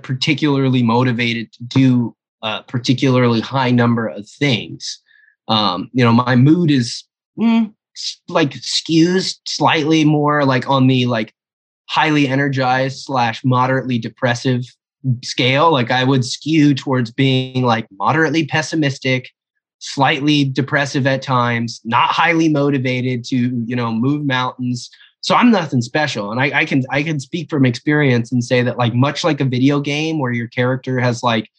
particularly 0.03 0.83
motivated 0.83 1.53
to 1.53 1.65
do 1.65 2.17
a 2.43 2.63
particularly 2.63 3.41
high 3.41 3.71
number 3.71 4.07
of 4.07 4.29
things. 4.29 5.01
Um, 5.49 5.91
you 5.93 6.05
know, 6.05 6.13
my 6.13 6.37
mood 6.37 6.71
is 6.71 7.05
mm, 7.39 7.73
like 8.29 8.51
skews 8.53 9.37
slightly 9.47 10.05
more 10.05 10.45
like 10.45 10.69
on 10.69 10.87
the 10.87 11.07
like 11.07 11.35
highly 11.89 12.29
energized 12.29 13.01
slash 13.05 13.45
moderately 13.45 13.99
depressive 13.99 14.65
scale. 15.25 15.73
Like 15.73 15.91
I 15.91 16.05
would 16.05 16.25
skew 16.25 16.75
towards 16.75 17.11
being 17.11 17.63
like 17.63 17.87
moderately 17.91 18.47
pessimistic 18.47 19.31
slightly 19.81 20.45
depressive 20.45 21.07
at 21.07 21.23
times, 21.23 21.81
not 21.85 22.11
highly 22.11 22.49
motivated 22.49 23.25
to, 23.25 23.37
you 23.67 23.75
know, 23.75 23.93
move 23.93 24.25
mountains. 24.25 24.91
So 25.23 25.35
I'm 25.35 25.51
nothing 25.51 25.83
special. 25.83 26.31
And 26.31 26.41
I, 26.41 26.61
I 26.61 26.65
can 26.65 26.83
I 26.91 27.03
can 27.03 27.19
speak 27.19 27.51
from 27.51 27.67
experience 27.67 28.31
and 28.31 28.45
say 28.45 28.63
that 28.63 28.79
like 28.79 28.95
much 28.95 29.25
like 29.25 29.41
a 29.41 29.45
video 29.45 29.81
game 29.81 30.19
where 30.19 30.33
your 30.33 30.49
character 30.49 31.01
has 31.01 31.23
like 31.23 31.51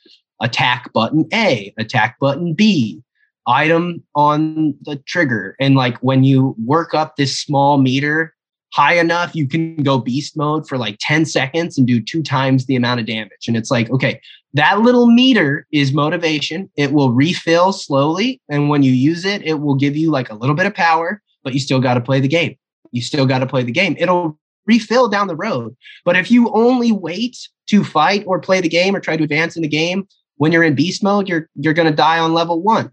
attack 0.41 0.91
button 0.93 1.28
A, 1.34 1.74
attack 1.78 2.17
button 2.19 2.53
B, 2.53 3.03
item 3.47 4.03
on 4.15 4.76
the 4.82 4.97
trigger. 5.07 5.55
And 5.59 5.76
like 5.76 5.97
when 5.99 6.24
you 6.24 6.55
work 6.63 6.93
up 6.93 7.15
this 7.15 7.38
small 7.38 7.78
meter 7.78 8.34
high 8.74 8.95
enough, 8.95 9.36
you 9.36 9.47
can 9.47 9.78
go 9.78 9.97
beast 9.97 10.38
mode 10.38 10.67
for 10.67 10.78
like 10.78 10.97
10 10.99 11.26
seconds 11.26 11.78
and 11.78 11.86
do 11.86 12.01
two 12.01 12.24
times 12.24 12.65
the 12.65 12.76
amount 12.76 12.99
of 12.99 13.05
damage. 13.05 13.47
And 13.47 13.57
it's 13.57 13.69
like, 13.69 13.89
okay, 13.91 14.22
that 14.54 14.82
little 14.82 15.08
meter 15.08 15.66
is 15.72 15.93
motivation. 15.93 16.70
It 16.76 16.91
will 16.91 17.12
refill 17.12 17.72
slowly. 17.72 18.41
And 18.49 18.70
when 18.70 18.84
you 18.84 18.91
use 18.91 19.24
it, 19.26 19.41
it 19.43 19.62
will 19.62 19.76
give 19.76 19.95
you 19.95 20.12
like 20.12 20.30
a 20.30 20.36
little 20.36 20.56
bit 20.56 20.66
of 20.66 20.74
power, 20.74 21.22
but 21.43 21.54
you 21.54 21.60
still 21.60 21.80
got 21.80 21.93
to 21.93 22.02
play 22.02 22.20
the 22.20 22.28
game. 22.28 22.58
You 22.91 23.02
still 23.02 23.26
got 23.26 23.39
to 23.39 23.47
play 23.47 23.64
the 23.64 23.72
game. 23.72 23.95
It'll 23.97 24.38
refill 24.66 25.08
down 25.08 25.28
the 25.28 25.36
road. 25.36 25.76
But 26.04 26.18
if 26.18 26.30
you 26.30 26.49
only 26.52 26.91
wait 26.91 27.38
to 27.68 27.84
fight 27.84 28.24
or 28.28 28.39
play 28.39 28.60
the 28.62 28.70
game 28.70 28.95
or 28.95 28.99
try 28.99 29.16
to 29.16 29.24
advance 29.24 29.56
in 29.56 29.62
the 29.62 29.68
game 29.68 30.08
when 30.38 30.52
you're 30.52 30.64
in 30.64 30.74
beast 30.74 31.04
mode, 31.04 31.30
you're 31.30 31.47
you're 31.56 31.74
going 31.74 31.89
to 31.89 31.95
die 31.95 32.18
on 32.18 32.34
level 32.34 32.64
1. 32.64 32.91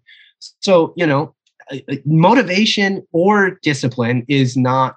So, 0.60 0.92
you 0.96 1.06
know, 1.06 1.34
uh, 1.72 1.78
uh, 1.90 1.96
motivation 2.04 3.06
or 3.12 3.58
discipline 3.62 4.26
is 4.28 4.54
not 4.54 4.96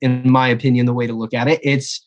in 0.00 0.28
my 0.28 0.48
opinion 0.48 0.86
the 0.86 0.92
way 0.92 1.06
to 1.06 1.12
look 1.12 1.32
at 1.32 1.46
it. 1.46 1.60
It's 1.62 2.04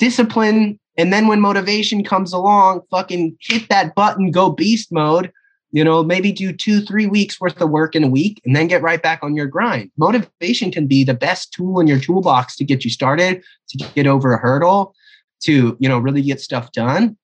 discipline 0.00 0.79
and 0.96 1.12
then 1.12 1.26
when 1.26 1.40
motivation 1.40 2.04
comes 2.04 2.32
along, 2.32 2.82
fucking 2.90 3.36
hit 3.40 3.68
that 3.68 3.94
button, 3.94 4.30
go 4.30 4.50
beast 4.50 4.92
mode. 4.92 5.32
You 5.72 5.84
know, 5.84 6.02
maybe 6.02 6.32
do 6.32 6.52
two, 6.52 6.80
three 6.80 7.06
weeks 7.06 7.40
worth 7.40 7.60
of 7.60 7.70
work 7.70 7.94
in 7.94 8.02
a 8.02 8.08
week 8.08 8.40
and 8.44 8.56
then 8.56 8.66
get 8.66 8.82
right 8.82 9.00
back 9.00 9.20
on 9.22 9.36
your 9.36 9.46
grind. 9.46 9.92
Motivation 9.96 10.72
can 10.72 10.88
be 10.88 11.04
the 11.04 11.14
best 11.14 11.52
tool 11.52 11.78
in 11.78 11.86
your 11.86 12.00
toolbox 12.00 12.56
to 12.56 12.64
get 12.64 12.84
you 12.84 12.90
started, 12.90 13.40
to 13.68 13.78
get 13.94 14.08
over 14.08 14.32
a 14.32 14.38
hurdle, 14.38 14.96
to, 15.44 15.76
you 15.78 15.88
know, 15.88 15.98
really 15.98 16.22
get 16.22 16.40
stuff 16.40 16.72
done. 16.72 17.16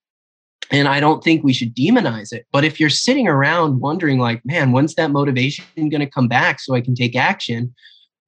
And 0.71 0.87
I 0.87 1.01
don't 1.01 1.23
think 1.23 1.43
we 1.43 1.53
should 1.53 1.75
demonize 1.75 2.31
it. 2.31 2.45
But 2.53 2.63
if 2.63 2.79
you're 2.79 2.89
sitting 2.89 3.27
around 3.27 3.81
wondering, 3.81 4.17
like, 4.17 4.41
man, 4.45 4.71
when's 4.71 4.95
that 4.95 5.11
motivation 5.11 5.65
going 5.75 5.99
to 5.99 6.09
come 6.09 6.29
back 6.29 6.61
so 6.61 6.73
I 6.73 6.81
can 6.81 6.95
take 6.95 7.15
action? 7.17 7.73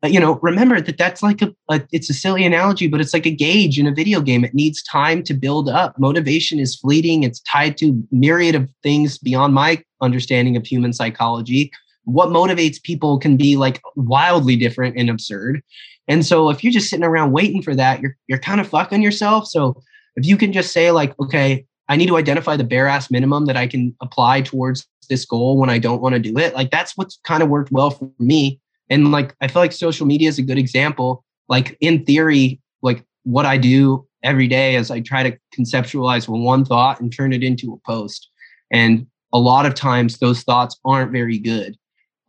You 0.03 0.19
know, 0.19 0.39
remember 0.41 0.79
that 0.79 0.97
that's 0.97 1.21
like 1.21 1.41
a, 1.41 1.53
a, 1.69 1.81
it's 1.91 2.09
a 2.09 2.13
silly 2.13 2.45
analogy, 2.45 2.87
but 2.87 3.01
it's 3.01 3.13
like 3.13 3.25
a 3.25 3.31
gauge 3.31 3.77
in 3.77 3.85
a 3.85 3.93
video 3.93 4.21
game. 4.21 4.45
It 4.45 4.53
needs 4.53 4.81
time 4.83 5.23
to 5.23 5.33
build 5.33 5.67
up. 5.67 5.99
Motivation 5.99 6.59
is 6.59 6.75
fleeting. 6.75 7.23
It's 7.23 7.41
tied 7.41 7.77
to 7.77 8.01
myriad 8.11 8.55
of 8.55 8.69
things 8.81 9.17
beyond 9.17 9.53
my 9.53 9.83
understanding 10.01 10.55
of 10.55 10.65
human 10.65 10.93
psychology. 10.93 11.71
What 12.05 12.29
motivates 12.29 12.81
people 12.81 13.19
can 13.19 13.35
be 13.35 13.57
like 13.57 13.81
wildly 13.95 14.55
different 14.55 14.97
and 14.97 15.09
absurd. 15.09 15.61
And 16.07 16.25
so 16.25 16.49
if 16.49 16.63
you're 16.63 16.73
just 16.73 16.89
sitting 16.89 17.05
around 17.05 17.33
waiting 17.33 17.61
for 17.61 17.75
that, 17.75 18.01
you're 18.01 18.15
you're 18.27 18.39
kind 18.39 18.61
of 18.61 18.69
fucking 18.69 19.01
yourself. 19.01 19.47
So 19.47 19.81
if 20.15 20.25
you 20.25 20.37
can 20.37 20.53
just 20.53 20.71
say 20.71 20.91
like, 20.91 21.13
okay, 21.19 21.65
I 21.89 21.97
need 21.97 22.07
to 22.07 22.17
identify 22.17 22.55
the 22.55 22.63
bare 22.63 22.87
ass 22.87 23.11
minimum 23.11 23.47
that 23.47 23.57
I 23.57 23.67
can 23.67 23.95
apply 24.01 24.41
towards 24.41 24.87
this 25.09 25.25
goal 25.25 25.57
when 25.57 25.69
I 25.69 25.77
don't 25.77 26.01
want 26.01 26.13
to 26.13 26.19
do 26.19 26.37
it. 26.37 26.55
Like 26.55 26.71
that's 26.71 26.95
what's 26.95 27.19
kind 27.25 27.43
of 27.43 27.49
worked 27.49 27.71
well 27.71 27.91
for 27.91 28.09
me 28.17 28.59
and 28.89 29.11
like 29.11 29.35
I 29.41 29.47
feel 29.47 29.61
like 29.61 29.71
social 29.71 30.05
media 30.05 30.29
is 30.29 30.39
a 30.39 30.43
good 30.43 30.57
example. 30.57 31.23
Like 31.47 31.77
in 31.81 32.05
theory, 32.05 32.61
like 32.81 33.03
what 33.23 33.45
I 33.45 33.57
do 33.57 34.07
every 34.23 34.47
day 34.47 34.75
is 34.75 34.91
I 34.91 34.99
try 34.99 35.23
to 35.23 35.37
conceptualize 35.57 36.27
one 36.27 36.65
thought 36.65 36.99
and 36.99 37.13
turn 37.13 37.33
it 37.33 37.43
into 37.43 37.73
a 37.73 37.89
post. 37.89 38.29
And 38.71 39.07
a 39.33 39.39
lot 39.39 39.65
of 39.65 39.73
times 39.73 40.17
those 40.17 40.43
thoughts 40.43 40.79
aren't 40.85 41.11
very 41.11 41.37
good. 41.37 41.77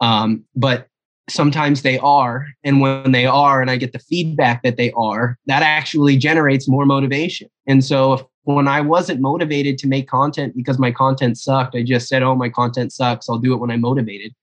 Um, 0.00 0.44
but 0.54 0.86
sometimes 1.28 1.82
they 1.82 1.98
are. 1.98 2.46
And 2.64 2.80
when 2.80 3.12
they 3.12 3.26
are, 3.26 3.60
and 3.60 3.70
I 3.70 3.76
get 3.76 3.92
the 3.92 3.98
feedback 3.98 4.62
that 4.62 4.76
they 4.76 4.90
are, 4.92 5.38
that 5.46 5.62
actually 5.62 6.16
generates 6.16 6.68
more 6.68 6.86
motivation. 6.86 7.48
And 7.66 7.84
so 7.84 8.14
if, 8.14 8.22
when 8.44 8.68
I 8.68 8.80
wasn't 8.80 9.20
motivated 9.20 9.78
to 9.78 9.86
make 9.86 10.08
content 10.08 10.56
because 10.56 10.78
my 10.78 10.90
content 10.90 11.38
sucked, 11.38 11.76
I 11.76 11.82
just 11.82 12.08
said, 12.08 12.22
oh, 12.22 12.34
my 12.34 12.48
content 12.48 12.92
sucks. 12.92 13.28
I'll 13.28 13.38
do 13.38 13.52
it 13.52 13.58
when 13.58 13.70
I'm 13.70 13.82
motivated. 13.82 14.34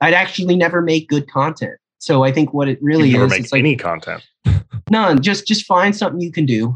I'd 0.00 0.14
actually 0.14 0.56
never 0.56 0.82
make 0.82 1.08
good 1.08 1.30
content. 1.30 1.78
So 1.98 2.24
I 2.24 2.32
think 2.32 2.54
what 2.54 2.68
it 2.68 2.78
really 2.80 3.12
never 3.12 3.26
is, 3.26 3.30
make 3.30 3.40
it's 3.40 3.52
like 3.52 3.60
any 3.60 3.76
content. 3.76 4.26
none. 4.90 5.22
Just 5.22 5.46
just 5.46 5.66
find 5.66 5.94
something 5.94 6.20
you 6.20 6.32
can 6.32 6.46
do 6.46 6.74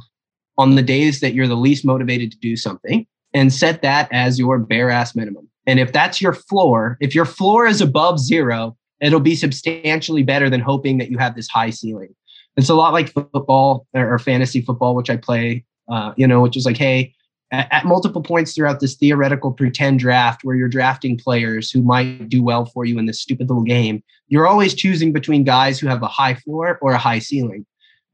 on 0.58 0.74
the 0.76 0.82
days 0.82 1.20
that 1.20 1.34
you're 1.34 1.48
the 1.48 1.56
least 1.56 1.84
motivated 1.84 2.30
to 2.30 2.38
do 2.38 2.56
something, 2.56 3.06
and 3.32 3.52
set 3.52 3.82
that 3.82 4.08
as 4.12 4.38
your 4.38 4.58
bare 4.58 4.90
ass 4.90 5.16
minimum. 5.16 5.48
And 5.66 5.80
if 5.80 5.92
that's 5.92 6.20
your 6.20 6.34
floor, 6.34 6.98
if 7.00 7.14
your 7.14 7.24
floor 7.24 7.66
is 7.66 7.80
above 7.80 8.20
zero, 8.20 8.76
it'll 9.00 9.20
be 9.20 9.34
substantially 9.34 10.22
better 10.22 10.50
than 10.50 10.60
hoping 10.60 10.98
that 10.98 11.10
you 11.10 11.18
have 11.18 11.34
this 11.34 11.48
high 11.48 11.70
ceiling. 11.70 12.14
It's 12.56 12.68
a 12.68 12.74
lot 12.74 12.92
like 12.92 13.08
football 13.08 13.86
or, 13.94 14.18
fantasy 14.18 14.60
football, 14.60 14.94
which 14.94 15.10
I 15.10 15.16
play. 15.16 15.64
Uh, 15.90 16.14
you 16.16 16.26
know, 16.26 16.40
which 16.40 16.56
is 16.56 16.64
like, 16.64 16.78
hey, 16.78 17.14
at, 17.54 17.68
at 17.72 17.86
multiple 17.86 18.22
points 18.22 18.54
throughout 18.54 18.80
this 18.80 18.96
theoretical 18.96 19.52
pretend 19.52 20.00
draft 20.00 20.44
where 20.44 20.56
you're 20.56 20.68
drafting 20.68 21.16
players 21.16 21.70
who 21.70 21.82
might 21.82 22.28
do 22.28 22.42
well 22.42 22.66
for 22.66 22.84
you 22.84 22.98
in 22.98 23.06
this 23.06 23.20
stupid 23.20 23.48
little 23.48 23.62
game, 23.62 24.02
you're 24.28 24.46
always 24.46 24.74
choosing 24.74 25.12
between 25.12 25.44
guys 25.44 25.78
who 25.78 25.86
have 25.86 26.02
a 26.02 26.08
high 26.08 26.34
floor 26.34 26.78
or 26.82 26.92
a 26.92 26.98
high 26.98 27.18
ceiling. 27.18 27.64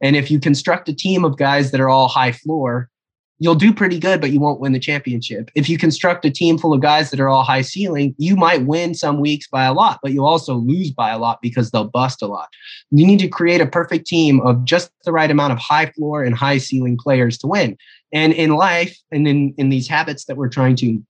And 0.02 0.16
if 0.16 0.30
you 0.30 0.40
construct 0.40 0.88
a 0.88 0.94
team 0.94 1.24
of 1.24 1.36
guys 1.36 1.70
that 1.70 1.80
are 1.80 1.88
all 1.88 2.08
high 2.08 2.32
floor, 2.32 2.90
you'll 3.38 3.54
do 3.54 3.72
pretty 3.72 3.98
good, 3.98 4.20
but 4.20 4.30
you 4.30 4.38
won't 4.38 4.60
win 4.60 4.72
the 4.72 4.78
championship. 4.78 5.50
If 5.54 5.68
you 5.68 5.78
construct 5.78 6.26
a 6.26 6.30
team 6.30 6.58
full 6.58 6.74
of 6.74 6.82
guys 6.82 7.10
that 7.10 7.20
are 7.20 7.28
all 7.28 7.42
high 7.42 7.62
ceiling, 7.62 8.14
you 8.18 8.36
might 8.36 8.66
win 8.66 8.94
some 8.94 9.18
weeks 9.18 9.48
by 9.48 9.64
a 9.64 9.72
lot, 9.72 9.98
but 10.02 10.12
you'll 10.12 10.26
also 10.26 10.54
lose 10.54 10.90
by 10.90 11.10
a 11.10 11.18
lot 11.18 11.40
because 11.40 11.70
they'll 11.70 11.88
bust 11.88 12.20
a 12.20 12.26
lot. 12.26 12.48
You 12.90 13.06
need 13.06 13.20
to 13.20 13.28
create 13.28 13.62
a 13.62 13.66
perfect 13.66 14.06
team 14.06 14.40
of 14.42 14.64
just 14.64 14.90
the 15.04 15.12
right 15.12 15.30
amount 15.30 15.54
of 15.54 15.58
high 15.58 15.86
floor 15.86 16.22
and 16.22 16.34
high 16.34 16.58
ceiling 16.58 16.98
players 16.98 17.38
to 17.38 17.46
win. 17.46 17.78
And 18.12 18.32
in 18.32 18.50
life 18.50 18.96
and 19.10 19.26
in, 19.26 19.54
in 19.56 19.68
these 19.68 19.88
habits 19.88 20.24
that 20.24 20.36
we're 20.36 20.48
trying 20.48 20.76
to 20.76 21.02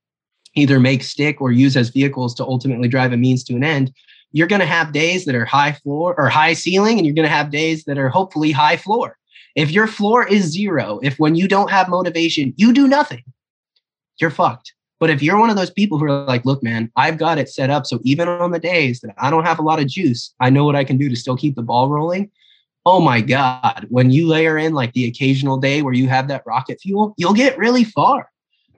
either 0.55 0.79
make 0.79 1.03
stick 1.03 1.41
or 1.41 1.51
use 1.51 1.77
as 1.77 1.89
vehicles 1.89 2.35
to 2.35 2.45
ultimately 2.45 2.87
drive 2.87 3.13
a 3.13 3.17
means 3.17 3.43
to 3.45 3.55
an 3.55 3.63
end, 3.63 3.91
you're 4.31 4.47
going 4.47 4.61
to 4.61 4.65
have 4.65 4.93
days 4.93 5.25
that 5.25 5.35
are 5.35 5.45
high 5.45 5.73
floor 5.73 6.15
or 6.17 6.29
high 6.29 6.53
ceiling, 6.53 6.97
and 6.97 7.05
you're 7.05 7.15
going 7.15 7.27
to 7.27 7.33
have 7.33 7.51
days 7.51 7.83
that 7.85 7.97
are 7.97 8.09
hopefully 8.09 8.51
high 8.51 8.77
floor. 8.77 9.17
If 9.55 9.71
your 9.71 9.87
floor 9.87 10.25
is 10.25 10.45
zero, 10.45 10.99
if 11.03 11.17
when 11.17 11.35
you 11.35 11.47
don't 11.47 11.69
have 11.69 11.89
motivation, 11.89 12.53
you 12.55 12.71
do 12.71 12.87
nothing, 12.87 13.23
you're 14.19 14.29
fucked. 14.29 14.73
But 14.99 15.09
if 15.09 15.21
you're 15.21 15.39
one 15.39 15.49
of 15.49 15.55
those 15.55 15.71
people 15.71 15.97
who 15.97 16.05
are 16.05 16.25
like, 16.25 16.45
look, 16.45 16.61
man, 16.61 16.91
I've 16.95 17.17
got 17.17 17.39
it 17.39 17.49
set 17.49 17.71
up. 17.71 17.87
So 17.87 17.99
even 18.03 18.27
on 18.27 18.51
the 18.51 18.59
days 18.59 18.99
that 19.01 19.15
I 19.17 19.31
don't 19.31 19.45
have 19.45 19.57
a 19.57 19.63
lot 19.63 19.79
of 19.79 19.87
juice, 19.87 20.33
I 20.39 20.51
know 20.51 20.63
what 20.63 20.75
I 20.75 20.83
can 20.83 20.97
do 20.97 21.09
to 21.09 21.15
still 21.15 21.35
keep 21.35 21.55
the 21.55 21.63
ball 21.63 21.89
rolling 21.89 22.29
oh 22.85 22.99
my 22.99 23.21
God, 23.21 23.85
when 23.89 24.11
you 24.11 24.27
layer 24.27 24.57
in 24.57 24.73
like 24.73 24.93
the 24.93 25.05
occasional 25.05 25.57
day 25.57 25.81
where 25.81 25.93
you 25.93 26.07
have 26.07 26.27
that 26.27 26.43
rocket 26.45 26.79
fuel, 26.81 27.13
you'll 27.17 27.33
get 27.33 27.57
really 27.57 27.83
far. 27.83 28.29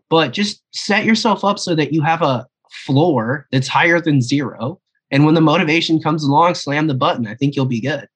But 0.10 0.34
just 0.34 0.62
set 0.74 1.06
yourself 1.06 1.44
up 1.44 1.58
so 1.58 1.76
that 1.76 1.94
you 1.94 2.02
have 2.02 2.22
a 2.22 2.46
floor 2.72 3.48
that's 3.52 3.68
higher 3.68 4.02
than 4.02 4.22
zero. 4.22 4.80
And 5.12 5.26
when 5.26 5.36
the 5.36 5.42
motivation 5.42 6.02
comes 6.02 6.24
along, 6.24 6.56
slam 6.56 6.88
the 6.88 6.94
button. 6.94 7.28
I 7.28 7.36
think 7.36 7.56
you'll 7.56 7.66
be 7.66 7.82
good. 7.82 8.08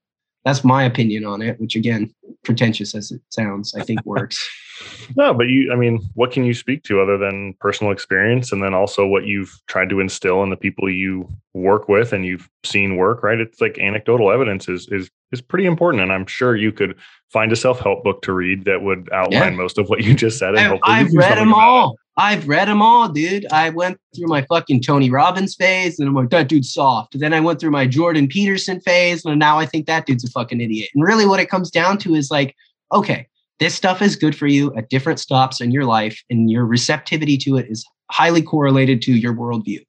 That's 0.45 0.63
my 0.63 0.83
opinion 0.83 1.25
on 1.25 1.41
it, 1.41 1.59
which 1.59 1.75
again, 1.75 2.13
pretentious 2.43 2.95
as 2.95 3.11
it 3.11 3.21
sounds, 3.29 3.73
I 3.75 3.83
think 3.83 4.05
works. 4.05 4.49
no, 5.15 5.33
but 5.33 5.47
you, 5.49 5.71
I 5.71 5.75
mean, 5.75 5.99
what 6.13 6.31
can 6.31 6.43
you 6.43 6.53
speak 6.53 6.83
to 6.83 7.01
other 7.01 7.17
than 7.17 7.53
personal 7.59 7.91
experience 7.91 8.51
and 8.51 8.61
then 8.61 8.73
also 8.73 9.05
what 9.05 9.25
you've 9.25 9.59
tried 9.67 9.89
to 9.89 9.99
instill 9.99 10.43
in 10.43 10.49
the 10.49 10.55
people 10.55 10.89
you 10.89 11.27
work 11.53 11.87
with 11.87 12.13
and 12.13 12.25
you've 12.25 12.49
seen 12.63 12.97
work, 12.97 13.23
right? 13.23 13.39
It's 13.39 13.61
like 13.61 13.77
anecdotal 13.79 14.31
evidence 14.31 14.67
is, 14.67 14.87
is, 14.89 15.09
is 15.31 15.41
pretty 15.41 15.65
important. 15.65 16.03
And 16.03 16.11
I'm 16.11 16.25
sure 16.25 16.55
you 16.55 16.71
could 16.71 16.95
find 17.31 17.51
a 17.51 17.55
self 17.55 17.79
help 17.79 18.03
book 18.03 18.21
to 18.23 18.33
read 18.33 18.65
that 18.65 18.81
would 18.81 19.09
outline 19.11 19.53
yeah. 19.53 19.57
most 19.57 19.77
of 19.77 19.89
what 19.89 20.03
you 20.03 20.13
just 20.13 20.37
said. 20.39 20.55
And 20.55 20.79
I've 20.83 21.13
read 21.13 21.37
them 21.37 21.53
all. 21.53 21.97
I've 22.19 22.47
read 22.47 22.67
them 22.67 22.81
all, 22.81 23.09
dude. 23.09 23.45
I 23.51 23.69
went 23.69 23.99
through 24.15 24.27
my 24.27 24.41
fucking 24.43 24.81
Tony 24.81 25.11
Robbins 25.11 25.53
phase, 25.53 25.99
and 25.99 26.09
I'm 26.09 26.15
like, 26.15 26.31
that 26.31 26.47
dude's 26.47 26.73
soft. 26.73 27.19
Then 27.19 27.31
I 27.31 27.39
went 27.39 27.59
through 27.59 27.69
my 27.69 27.85
Jordan 27.85 28.27
Peterson 28.27 28.79
phase, 28.79 29.23
and 29.23 29.37
now 29.37 29.59
I 29.59 29.67
think 29.67 29.85
that 29.85 30.07
dude's 30.07 30.23
a 30.23 30.31
fucking 30.31 30.59
idiot. 30.59 30.89
And 30.95 31.03
really, 31.03 31.27
what 31.27 31.39
it 31.39 31.47
comes 31.47 31.69
down 31.69 31.99
to 31.99 32.15
is 32.15 32.31
like, 32.31 32.55
okay, 32.91 33.27
this 33.59 33.75
stuff 33.75 34.01
is 34.01 34.15
good 34.15 34.35
for 34.35 34.47
you 34.47 34.73
at 34.75 34.89
different 34.89 35.19
stops 35.19 35.61
in 35.61 35.71
your 35.71 35.85
life, 35.85 36.21
and 36.29 36.51
your 36.51 36.65
receptivity 36.65 37.37
to 37.39 37.57
it 37.57 37.67
is 37.69 37.85
highly 38.11 38.41
correlated 38.41 39.01
to 39.03 39.13
your 39.13 39.33
worldview. 39.33 39.83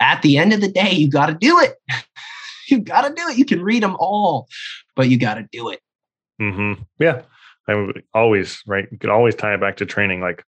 At 0.00 0.22
the 0.22 0.38
end 0.38 0.52
of 0.52 0.60
the 0.60 0.68
day, 0.68 0.90
you 0.90 1.10
got 1.10 1.26
to 1.26 1.34
do 1.34 1.58
it. 1.60 1.74
you 2.68 2.80
got 2.80 3.02
to 3.02 3.14
do 3.14 3.28
it. 3.28 3.38
You 3.38 3.44
can 3.44 3.62
read 3.62 3.82
them 3.82 3.96
all, 3.98 4.48
but 4.96 5.08
you 5.08 5.18
got 5.18 5.34
to 5.34 5.46
do 5.50 5.70
it. 5.70 5.80
Mm-hmm. 6.40 6.82
Yeah. 6.98 7.22
I 7.68 7.74
mean, 7.74 7.92
always, 8.12 8.60
right? 8.66 8.86
You 8.90 8.98
can 8.98 9.10
always 9.10 9.34
tie 9.34 9.54
it 9.54 9.60
back 9.60 9.76
to 9.78 9.86
training. 9.86 10.20
Like 10.20 10.44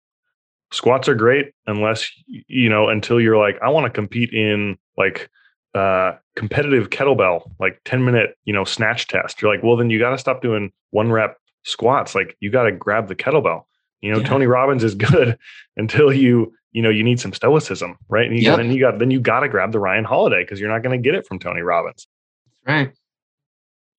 squats 0.72 1.08
are 1.08 1.14
great 1.14 1.52
unless, 1.66 2.10
you 2.26 2.68
know, 2.68 2.88
until 2.88 3.20
you're 3.20 3.38
like, 3.38 3.58
I 3.62 3.68
want 3.68 3.84
to 3.84 3.90
compete 3.90 4.32
in 4.32 4.76
like, 4.96 5.30
uh, 5.74 6.16
competitive 6.36 6.90
kettlebell, 6.90 7.50
like 7.58 7.80
10 7.84 8.04
minute, 8.04 8.36
you 8.44 8.52
know, 8.52 8.64
snatch 8.64 9.06
test. 9.08 9.40
You're 9.40 9.54
like, 9.54 9.62
well, 9.62 9.76
then 9.76 9.90
you 9.90 9.98
got 9.98 10.10
to 10.10 10.18
stop 10.18 10.42
doing 10.42 10.72
one 10.90 11.12
rep 11.12 11.38
squats. 11.66 12.14
Like 12.14 12.36
you 12.40 12.50
got 12.50 12.64
to 12.64 12.72
grab 12.72 13.08
the 13.08 13.14
kettlebell. 13.14 13.64
You 14.00 14.12
know, 14.12 14.20
yeah. 14.20 14.26
Tony 14.28 14.46
Robbins 14.46 14.84
is 14.84 14.94
good 15.10 15.38
until 15.76 16.12
you, 16.12 16.54
you 16.72 16.82
know, 16.82 16.90
you 16.90 17.02
need 17.02 17.20
some 17.20 17.32
stoicism, 17.32 17.98
right? 18.08 18.26
And 18.26 18.36
you 18.36 18.42
yep. 18.42 18.52
got, 18.52 18.62
then 18.62 18.70
you 18.70 18.80
got, 18.80 18.98
then 18.98 19.10
you 19.10 19.20
got 19.20 19.40
to 19.40 19.48
grab 19.48 19.72
the 19.72 19.80
Ryan 19.80 20.04
Holiday 20.04 20.42
because 20.42 20.60
you're 20.60 20.70
not 20.70 20.82
going 20.82 20.98
to 20.98 21.02
get 21.02 21.14
it 21.14 21.26
from 21.26 21.38
Tony 21.38 21.62
Robbins. 21.62 22.06
Right. 22.66 22.92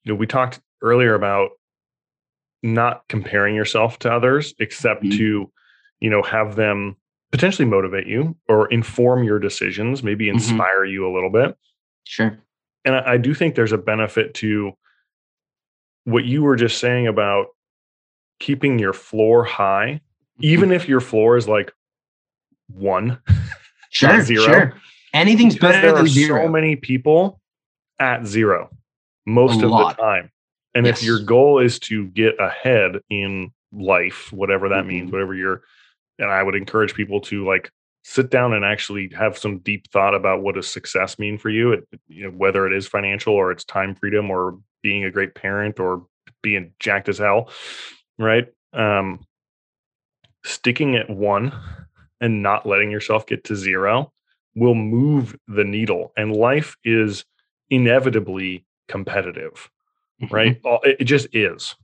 You 0.03 0.13
know, 0.13 0.15
we 0.15 0.27
talked 0.27 0.59
earlier 0.81 1.13
about 1.13 1.51
not 2.63 3.03
comparing 3.09 3.55
yourself 3.55 3.99
to 3.99 4.11
others, 4.11 4.53
except 4.59 5.03
mm-hmm. 5.03 5.17
to, 5.17 5.51
you 5.99 6.09
know, 6.09 6.21
have 6.21 6.55
them 6.55 6.95
potentially 7.31 7.67
motivate 7.67 8.07
you 8.07 8.35
or 8.47 8.67
inform 8.67 9.23
your 9.23 9.39
decisions, 9.39 10.03
maybe 10.03 10.27
mm-hmm. 10.27 10.35
inspire 10.35 10.83
mm-hmm. 10.83 10.93
you 10.93 11.11
a 11.11 11.13
little 11.13 11.31
bit. 11.31 11.57
Sure. 12.03 12.37
And 12.85 12.95
I, 12.95 13.13
I 13.13 13.17
do 13.17 13.33
think 13.33 13.55
there's 13.55 13.73
a 13.73 13.77
benefit 13.77 14.33
to 14.35 14.73
what 16.05 16.23
you 16.23 16.41
were 16.41 16.55
just 16.55 16.79
saying 16.79 17.07
about 17.07 17.47
keeping 18.39 18.79
your 18.79 18.93
floor 18.93 19.43
high, 19.43 20.01
even 20.39 20.71
if 20.71 20.87
your 20.87 21.01
floor 21.01 21.37
is 21.37 21.47
like 21.47 21.71
one, 22.67 23.19
sure, 23.89 24.21
zero. 24.21 24.43
Sure. 24.43 24.73
Anything's 25.13 25.57
better 25.57 25.93
than 25.93 26.07
zero. 26.07 26.43
So 26.45 26.49
many 26.49 26.75
people 26.75 27.39
at 27.99 28.25
zero 28.25 28.69
most 29.25 29.61
of 29.61 29.69
the 29.69 29.95
time. 29.99 30.31
And 30.75 30.85
yes. 30.85 30.99
if 30.99 31.05
your 31.05 31.19
goal 31.19 31.59
is 31.59 31.79
to 31.79 32.05
get 32.07 32.39
ahead 32.39 32.99
in 33.09 33.51
life, 33.71 34.31
whatever 34.31 34.69
that 34.69 34.79
mm-hmm. 34.79 34.87
means, 34.87 35.11
whatever 35.11 35.33
you're, 35.33 35.63
and 36.19 36.29
I 36.29 36.43
would 36.43 36.55
encourage 36.55 36.93
people 36.93 37.21
to 37.21 37.45
like 37.45 37.71
sit 38.03 38.29
down 38.29 38.53
and 38.53 38.63
actually 38.63 39.11
have 39.17 39.37
some 39.37 39.59
deep 39.59 39.89
thought 39.91 40.15
about 40.15 40.41
what 40.41 40.55
does 40.55 40.67
success 40.67 41.19
mean 41.19 41.37
for 41.37 41.49
you, 41.49 41.73
it, 41.73 41.87
you 42.07 42.23
know, 42.23 42.29
whether 42.29 42.65
it 42.65 42.73
is 42.73 42.87
financial 42.87 43.33
or 43.33 43.51
it's 43.51 43.65
time 43.65 43.95
freedom 43.95 44.29
or 44.29 44.57
being 44.81 45.03
a 45.03 45.11
great 45.11 45.35
parent 45.35 45.79
or 45.79 46.05
being 46.41 46.71
jacked 46.79 47.09
as 47.09 47.17
hell, 47.17 47.49
right? 48.17 48.47
Um, 48.73 49.25
sticking 50.43 50.95
at 50.95 51.09
one 51.09 51.53
and 52.21 52.41
not 52.41 52.65
letting 52.65 52.91
yourself 52.91 53.25
get 53.27 53.43
to 53.45 53.55
zero 53.55 54.11
will 54.55 54.75
move 54.75 55.35
the 55.47 55.63
needle. 55.63 56.11
And 56.17 56.35
life 56.35 56.75
is 56.83 57.25
inevitably 57.69 58.65
competitive, 58.87 59.69
Mm-hmm. 60.21 60.33
right? 60.33 60.59
It 60.83 61.03
just 61.03 61.27
is. 61.31 61.75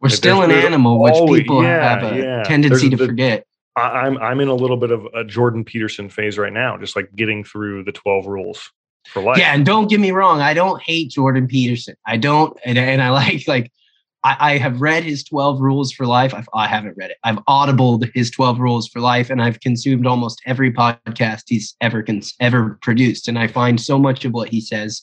We're 0.00 0.08
Like, 0.08 0.16
still 0.16 0.40
an 0.40 0.50
animal, 0.50 1.02
which 1.02 1.12
always- 1.12 1.42
people 1.42 1.62
yeah, 1.62 1.98
have 2.00 2.12
a 2.14 2.16
yeah. 2.16 2.42
tendency 2.44 2.88
There's 2.88 2.90
to 2.92 2.96
the- 2.96 3.06
forget. 3.08 3.44
I'm 3.76 4.16
I'm 4.18 4.40
in 4.40 4.48
a 4.48 4.54
little 4.54 4.78
bit 4.78 4.90
of 4.90 5.04
a 5.14 5.22
Jordan 5.22 5.64
Peterson 5.64 6.08
phase 6.08 6.38
right 6.38 6.52
now, 6.52 6.78
just 6.78 6.96
like 6.96 7.14
getting 7.14 7.44
through 7.44 7.84
the 7.84 7.92
12 7.92 8.26
rules 8.26 8.72
for 9.06 9.22
life. 9.22 9.36
Yeah, 9.38 9.54
and 9.54 9.66
don't 9.66 9.88
get 9.90 10.00
me 10.00 10.10
wrong, 10.12 10.40
I 10.40 10.52
don't 10.54 10.80
hate 10.82 11.10
Jordan 11.10 11.46
Peterson. 11.46 11.94
I 12.06 12.16
don't, 12.16 12.58
and, 12.64 12.76
and 12.78 13.02
I 13.02 13.10
like 13.10 13.46
like 13.46 13.70
I, 14.24 14.36
I 14.52 14.58
have 14.58 14.80
read 14.80 15.04
his 15.04 15.22
12 15.24 15.60
rules 15.60 15.92
for 15.92 16.06
life. 16.06 16.34
I've, 16.34 16.48
I 16.54 16.66
haven't 16.66 16.96
read 16.96 17.10
it. 17.10 17.18
I've 17.24 17.38
audibled 17.46 18.10
his 18.14 18.30
12 18.30 18.58
rules 18.58 18.88
for 18.88 19.00
life, 19.00 19.30
and 19.30 19.40
I've 19.40 19.60
consumed 19.60 20.06
almost 20.06 20.42
every 20.46 20.72
podcast 20.72 21.44
he's 21.46 21.76
ever 21.80 22.02
cons- 22.02 22.34
ever 22.40 22.78
produced. 22.82 23.28
And 23.28 23.38
I 23.38 23.46
find 23.46 23.80
so 23.80 23.98
much 23.98 24.24
of 24.24 24.32
what 24.32 24.48
he 24.48 24.60
says 24.60 25.02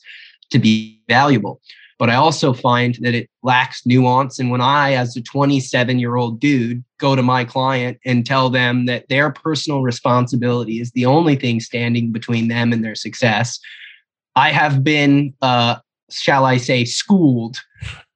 to 0.50 0.58
be 0.58 1.00
valuable. 1.08 1.60
But 1.98 2.10
I 2.10 2.16
also 2.16 2.52
find 2.52 2.96
that 3.00 3.14
it 3.14 3.30
lacks 3.42 3.86
nuance. 3.86 4.38
And 4.38 4.50
when 4.50 4.60
I, 4.60 4.92
as 4.92 5.16
a 5.16 5.22
27 5.22 5.98
year 5.98 6.16
old 6.16 6.38
dude, 6.40 6.84
go 6.98 7.16
to 7.16 7.22
my 7.22 7.44
client 7.44 7.98
and 8.04 8.26
tell 8.26 8.50
them 8.50 8.84
that 8.84 9.08
their 9.08 9.30
personal 9.30 9.82
responsibility 9.82 10.78
is 10.78 10.90
the 10.90 11.06
only 11.06 11.36
thing 11.36 11.58
standing 11.60 12.12
between 12.12 12.48
them 12.48 12.72
and 12.72 12.84
their 12.84 12.94
success, 12.94 13.58
I 14.34 14.50
have 14.50 14.84
been, 14.84 15.32
uh, 15.40 15.76
shall 16.10 16.44
I 16.44 16.58
say, 16.58 16.84
schooled 16.84 17.56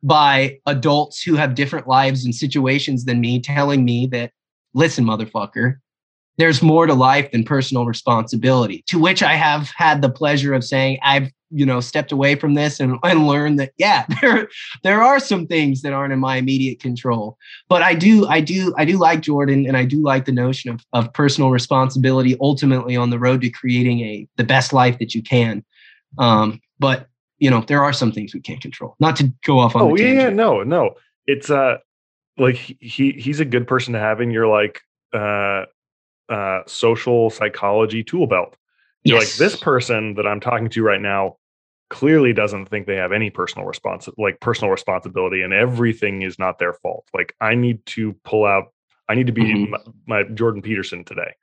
by 0.03 0.59
adults 0.67 1.23
who 1.23 1.35
have 1.35 1.55
different 1.55 1.87
lives 1.87 2.25
and 2.25 2.35
situations 2.35 3.05
than 3.05 3.21
me, 3.21 3.41
telling 3.41 3.85
me 3.85 4.07
that, 4.09 4.33
listen, 4.75 5.05
motherfucker, 5.05 5.77
there's 6.39 6.63
more 6.63 6.87
to 6.87 6.95
life 6.95 7.31
than 7.33 7.45
personal 7.45 7.85
responsibility. 7.85 8.83
To 8.89 8.99
which 8.99 9.23
I 9.23 9.35
have 9.35 9.71
had 9.77 10.01
the 10.01 10.09
pleasure 10.09 10.55
of 10.55 10.65
saying, 10.65 10.99
I've 11.03 11.31
you 11.51 11.67
know 11.67 11.81
stepped 11.81 12.13
away 12.13 12.35
from 12.35 12.55
this 12.55 12.81
and, 12.81 12.97
and 13.03 13.27
learned 13.27 13.59
that 13.59 13.73
yeah 13.77 14.07
there 14.23 14.49
there 14.83 15.03
are 15.03 15.21
some 15.21 15.47
things 15.47 15.83
that 15.83 15.93
aren't 15.93 16.13
in 16.13 16.19
my 16.19 16.37
immediate 16.37 16.81
control 16.81 17.37
but 17.69 17.83
i 17.83 17.95
do 17.95 18.27
i 18.29 18.41
do 18.41 18.73
i 18.79 18.85
do 18.85 18.97
like 18.97 19.21
jordan 19.21 19.67
and 19.67 19.77
i 19.77 19.85
do 19.85 20.03
like 20.03 20.25
the 20.25 20.33
notion 20.33 20.71
of, 20.71 20.85
of 20.93 21.13
personal 21.13 21.51
responsibility 21.51 22.37
ultimately 22.41 22.97
on 22.97 23.11
the 23.11 23.19
road 23.19 23.41
to 23.41 23.51
creating 23.51 24.01
a 24.01 24.27
the 24.37 24.45
best 24.45 24.73
life 24.73 24.99
that 24.99 25.15
you 25.15 25.23
can 25.23 25.65
um 26.19 26.61
but 26.79 27.09
you 27.41 27.51
know 27.51 27.63
there 27.67 27.83
are 27.83 27.93
some 27.93 28.13
things 28.13 28.33
we 28.35 28.41
can't 28.41 28.61
control 28.61 28.95
not 29.01 29.17
to 29.17 29.33
go 29.45 29.59
off 29.59 29.75
on 29.75 29.83
Oh 29.83 29.97
the 29.97 30.03
yeah, 30.03 30.15
tangent. 30.15 30.37
no, 30.37 30.63
no. 30.63 30.95
It's 31.27 31.51
uh 31.51 31.79
like 32.39 32.55
he- 32.55 32.79
he 32.81 33.13
he's 33.13 33.41
a 33.41 33.45
good 33.45 33.67
person 33.67 33.93
to 33.95 33.99
have 33.99 34.21
in 34.21 34.31
your 34.31 34.47
like 34.47 34.81
uh 35.13 35.65
uh 36.29 36.61
social 36.67 37.31
psychology 37.31 38.05
tool 38.05 38.27
belt. 38.27 38.57
You're 39.03 39.19
like 39.19 39.33
this 39.33 39.57
person 39.57 40.15
that 40.15 40.27
I'm 40.27 40.41
talking 40.41 40.69
to 40.69 40.83
right 40.83 41.01
now 41.01 41.39
clearly 41.89 42.33
doesn't 42.33 42.67
think 42.67 42.87
they 42.87 42.97
have 42.97 43.11
any 43.11 43.31
personal 43.31 43.67
response 43.67 44.09
like 44.17 44.39
personal 44.41 44.71
responsibility 44.71 45.43
and 45.43 45.53
everything 45.53 46.23
is 46.23 46.39
not 46.39 46.59
their 46.59 46.75
fault. 46.75 47.09
Like 47.13 47.35
I 47.41 47.55
need 47.57 47.85
to 47.87 48.13
pull 48.25 48.45
out 48.45 48.73
I 49.09 49.15
need 49.17 49.27
to 49.27 49.33
be 49.33 49.43
Mhm. 49.43 49.71
my, 49.71 49.79
my 50.07 50.23
Jordan 50.35 50.63
Peterson 50.63 51.05
today. 51.05 51.35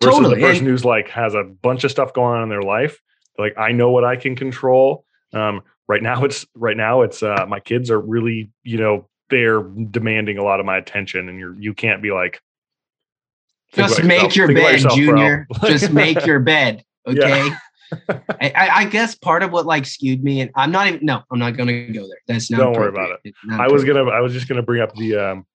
Versus 0.00 0.18
Totally, 0.18 0.34
the 0.40 0.46
person 0.46 0.66
who's 0.66 0.84
like 0.84 1.08
has 1.08 1.34
a 1.34 1.42
bunch 1.42 1.82
of 1.82 1.90
stuff 1.90 2.12
going 2.12 2.36
on 2.36 2.42
in 2.44 2.48
their 2.50 2.62
life. 2.62 3.00
Like 3.38 3.54
I 3.58 3.72
know 3.72 3.90
what 3.90 4.04
I 4.04 4.16
can 4.16 4.36
control. 4.36 5.04
Um 5.32 5.62
right 5.88 6.02
now 6.02 6.24
it's 6.24 6.46
right 6.54 6.76
now 6.76 7.02
it's 7.02 7.22
uh 7.22 7.46
my 7.48 7.60
kids 7.60 7.90
are 7.90 8.00
really, 8.00 8.50
you 8.62 8.78
know, 8.78 9.08
they're 9.30 9.62
demanding 9.62 10.38
a 10.38 10.44
lot 10.44 10.60
of 10.60 10.66
my 10.66 10.76
attention 10.76 11.28
and 11.28 11.38
you're 11.38 11.54
you 11.60 11.74
can't 11.74 12.02
be 12.02 12.12
like 12.12 12.40
just 13.72 14.02
make 14.04 14.16
yourself. 14.16 14.36
your 14.36 14.46
Think 14.46 14.58
bed 14.60 14.72
yourself, 14.72 14.94
junior 14.94 15.46
just 15.64 15.92
make 15.92 16.24
your 16.24 16.38
bed 16.38 16.84
okay 17.08 17.50
Yeah. 18.08 18.20
I, 18.40 18.68
I 18.74 18.84
guess 18.86 19.14
part 19.14 19.42
of 19.42 19.52
what 19.52 19.66
like 19.66 19.86
skewed 19.86 20.22
me, 20.22 20.40
and 20.40 20.50
I'm 20.54 20.72
not 20.72 20.88
even. 20.88 21.06
No, 21.06 21.22
I'm 21.30 21.38
not 21.38 21.56
going 21.56 21.68
to 21.68 21.92
go 21.92 22.00
there. 22.00 22.18
That's 22.26 22.50
not. 22.50 22.58
Don't 22.58 22.72
worry 22.72 22.88
about 22.88 23.18
it. 23.24 23.34
I 23.50 23.68
was 23.68 23.84
gonna 23.84 24.04
I 24.04 24.20
was 24.20 24.32
just 24.32 24.48
gonna 24.48 24.62
bring 24.62 24.82
up 24.82 24.94
the 24.94 25.16
um 25.16 25.46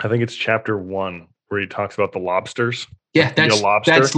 I 0.00 0.08
think 0.08 0.22
it's 0.22 0.34
chapter 0.34 0.76
one 0.76 1.28
where 1.48 1.60
he 1.60 1.66
talks 1.66 1.94
about 1.94 2.12
the 2.12 2.18
lobsters. 2.18 2.86
Yeah, 3.14 3.32
that's 3.32 3.62
lobster? 3.62 3.92
that's 3.92 4.16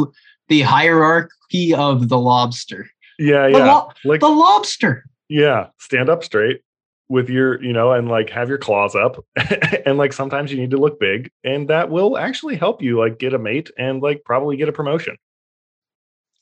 the 0.49 0.63
hierarchy 0.63 1.75
of 1.75 2.09
the 2.09 2.19
lobster. 2.19 2.89
Yeah, 3.21 3.47
The, 3.49 3.59
yeah. 3.59 3.65
lo- 3.67 3.91
like 4.05 4.21
the 4.21 4.29
lobster. 4.29 5.05
yeah, 5.29 5.69
stand 5.79 6.09
up 6.09 6.25
straight 6.25 6.63
with 7.09 7.29
your, 7.29 7.63
you 7.63 7.73
know, 7.73 7.93
and 7.93 8.09
like 8.09 8.31
have 8.31 8.49
your 8.49 8.57
claws 8.59 8.95
up. 8.97 9.25
and 9.87 9.99
like 9.99 10.13
sometimes 10.13 10.51
you 10.53 10.59
need 10.59 10.71
to 10.71 10.77
look 10.79 10.99
big 10.99 11.31
and 11.45 11.69
that 11.69 11.91
will 11.91 12.17
actually 12.17 12.57
help 12.57 12.81
you 12.83 12.99
like 12.99 13.19
get 13.19 13.35
a 13.35 13.39
mate 13.39 13.71
and 13.79 14.01
like 14.03 14.23
probably 14.25 14.57
get 14.57 14.69
a 14.69 14.73
promotion. 14.73 15.17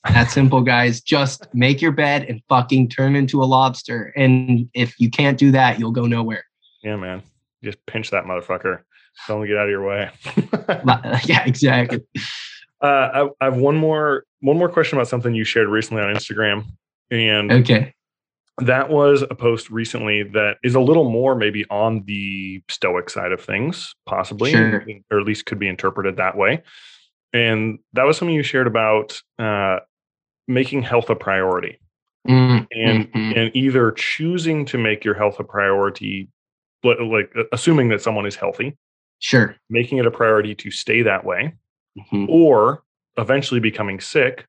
That 0.06 0.30
simple, 0.30 0.62
guys. 0.62 1.00
Just 1.00 1.46
make 1.52 1.82
your 1.82 1.90
bed 1.92 2.24
and 2.28 2.40
fucking 2.48 2.88
turn 2.90 3.16
into 3.16 3.42
a 3.42 3.46
lobster. 3.46 4.12
And 4.16 4.70
if 4.72 4.94
you 5.00 5.10
can't 5.10 5.36
do 5.36 5.50
that, 5.50 5.78
you'll 5.78 5.90
go 5.92 6.06
nowhere. 6.06 6.44
Yeah, 6.82 6.96
man. 6.96 7.22
Just 7.64 7.84
pinch 7.86 8.10
that 8.10 8.24
motherfucker. 8.24 8.82
Tell 9.26 9.36
him 9.36 9.42
to 9.42 9.48
get 9.48 9.56
out 9.56 9.64
of 9.64 9.70
your 9.70 9.84
way. 9.86 10.10
Yeah, 11.24 11.44
exactly. 11.44 12.00
Uh, 12.80 12.86
I, 12.86 13.28
I 13.40 13.44
have 13.46 13.56
one 13.56 13.76
more 13.76 14.24
one 14.40 14.56
more 14.56 14.68
question 14.68 14.98
about 14.98 15.08
something 15.08 15.34
you 15.34 15.44
shared 15.44 15.68
recently 15.68 16.02
on 16.02 16.14
Instagram, 16.14 16.64
and 17.10 17.50
Okay. 17.50 17.92
that 18.58 18.88
was 18.88 19.22
a 19.22 19.34
post 19.34 19.68
recently 19.70 20.22
that 20.22 20.58
is 20.62 20.74
a 20.74 20.80
little 20.80 21.10
more 21.10 21.34
maybe 21.34 21.64
on 21.70 22.04
the 22.04 22.62
stoic 22.68 23.10
side 23.10 23.32
of 23.32 23.40
things, 23.40 23.94
possibly, 24.06 24.52
Sure. 24.52 24.84
or 25.10 25.20
at 25.20 25.26
least 25.26 25.46
could 25.46 25.58
be 25.58 25.68
interpreted 25.68 26.16
that 26.16 26.36
way. 26.36 26.62
And 27.32 27.78
that 27.94 28.04
was 28.04 28.16
something 28.16 28.34
you 28.34 28.42
shared 28.42 28.66
about 28.66 29.20
uh, 29.38 29.80
making 30.46 30.82
health 30.82 31.10
a 31.10 31.16
priority, 31.16 31.78
Mm, 32.26 32.66
and 32.72 33.12
mm, 33.12 33.12
mm. 33.12 33.36
and 33.38 33.56
either 33.56 33.90
choosing 33.92 34.64
to 34.66 34.76
make 34.78 35.04
your 35.04 35.14
health 35.14 35.38
a 35.40 35.44
priority, 35.44 36.28
like, 36.84 36.98
like 37.00 37.32
assuming 37.52 37.88
that 37.88 38.02
someone 38.02 38.26
is 38.26 38.36
healthy, 38.36 38.76
Sure. 39.18 39.56
making 39.70 39.98
it 39.98 40.06
a 40.06 40.10
priority 40.10 40.54
to 40.56 40.70
stay 40.70 41.02
that 41.02 41.24
way, 41.24 41.54
Mhm. 42.12 42.26
or 42.28 42.82
eventually 43.16 43.60
becoming 43.60 44.00
sick 44.00 44.46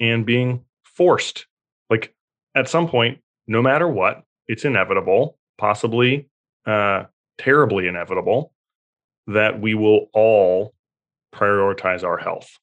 and 0.00 0.24
being 0.24 0.64
forced. 0.84 1.46
Like 1.90 2.14
at 2.54 2.68
some 2.68 2.88
point, 2.88 3.20
no 3.46 3.62
matter 3.62 3.88
what, 3.88 4.22
it's 4.46 4.64
inevitable, 4.64 5.38
possibly 5.58 6.28
uh, 6.66 7.04
terribly 7.38 7.88
inevitable, 7.88 8.52
that 9.26 9.60
we 9.60 9.74
will 9.74 10.08
all 10.12 10.74
prioritize 11.34 12.04
our 12.04 12.16
health. 12.18 12.58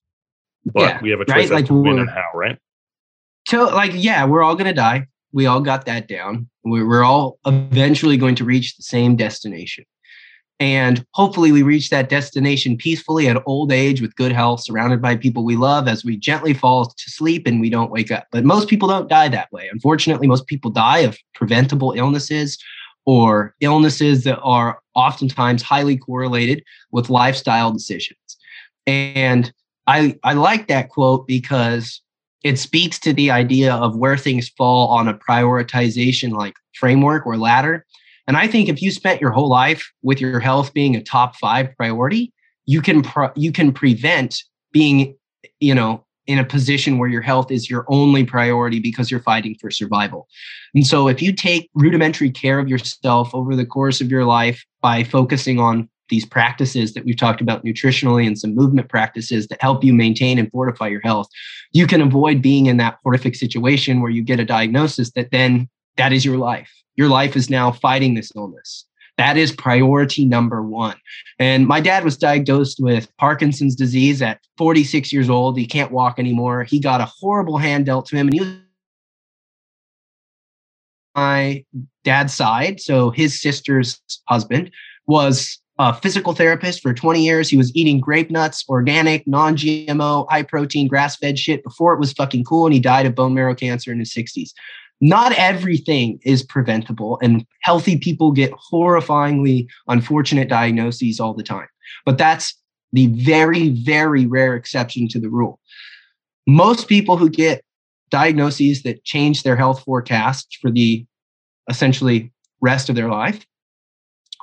But 0.65 0.81
Yeah, 0.81 1.01
we 1.01 1.09
have 1.09 1.19
a 1.19 1.25
right? 1.25 1.35
choice 1.35 1.45
as 1.45 1.51
Like 1.51 1.65
to 1.67 1.81
when 1.81 1.99
and 1.99 2.09
how, 2.09 2.25
right? 2.33 2.57
So, 3.47 3.65
like, 3.65 3.91
yeah, 3.95 4.25
we're 4.25 4.43
all 4.43 4.55
going 4.55 4.67
to 4.67 4.73
die. 4.73 5.07
We 5.31 5.45
all 5.47 5.61
got 5.61 5.85
that 5.85 6.07
down. 6.07 6.49
We're, 6.63 6.87
we're 6.87 7.03
all 7.03 7.39
eventually 7.45 8.17
going 8.17 8.35
to 8.35 8.45
reach 8.45 8.77
the 8.77 8.83
same 8.83 9.15
destination. 9.15 9.85
And 10.59 11.05
hopefully, 11.13 11.53
we 11.53 11.63
reach 11.63 11.89
that 11.89 12.09
destination 12.09 12.75
peacefully 12.75 13.29
at 13.29 13.41
old 13.45 13.71
age 13.71 14.01
with 14.01 14.15
good 14.15 14.33
health, 14.33 14.61
surrounded 14.61 15.01
by 15.01 15.15
people 15.15 15.45
we 15.45 15.55
love 15.55 15.87
as 15.87 16.03
we 16.03 16.17
gently 16.17 16.53
fall 16.53 16.85
to 16.85 17.09
sleep 17.09 17.47
and 17.47 17.61
we 17.61 17.69
don't 17.69 17.91
wake 17.91 18.11
up. 18.11 18.27
But 18.31 18.43
most 18.43 18.67
people 18.67 18.89
don't 18.89 19.07
die 19.07 19.29
that 19.29 19.51
way. 19.53 19.69
Unfortunately, 19.71 20.27
most 20.27 20.47
people 20.47 20.69
die 20.69 20.99
of 20.99 21.17
preventable 21.33 21.93
illnesses 21.93 22.57
or 23.05 23.55
illnesses 23.61 24.25
that 24.25 24.39
are 24.41 24.79
oftentimes 24.95 25.61
highly 25.61 25.97
correlated 25.97 26.61
with 26.91 27.09
lifestyle 27.09 27.71
decisions. 27.71 28.17
And 28.85 29.53
I, 29.87 30.19
I 30.23 30.33
like 30.33 30.67
that 30.67 30.89
quote 30.89 31.25
because 31.25 32.01
it 32.43 32.59
speaks 32.59 32.99
to 32.99 33.13
the 33.13 33.31
idea 33.31 33.73
of 33.73 33.97
where 33.97 34.17
things 34.17 34.49
fall 34.49 34.89
on 34.89 35.07
a 35.07 35.13
prioritization 35.13 36.31
like 36.31 36.53
framework 36.73 37.25
or 37.25 37.37
ladder. 37.37 37.85
And 38.29 38.37
I 38.37 38.47
think 38.47 38.69
if 38.69 38.79
you 38.79 38.91
spent 38.91 39.19
your 39.19 39.31
whole 39.31 39.49
life 39.49 39.91
with 40.03 40.21
your 40.21 40.39
health 40.39 40.71
being 40.71 40.95
a 40.95 41.01
top 41.01 41.35
five 41.37 41.75
priority, 41.75 42.31
you 42.67 42.79
can 42.79 43.01
pro- 43.01 43.31
you 43.35 43.51
can 43.51 43.71
prevent 43.71 44.43
being, 44.71 45.17
you 45.59 45.73
know, 45.73 46.05
in 46.27 46.37
a 46.37 46.45
position 46.45 46.99
where 46.99 47.09
your 47.09 47.23
health 47.23 47.49
is 47.49 47.71
your 47.71 47.85
only 47.87 48.23
priority 48.23 48.79
because 48.79 49.09
you're 49.09 49.19
fighting 49.19 49.55
for 49.59 49.71
survival. 49.71 50.27
And 50.75 50.85
so 50.85 51.07
if 51.07 51.23
you 51.23 51.33
take 51.33 51.71
rudimentary 51.73 52.29
care 52.29 52.59
of 52.59 52.67
yourself 52.67 53.33
over 53.33 53.55
the 53.55 53.65
course 53.65 53.99
of 53.99 54.11
your 54.11 54.25
life 54.25 54.63
by 54.79 55.03
focusing 55.03 55.59
on 55.59 55.89
these 56.09 56.23
practices 56.23 56.93
that 56.93 57.05
we've 57.05 57.17
talked 57.17 57.41
about 57.41 57.65
nutritionally 57.65 58.27
and 58.27 58.37
some 58.37 58.53
movement 58.53 58.89
practices 58.89 59.47
that 59.47 59.59
help 59.59 59.83
you 59.83 59.91
maintain 59.91 60.37
and 60.37 60.51
fortify 60.51 60.87
your 60.87 61.01
health, 61.01 61.27
you 61.71 61.87
can 61.87 61.99
avoid 61.99 62.43
being 62.43 62.67
in 62.67 62.77
that 62.77 62.99
horrific 63.03 63.33
situation 63.33 64.01
where 64.01 64.11
you 64.11 64.21
get 64.21 64.39
a 64.39 64.45
diagnosis 64.45 65.13
that 65.13 65.31
then 65.31 65.67
that 65.97 66.13
is 66.13 66.23
your 66.23 66.37
life. 66.37 66.71
Your 66.99 67.07
life 67.07 67.37
is 67.37 67.49
now 67.49 67.71
fighting 67.71 68.15
this 68.15 68.29
illness. 68.35 68.85
That 69.17 69.37
is 69.37 69.53
priority 69.53 70.25
number 70.25 70.61
one. 70.61 70.97
And 71.39 71.65
my 71.65 71.79
dad 71.79 72.03
was 72.03 72.17
diagnosed 72.17 72.81
with 72.81 73.09
Parkinson's 73.15 73.73
disease 73.73 74.21
at 74.21 74.41
46 74.57 75.13
years 75.13 75.29
old. 75.29 75.57
He 75.57 75.65
can't 75.65 75.93
walk 75.93 76.19
anymore. 76.19 76.65
He 76.65 76.77
got 76.77 76.99
a 76.99 77.05
horrible 77.05 77.57
hand 77.57 77.85
dealt 77.85 78.07
to 78.07 78.17
him, 78.17 78.27
and 78.27 78.33
he 78.33 78.41
was 78.41 78.49
my 81.15 81.63
dad's 82.03 82.33
side. 82.33 82.81
So 82.81 83.11
his 83.11 83.41
sister's 83.41 84.01
husband 84.27 84.69
was 85.07 85.57
a 85.77 85.93
physical 85.93 86.33
therapist 86.33 86.81
for 86.81 86.93
20 86.93 87.23
years. 87.23 87.47
He 87.47 87.55
was 87.55 87.73
eating 87.73 88.01
grape 88.01 88.29
nuts, 88.29 88.65
organic, 88.67 89.25
non 89.25 89.55
GMO, 89.55 90.27
high 90.29 90.43
protein, 90.43 90.89
grass 90.89 91.15
fed 91.15 91.39
shit 91.39 91.63
before 91.63 91.93
it 91.93 91.99
was 92.01 92.11
fucking 92.11 92.43
cool. 92.43 92.65
And 92.65 92.73
he 92.73 92.81
died 92.81 93.05
of 93.05 93.15
bone 93.15 93.35
marrow 93.35 93.55
cancer 93.55 93.89
in 93.89 93.99
his 93.99 94.13
60s. 94.13 94.49
Not 95.01 95.31
everything 95.33 96.19
is 96.23 96.43
preventable, 96.43 97.19
and 97.21 97.45
healthy 97.61 97.97
people 97.97 98.31
get 98.31 98.51
horrifyingly 98.51 99.67
unfortunate 99.87 100.49
diagnoses 100.49 101.19
all 101.19 101.33
the 101.33 101.43
time. 101.43 101.67
But 102.05 102.17
that's 102.17 102.53
the 102.91 103.07
very, 103.07 103.69
very 103.69 104.25
rare 104.25 104.55
exception 104.55 105.07
to 105.09 105.19
the 105.19 105.29
rule. 105.29 105.59
Most 106.47 106.87
people 106.87 107.17
who 107.17 107.29
get 107.29 107.63
diagnoses 108.09 108.83
that 108.83 109.03
change 109.03 109.43
their 109.43 109.55
health 109.55 109.83
forecast 109.83 110.57
for 110.61 110.71
the 110.71 111.05
essentially 111.69 112.31
rest 112.61 112.89
of 112.89 112.95
their 112.95 113.09
life 113.09 113.45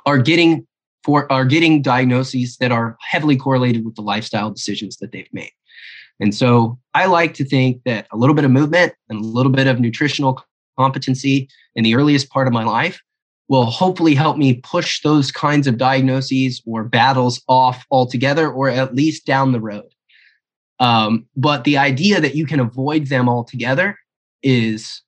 are 0.05 0.17
getting 0.17 0.65
for 1.03 1.31
are 1.31 1.45
getting 1.45 1.81
diagnoses 1.81 2.57
that 2.57 2.71
are 2.71 2.97
heavily 3.01 3.37
correlated 3.37 3.85
with 3.85 3.95
the 3.95 4.01
lifestyle 4.01 4.49
decisions 4.49 4.97
that 4.97 5.11
they've 5.11 5.33
made. 5.33 5.51
And 6.19 6.33
so 6.33 6.79
I 6.93 7.05
like 7.05 7.33
to 7.35 7.45
think 7.45 7.81
that 7.85 8.07
a 8.11 8.17
little 8.17 8.35
bit 8.35 8.45
of 8.45 8.51
movement 8.51 8.93
and 9.09 9.19
a 9.19 9.27
little 9.27 9.51
bit 9.51 9.67
of 9.67 9.79
nutritional 9.79 10.43
competency 10.77 11.47
in 11.75 11.83
the 11.83 11.95
earliest 11.95 12.29
part 12.29 12.47
of 12.47 12.53
my 12.53 12.63
life 12.63 13.01
will 13.49 13.65
hopefully 13.65 14.13
help 14.13 14.37
me 14.37 14.55
push 14.55 15.01
those 15.01 15.31
kinds 15.31 15.67
of 15.67 15.77
diagnoses 15.77 16.61
or 16.65 16.83
battles 16.83 17.41
off 17.47 17.85
altogether 17.91 18.51
or 18.51 18.69
at 18.69 18.95
least 18.95 19.25
down 19.25 19.51
the 19.51 19.61
road. 19.61 19.93
Um, 20.79 21.25
but 21.35 21.63
the 21.63 21.77
idea 21.77 22.19
that 22.19 22.35
you 22.35 22.45
can 22.45 22.59
avoid 22.59 23.07
them 23.07 23.29
altogether 23.29 23.97
is 24.43 25.01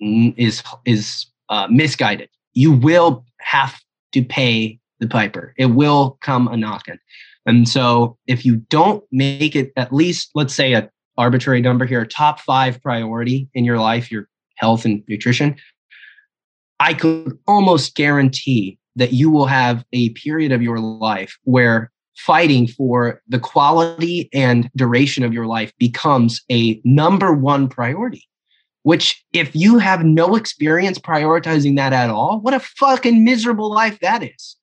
is 0.00 0.62
is 0.84 1.26
uh, 1.48 1.66
misguided. 1.70 2.28
You 2.54 2.72
will 2.72 3.24
have 3.40 3.80
to 4.12 4.24
pay 4.24 4.78
the 5.00 5.06
piper. 5.06 5.54
It 5.58 5.66
will 5.66 6.18
come 6.22 6.48
a 6.48 6.56
knocking. 6.56 6.98
And 7.46 7.68
so 7.68 8.16
if 8.26 8.44
you 8.44 8.56
don't 8.56 9.04
make 9.10 9.56
it 9.56 9.72
at 9.76 9.92
least, 9.92 10.30
let's 10.34 10.54
say 10.54 10.74
a 10.74 10.90
arbitrary 11.18 11.60
number 11.60 11.84
here, 11.84 12.02
a 12.02 12.06
top 12.06 12.40
five 12.40 12.80
priority 12.82 13.48
in 13.54 13.64
your 13.64 13.78
life, 13.78 14.10
your 14.10 14.28
health 14.56 14.84
and 14.84 15.02
nutrition, 15.08 15.56
I 16.80 16.94
could 16.94 17.38
almost 17.46 17.94
guarantee 17.94 18.78
that 18.96 19.12
you 19.12 19.30
will 19.30 19.46
have 19.46 19.84
a 19.92 20.10
period 20.10 20.52
of 20.52 20.62
your 20.62 20.78
life 20.78 21.38
where 21.44 21.90
fighting 22.16 22.66
for 22.66 23.22
the 23.28 23.38
quality 23.38 24.28
and 24.32 24.70
duration 24.76 25.24
of 25.24 25.32
your 25.32 25.46
life 25.46 25.72
becomes 25.78 26.42
a 26.50 26.80
number 26.84 27.32
one 27.32 27.68
priority. 27.68 28.28
Which, 28.84 29.24
if 29.32 29.54
you 29.54 29.78
have 29.78 30.04
no 30.04 30.34
experience 30.34 30.98
prioritizing 30.98 31.76
that 31.76 31.92
at 31.92 32.10
all, 32.10 32.40
what 32.40 32.52
a 32.52 32.58
fucking 32.58 33.22
miserable 33.22 33.72
life 33.72 34.00
that 34.00 34.24
is 34.24 34.56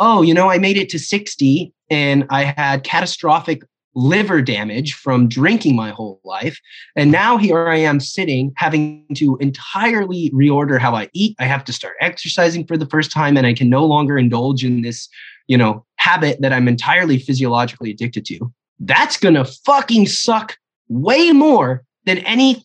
oh, 0.00 0.22
you 0.22 0.34
know, 0.34 0.50
I 0.50 0.58
made 0.58 0.76
it 0.76 0.88
to 0.90 0.98
60 0.98 1.72
and 1.90 2.26
I 2.30 2.44
had 2.56 2.82
catastrophic 2.84 3.62
liver 3.94 4.40
damage 4.40 4.94
from 4.94 5.28
drinking 5.28 5.76
my 5.76 5.90
whole 5.90 6.20
life. 6.24 6.58
And 6.96 7.10
now 7.10 7.36
here 7.36 7.68
I 7.68 7.76
am 7.76 8.00
sitting 8.00 8.52
having 8.56 9.04
to 9.16 9.36
entirely 9.40 10.30
reorder 10.30 10.78
how 10.78 10.94
I 10.94 11.08
eat. 11.12 11.36
I 11.38 11.44
have 11.44 11.64
to 11.64 11.72
start 11.72 11.96
exercising 12.00 12.66
for 12.66 12.76
the 12.76 12.86
first 12.86 13.12
time 13.12 13.36
and 13.36 13.46
I 13.46 13.52
can 13.52 13.68
no 13.68 13.84
longer 13.84 14.16
indulge 14.16 14.64
in 14.64 14.82
this, 14.82 15.08
you 15.48 15.58
know, 15.58 15.84
habit 15.96 16.40
that 16.40 16.52
I'm 16.52 16.68
entirely 16.68 17.18
physiologically 17.18 17.90
addicted 17.90 18.24
to. 18.26 18.52
That's 18.78 19.18
to 19.18 19.44
fucking 19.44 20.06
suck 20.06 20.56
way 20.88 21.32
more 21.32 21.84
than 22.06 22.18
any 22.18 22.64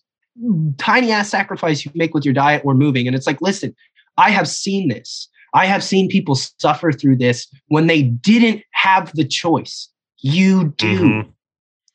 tiny 0.77 1.11
ass 1.11 1.29
sacrifice 1.29 1.85
you 1.85 1.91
make 1.95 2.13
with 2.13 2.23
your 2.23 2.33
diet 2.33 2.61
or 2.63 2.73
moving. 2.73 3.07
And 3.07 3.15
it's 3.15 3.27
like, 3.27 3.41
listen, 3.41 3.75
I 4.17 4.29
have 4.29 4.47
seen 4.47 4.87
this. 4.89 5.27
I 5.55 5.65
have 5.65 5.83
seen 5.83 6.09
people 6.09 6.35
suffer 6.35 6.91
through 6.91 7.15
this 7.15 7.47
when 7.69 7.87
they 7.87 8.03
didn't 8.03 8.61
have 8.71 9.11
the 9.15 9.25
choice. 9.25 9.89
You 10.19 10.73
do. 10.77 10.99
Mm-hmm. 10.99 11.29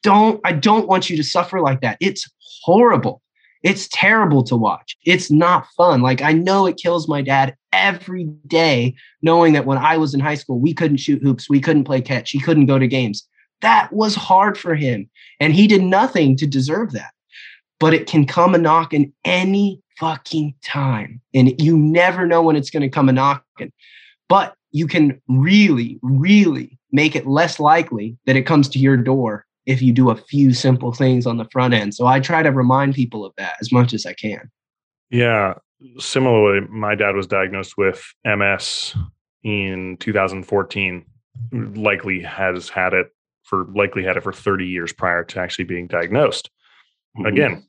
Don't, 0.03 0.41
I 0.45 0.53
don't 0.53 0.89
want 0.89 1.11
you 1.11 1.17
to 1.19 1.23
suffer 1.23 1.61
like 1.61 1.83
that. 1.83 1.99
It's 2.01 2.29
horrible. 2.65 3.21
It's 3.63 3.87
terrible 3.93 4.43
to 4.45 4.57
watch. 4.57 4.97
It's 5.05 5.31
not 5.31 5.67
fun. 5.77 6.01
Like, 6.01 6.23
I 6.23 6.33
know 6.33 6.65
it 6.65 6.79
kills 6.79 7.07
my 7.07 7.21
dad 7.21 7.55
every 7.71 8.25
day, 8.47 8.95
knowing 9.21 9.53
that 9.53 9.67
when 9.67 9.77
I 9.77 9.99
was 9.99 10.15
in 10.15 10.21
high 10.21 10.37
school, 10.37 10.59
we 10.59 10.73
couldn't 10.73 10.97
shoot 10.97 11.23
hoops, 11.23 11.51
we 11.51 11.61
couldn't 11.61 11.85
play 11.85 12.01
catch, 12.01 12.31
he 12.31 12.41
couldn't 12.41 12.65
go 12.65 12.79
to 12.79 12.89
games. 12.89 13.29
That 13.61 13.93
was 13.93 14.15
hard 14.15 14.57
for 14.57 14.75
him. 14.75 15.11
And 15.39 15.53
he 15.53 15.67
did 15.67 15.83
nothing 15.83 16.35
to 16.39 16.47
deserve 16.47 16.93
that. 16.93 17.13
But 17.79 17.93
it 17.93 18.07
can 18.07 18.25
come 18.27 18.55
a 18.55 18.59
knock 18.59 18.95
in 18.95 19.13
any 19.27 19.83
fucking 20.01 20.55
time. 20.65 21.21
And 21.35 21.61
you 21.61 21.77
never 21.77 22.27
know 22.27 22.43
when 22.43 22.57
it's 22.57 22.71
going 22.71 22.83
to 22.83 22.89
come 22.89 23.09
a 23.09 23.13
knocking. 23.13 23.73
But 24.29 24.55
you 24.73 24.87
can 24.87 25.21
really, 25.29 25.99
really 26.03 26.79
make 26.91 27.15
it 27.15 27.27
less 27.27 27.61
likely 27.61 28.17
that 28.27 28.37
it 28.37 28.43
comes 28.43 28.69
to 28.71 28.79
your 28.79 28.97
door 28.97 29.45
if 29.67 29.83
you 29.83 29.93
do 29.93 30.11
a 30.11 30.17
few 30.17 30.55
simple 30.55 30.93
things 30.93 31.27
on 31.27 31.37
the 31.37 31.47
front 31.53 31.75
end. 31.75 31.95
So 31.95 32.07
I 32.07 32.19
try 32.19 32.43
to 32.43 32.51
remind 32.51 32.95
people 32.95 33.25
of 33.25 33.33
that 33.37 33.57
as 33.61 33.71
much 33.71 33.93
as 33.93 34.07
I 34.07 34.15
can. 34.15 34.51
Yeah. 35.11 35.55
Similarly, 35.99 36.67
my 36.69 36.95
dad 36.95 37.15
was 37.15 37.27
diagnosed 37.27 37.77
with 37.77 38.03
MS 38.25 38.95
in 39.43 39.97
2014. 39.99 41.05
Likely 41.53 42.21
has 42.21 42.69
had 42.69 42.93
it 42.95 43.13
for 43.45 43.67
likely 43.75 44.05
had 44.05 44.17
it 44.17 44.23
for 44.23 44.33
30 44.33 44.67
years 44.67 44.93
prior 44.93 45.25
to 45.25 45.41
actually 45.41 45.65
being 45.65 45.87
diagnosed. 45.87 46.51
Mm-hmm. 47.17 47.27
Again, 47.27 47.67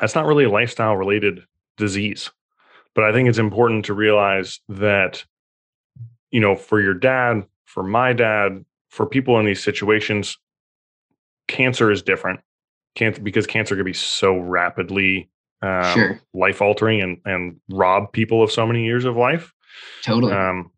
that's 0.00 0.14
not 0.14 0.26
really 0.26 0.44
a 0.44 0.50
lifestyle 0.50 0.96
related 0.96 1.40
disease. 1.76 2.30
But 2.94 3.04
I 3.04 3.12
think 3.12 3.28
it's 3.28 3.38
important 3.38 3.84
to 3.86 3.94
realize 3.94 4.60
that, 4.68 5.24
you 6.30 6.40
know, 6.40 6.54
for 6.56 6.80
your 6.80 6.94
dad, 6.94 7.46
for 7.64 7.82
my 7.82 8.12
dad, 8.12 8.64
for 8.90 9.06
people 9.06 9.38
in 9.38 9.46
these 9.46 9.62
situations, 9.62 10.36
cancer 11.48 11.90
is 11.90 12.02
different. 12.02 12.40
Cancer 12.94 13.22
because 13.22 13.46
cancer 13.46 13.74
can 13.74 13.84
be 13.84 13.94
so 13.94 14.36
rapidly 14.36 15.30
um, 15.62 15.94
sure. 15.94 16.20
life 16.34 16.60
altering 16.60 17.00
and 17.00 17.18
and 17.24 17.60
rob 17.70 18.12
people 18.12 18.42
of 18.42 18.52
so 18.52 18.66
many 18.66 18.84
years 18.84 19.06
of 19.06 19.16
life. 19.16 19.54
Totally. 20.04 20.32
Um, 20.34 20.71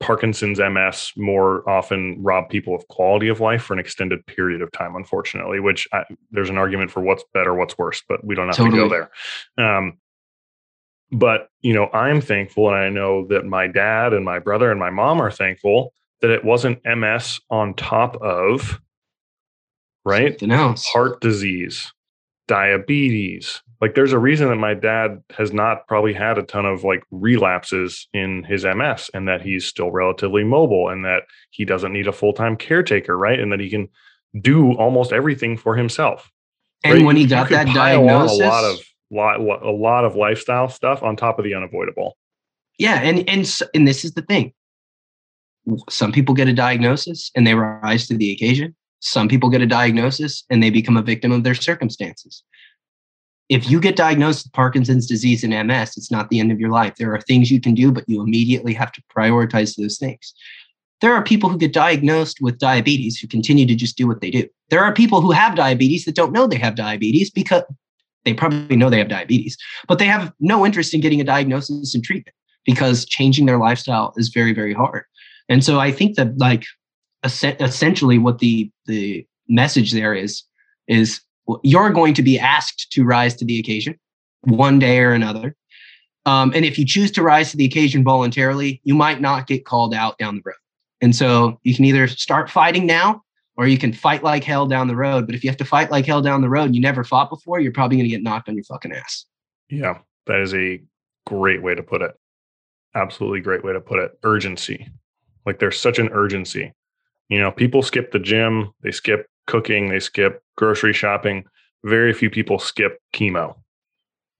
Parkinson's 0.00 0.60
MS 0.60 1.12
more 1.16 1.68
often 1.68 2.22
rob 2.22 2.48
people 2.48 2.74
of 2.74 2.86
quality 2.88 3.28
of 3.28 3.40
life 3.40 3.62
for 3.62 3.72
an 3.72 3.80
extended 3.80 4.24
period 4.26 4.62
of 4.62 4.70
time, 4.70 4.94
unfortunately, 4.94 5.58
which 5.58 5.88
I, 5.92 6.04
there's 6.30 6.50
an 6.50 6.58
argument 6.58 6.90
for 6.90 7.00
what's 7.00 7.24
better, 7.34 7.54
what's 7.54 7.76
worse, 7.76 8.02
but 8.08 8.24
we 8.24 8.34
don't 8.34 8.46
have 8.46 8.56
totally. 8.56 8.76
to 8.76 8.88
go 8.88 9.08
there. 9.56 9.76
Um, 9.76 9.98
but, 11.10 11.48
you 11.62 11.72
know, 11.72 11.88
I'm 11.92 12.20
thankful, 12.20 12.68
and 12.68 12.76
I 12.76 12.90
know 12.90 13.26
that 13.28 13.44
my 13.44 13.66
dad 13.66 14.12
and 14.12 14.24
my 14.24 14.38
brother 14.38 14.70
and 14.70 14.78
my 14.78 14.90
mom 14.90 15.20
are 15.20 15.30
thankful 15.30 15.92
that 16.20 16.30
it 16.30 16.44
wasn't 16.44 16.84
MS 16.84 17.40
on 17.50 17.74
top 17.74 18.16
of, 18.16 18.80
right? 20.04 20.40
else 20.42 20.86
Heart 20.86 21.20
disease, 21.20 21.92
diabetes, 22.46 23.62
like 23.80 23.94
there's 23.94 24.12
a 24.12 24.18
reason 24.18 24.48
that 24.48 24.56
my 24.56 24.74
dad 24.74 25.22
has 25.36 25.52
not 25.52 25.86
probably 25.86 26.12
had 26.12 26.38
a 26.38 26.42
ton 26.42 26.66
of 26.66 26.84
like 26.84 27.02
relapses 27.10 28.08
in 28.12 28.44
his 28.44 28.64
ms 28.64 29.10
and 29.14 29.28
that 29.28 29.40
he's 29.42 29.66
still 29.66 29.90
relatively 29.90 30.44
mobile 30.44 30.88
and 30.88 31.04
that 31.04 31.22
he 31.50 31.64
doesn't 31.64 31.92
need 31.92 32.06
a 32.06 32.12
full-time 32.12 32.56
caretaker 32.56 33.16
right? 33.16 33.38
And 33.38 33.52
that 33.52 33.60
he 33.60 33.70
can 33.70 33.88
do 34.40 34.72
almost 34.72 35.12
everything 35.12 35.56
for 35.56 35.76
himself. 35.76 36.30
And 36.84 36.98
right? 36.98 37.04
when 37.04 37.16
he 37.16 37.26
got 37.26 37.48
that 37.50 37.66
diagnosis 37.74 38.38
a 38.38 38.44
lot 38.44 38.64
of 38.64 38.78
lot, 39.10 39.40
a 39.40 39.70
lot 39.70 40.04
of 40.04 40.16
lifestyle 40.16 40.68
stuff 40.68 41.02
on 41.02 41.16
top 41.16 41.38
of 41.38 41.44
the 41.44 41.54
unavoidable. 41.54 42.16
Yeah 42.78 43.00
and 43.02 43.28
and 43.28 43.50
and 43.74 43.86
this 43.86 44.04
is 44.04 44.12
the 44.12 44.22
thing. 44.22 44.52
Some 45.88 46.12
people 46.12 46.34
get 46.34 46.48
a 46.48 46.52
diagnosis 46.52 47.30
and 47.34 47.46
they 47.46 47.54
rise 47.54 48.06
to 48.08 48.16
the 48.16 48.32
occasion. 48.32 48.74
Some 49.00 49.28
people 49.28 49.50
get 49.50 49.60
a 49.60 49.66
diagnosis 49.66 50.44
and 50.50 50.62
they 50.62 50.70
become 50.70 50.96
a 50.96 51.02
victim 51.02 51.30
of 51.30 51.44
their 51.44 51.54
circumstances 51.54 52.42
if 53.48 53.70
you 53.70 53.80
get 53.80 53.96
diagnosed 53.96 54.46
with 54.46 54.52
Parkinson's 54.52 55.06
disease 55.06 55.42
and 55.42 55.66
MS, 55.66 55.96
it's 55.96 56.10
not 56.10 56.28
the 56.28 56.40
end 56.40 56.52
of 56.52 56.60
your 56.60 56.70
life. 56.70 56.96
There 56.96 57.14
are 57.14 57.20
things 57.20 57.50
you 57.50 57.60
can 57.60 57.74
do, 57.74 57.90
but 57.90 58.04
you 58.06 58.20
immediately 58.20 58.74
have 58.74 58.92
to 58.92 59.02
prioritize 59.14 59.76
those 59.76 59.96
things. 59.96 60.34
There 61.00 61.14
are 61.14 61.22
people 61.22 61.48
who 61.48 61.56
get 61.56 61.72
diagnosed 61.72 62.38
with 62.40 62.58
diabetes 62.58 63.18
who 63.18 63.28
continue 63.28 63.66
to 63.66 63.74
just 63.74 63.96
do 63.96 64.06
what 64.06 64.20
they 64.20 64.30
do. 64.30 64.48
There 64.68 64.82
are 64.82 64.92
people 64.92 65.20
who 65.20 65.30
have 65.30 65.54
diabetes 65.54 66.04
that 66.04 66.14
don't 66.14 66.32
know 66.32 66.46
they 66.46 66.56
have 66.56 66.74
diabetes 66.74 67.30
because 67.30 67.62
they 68.24 68.34
probably 68.34 68.76
know 68.76 68.90
they 68.90 68.98
have 68.98 69.08
diabetes, 69.08 69.56
but 69.86 69.98
they 69.98 70.06
have 70.06 70.32
no 70.40 70.66
interest 70.66 70.92
in 70.92 71.00
getting 71.00 71.20
a 71.20 71.24
diagnosis 71.24 71.94
and 71.94 72.04
treatment 72.04 72.34
because 72.66 73.06
changing 73.06 73.46
their 73.46 73.58
lifestyle 73.58 74.12
is 74.16 74.28
very, 74.28 74.52
very 74.52 74.74
hard. 74.74 75.04
And 75.48 75.64
so 75.64 75.78
I 75.78 75.92
think 75.92 76.16
that 76.16 76.36
like 76.38 76.64
essentially 77.24 78.18
what 78.18 78.38
the 78.38 78.70
the 78.86 79.26
message 79.48 79.92
there 79.92 80.14
is 80.14 80.42
is 80.86 81.20
you're 81.62 81.90
going 81.90 82.14
to 82.14 82.22
be 82.22 82.38
asked 82.38 82.90
to 82.92 83.04
rise 83.04 83.34
to 83.36 83.44
the 83.44 83.58
occasion 83.58 83.98
one 84.42 84.78
day 84.78 85.00
or 85.00 85.12
another. 85.12 85.54
Um, 86.26 86.52
and 86.54 86.64
if 86.64 86.78
you 86.78 86.84
choose 86.84 87.10
to 87.12 87.22
rise 87.22 87.50
to 87.52 87.56
the 87.56 87.64
occasion 87.64 88.04
voluntarily, 88.04 88.80
you 88.84 88.94
might 88.94 89.20
not 89.20 89.46
get 89.46 89.64
called 89.64 89.94
out 89.94 90.18
down 90.18 90.36
the 90.36 90.42
road. 90.44 90.56
And 91.00 91.14
so 91.14 91.58
you 91.62 91.74
can 91.74 91.84
either 91.84 92.06
start 92.06 92.50
fighting 92.50 92.86
now 92.86 93.22
or 93.56 93.66
you 93.66 93.78
can 93.78 93.92
fight 93.92 94.22
like 94.22 94.44
hell 94.44 94.66
down 94.66 94.88
the 94.88 94.96
road. 94.96 95.26
But 95.26 95.34
if 95.34 95.42
you 95.42 95.50
have 95.50 95.56
to 95.58 95.64
fight 95.64 95.90
like 95.90 96.06
hell 96.06 96.20
down 96.20 96.42
the 96.42 96.48
road 96.48 96.64
and 96.64 96.74
you 96.74 96.82
never 96.82 97.02
fought 97.02 97.30
before, 97.30 97.60
you're 97.60 97.72
probably 97.72 97.96
going 97.96 98.08
to 98.08 98.14
get 98.14 98.22
knocked 98.22 98.48
on 98.48 98.54
your 98.54 98.64
fucking 98.64 98.92
ass. 98.92 99.24
Yeah, 99.70 99.98
that 100.26 100.40
is 100.40 100.54
a 100.54 100.82
great 101.26 101.62
way 101.62 101.74
to 101.74 101.82
put 101.82 102.02
it. 102.02 102.12
Absolutely 102.94 103.40
great 103.40 103.64
way 103.64 103.72
to 103.72 103.80
put 103.80 103.98
it. 103.98 104.18
Urgency. 104.22 104.88
Like 105.46 105.60
there's 105.60 105.80
such 105.80 105.98
an 105.98 106.08
urgency. 106.12 106.72
You 107.28 107.40
know, 107.40 107.50
people 107.50 107.82
skip 107.82 108.12
the 108.12 108.18
gym, 108.18 108.70
they 108.82 108.90
skip 108.90 109.28
cooking, 109.48 109.88
they 109.88 109.98
skip 109.98 110.42
grocery 110.56 110.92
shopping. 110.92 111.44
Very 111.84 112.12
few 112.12 112.30
people 112.30 112.60
skip 112.60 113.00
chemo, 113.12 113.56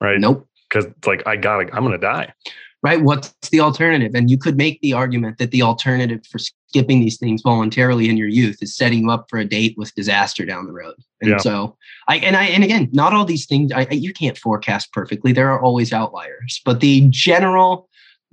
right? 0.01 0.21
Nope. 0.21 0.47
Because 0.69 0.85
it's 0.85 1.07
like, 1.07 1.27
I 1.27 1.35
gotta, 1.37 1.75
I'm 1.75 1.83
gonna 1.83 1.99
die. 1.99 2.33
Right. 2.81 3.03
What's 3.03 3.35
the 3.51 3.59
alternative? 3.59 4.13
And 4.15 4.31
you 4.31 4.39
could 4.39 4.57
make 4.57 4.81
the 4.83 4.93
argument 4.93 5.39
that 5.39 5.51
the 5.51 5.63
alternative 5.63 6.25
for 6.31 6.39
skipping 6.39 7.01
these 7.01 7.19
things 7.19 7.43
voluntarily 7.43 8.09
in 8.09 8.17
your 8.17 8.29
youth 8.29 8.59
is 8.63 8.77
setting 8.77 9.01
you 9.01 9.11
up 9.11 9.27
for 9.29 9.41
a 9.41 9.45
date 9.45 9.75
with 9.77 9.93
disaster 9.97 10.45
down 10.47 10.67
the 10.67 10.73
road. 10.73 10.95
And 11.21 11.31
Yeah. 11.31 11.37
so 11.39 11.77
I 12.07 12.19
and 12.19 12.37
I 12.37 12.45
and 12.45 12.63
again, 12.63 12.89
not 12.93 13.13
all 13.13 13.25
these 13.25 13.47
things 13.47 13.73
I, 13.73 13.89
I- 13.91 13.95
you 13.95 14.13
can't 14.13 14.39
forecast 14.39 14.93
perfectly. 14.93 15.33
There 15.33 15.51
are 15.51 15.61
always 15.61 15.93
outliers, 15.93 16.61
but 16.65 16.79
the 16.79 17.09
general 17.11 17.88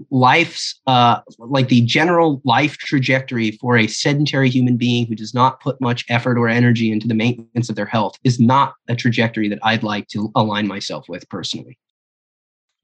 life's 0.10 0.82
uh 0.88 1.22
like 1.38 1.70
the 1.70 1.82
general 1.82 2.42
life 2.44 2.78
trajectory 2.78 3.52
for 3.52 3.78
a 3.78 3.88
sedentary 3.88 4.50
human 4.50 4.76
being 4.76 5.06
who 5.06 5.16
does 5.16 5.34
not 5.34 5.62
put 5.62 5.80
much 5.80 6.06
effort 6.10 6.38
or 6.38 6.50
energy 6.50 6.92
into 6.92 7.08
the 7.08 7.14
maintenance 7.14 7.70
of 7.70 7.76
their 7.76 7.86
health 7.86 8.18
is 8.24 8.40
not 8.40 8.74
a 8.90 8.96
trajectory 8.96 9.48
that 9.48 9.60
I'd 9.64 9.84
like 9.84 10.08
to 10.10 10.32
align 10.36 10.68
myself 10.68 11.08
with 11.08 11.28
personally. 11.30 11.78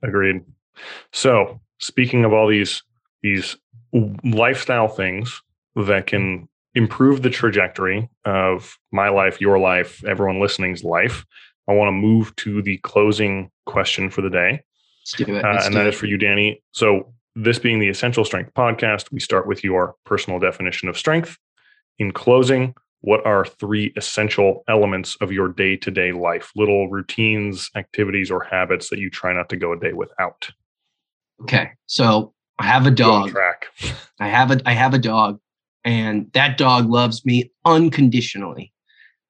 Agreed. 0.04 0.42
So, 1.12 1.60
speaking 1.80 2.24
of 2.24 2.34
all 2.34 2.48
these 2.48 2.82
these 3.22 3.58
lifestyle 4.24 4.88
things 4.88 5.42
that 5.76 6.08
can 6.08 6.48
improve 6.76 7.22
the 7.22 7.30
trajectory 7.30 8.10
of 8.26 8.78
my 8.92 9.10
life, 9.10 9.42
your 9.42 9.60
life, 9.60 10.04
everyone 10.06 10.40
listening's 10.40 10.84
life, 10.84 11.26
I 11.68 11.74
want 11.74 11.90
to 11.90 11.94
move 11.94 12.36
to 12.38 12.62
the 12.62 12.78
closing 12.78 13.52
question 13.66 14.10
for 14.10 14.22
the 14.22 14.30
day, 14.30 14.64
Let's 15.20 15.30
do 15.30 15.36
it. 15.36 15.46
uh, 15.46 15.54
Let's 15.54 15.66
and 15.66 15.74
do 15.74 15.80
that 15.80 15.88
it. 15.88 15.94
is 15.94 16.00
for 16.00 16.06
you, 16.06 16.18
Danny. 16.18 16.62
So, 16.72 17.14
this 17.36 17.60
being 17.60 17.80
the 17.80 17.88
Essential 17.88 18.26
Strength 18.26 18.54
podcast, 18.54 19.12
we 19.12 19.20
start 19.20 19.48
with 19.48 19.64
your 19.64 19.96
personal 20.06 20.40
definition 20.40 20.90
of 20.90 20.98
strength. 20.98 21.38
In 21.98 22.12
closing, 22.12 22.74
what 23.02 23.26
are 23.26 23.46
three 23.46 23.94
essential 23.96 24.64
elements 24.68 25.16
of 25.22 25.32
your 25.32 25.48
day 25.48 25.76
to 25.78 25.92
day 25.92 26.12
life, 26.12 26.52
little 26.56 26.90
routines, 26.90 27.70
activities, 27.76 28.30
or 28.30 28.44
habits 28.44 28.90
that 28.90 29.00
you 29.00 29.10
try 29.10 29.34
not 29.34 29.50
to 29.50 29.56
go 29.56 29.74
a 29.74 29.80
day 29.80 29.94
without? 29.94 30.50
Okay. 31.42 31.72
So 31.88 32.34
I 32.60 32.66
have 32.66 32.86
a 32.86 32.92
dog. 32.92 33.30
track. 33.30 33.66
I 34.20 34.28
have 34.28 34.52
a 34.52 34.62
I 34.66 34.74
have 34.74 34.94
a 34.94 35.00
dog 35.00 35.40
and 35.84 36.32
that 36.34 36.58
dog 36.58 36.90
loves 36.90 37.26
me 37.26 37.52
unconditionally. 37.66 38.72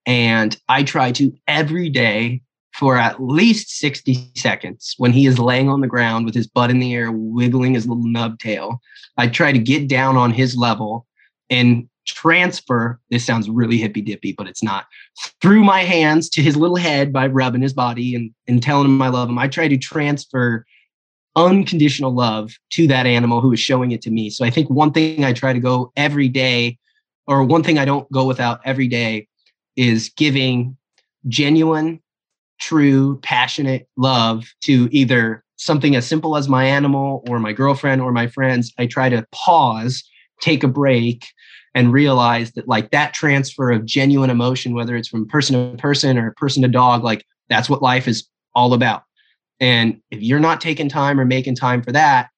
And 0.06 0.58
I 0.68 0.84
try 0.84 1.12
to 1.14 1.32
every 1.48 1.90
day 1.90 2.42
for 2.74 2.98
at 2.98 3.22
least 3.22 3.78
60 3.80 4.32
seconds 4.36 4.96
when 4.98 5.12
he 5.12 5.26
is 5.26 5.40
laying 5.40 5.70
on 5.70 5.82
the 5.82 5.88
ground 5.88 6.26
with 6.26 6.34
his 6.34 6.48
butt 6.48 6.70
in 6.70 6.80
the 6.80 6.94
air 6.94 7.12
wiggling 7.12 7.74
his 7.74 7.88
little 7.88 8.04
nub 8.06 8.40
tail. 8.40 8.82
I 9.18 9.28
try 9.28 9.52
to 9.52 9.60
get 9.60 9.88
down 9.88 10.18
on 10.18 10.32
his 10.32 10.56
level 10.56 11.06
and 11.50 11.88
transfer 12.08 13.00
this 13.12 13.24
sounds 13.24 13.48
really 13.48 13.78
hippy 13.78 14.02
dippy 14.02 14.34
but 14.34 14.48
it's 14.48 14.64
not 14.64 14.88
through 15.40 15.64
my 15.64 15.82
hands 15.82 16.30
to 16.30 16.42
his 16.42 16.58
little 16.58 16.76
head 16.76 17.14
by 17.14 17.28
rubbing 17.28 17.62
his 17.62 17.74
body 17.74 18.16
and, 18.16 18.32
and 18.48 18.64
telling 18.64 18.86
him 18.86 19.02
I 19.02 19.10
love 19.10 19.30
him. 19.30 19.38
I 19.38 19.48
try 19.48 19.68
to 19.68 19.78
transfer 19.78 20.66
unconditional 21.36 22.14
love 22.14 22.52
to 22.72 22.88
that 22.88 23.06
animal 23.06 23.42
who 23.42 23.54
is 23.54 23.60
showing 23.60 23.92
it 23.92 24.02
to 24.04 24.12
me. 24.12 24.30
So 24.30 24.46
I 24.46 24.50
think 24.50 24.70
one 24.70 24.92
thing 24.92 25.24
I 25.24 25.34
try 25.34 25.54
to 25.54 25.60
go 25.60 25.92
every 25.96 26.28
day, 26.28 26.78
or 27.28 27.44
one 27.44 27.64
thing 27.64 27.78
I 27.78 27.86
don't 27.86 28.12
go 28.12 28.26
without 28.26 28.60
every 28.66 28.88
day, 28.88 29.28
is 29.76 30.10
giving 30.10 30.78
genuine, 31.28 32.02
true, 32.62 33.20
passionate 33.22 33.88
love 33.98 34.54
to 34.62 34.88
either 34.92 35.44
something 35.58 35.96
as 35.96 36.08
simple 36.08 36.38
as 36.38 36.48
my 36.48 36.66
animal 36.66 37.24
or 37.30 37.40
my 37.40 37.52
girlfriend 37.52 38.02
or 38.02 38.12
my 38.12 38.28
friends. 38.28 38.74
I 38.78 38.86
try 38.86 39.10
to 39.10 39.26
pause, 39.32 40.04
take 40.40 40.64
a 40.64 40.68
break, 40.68 41.28
and 41.76 41.94
realize 41.94 42.52
that 42.54 42.68
like 42.68 42.92
that 42.92 43.14
transfer 43.14 43.72
of 43.72 43.86
genuine 43.86 44.30
emotion, 44.30 44.74
whether 44.74 44.96
it's 44.96 45.08
from 45.08 45.28
person 45.28 45.72
to 45.72 45.78
person 45.78 46.18
or 46.18 46.32
person 46.38 46.62
to 46.64 46.68
dog, 46.68 47.04
like 47.04 47.26
that's 47.50 47.70
what 47.70 47.82
life 47.82 48.08
is 48.08 48.28
all 48.56 48.74
about. 48.74 49.04
And 49.60 50.02
if 50.10 50.22
you're 50.22 50.40
not 50.40 50.62
taking 50.62 50.90
time 50.90 51.20
or 51.20 51.26
making 51.26 51.56
time 51.56 51.82
for 51.82 51.92
that, 51.92 52.30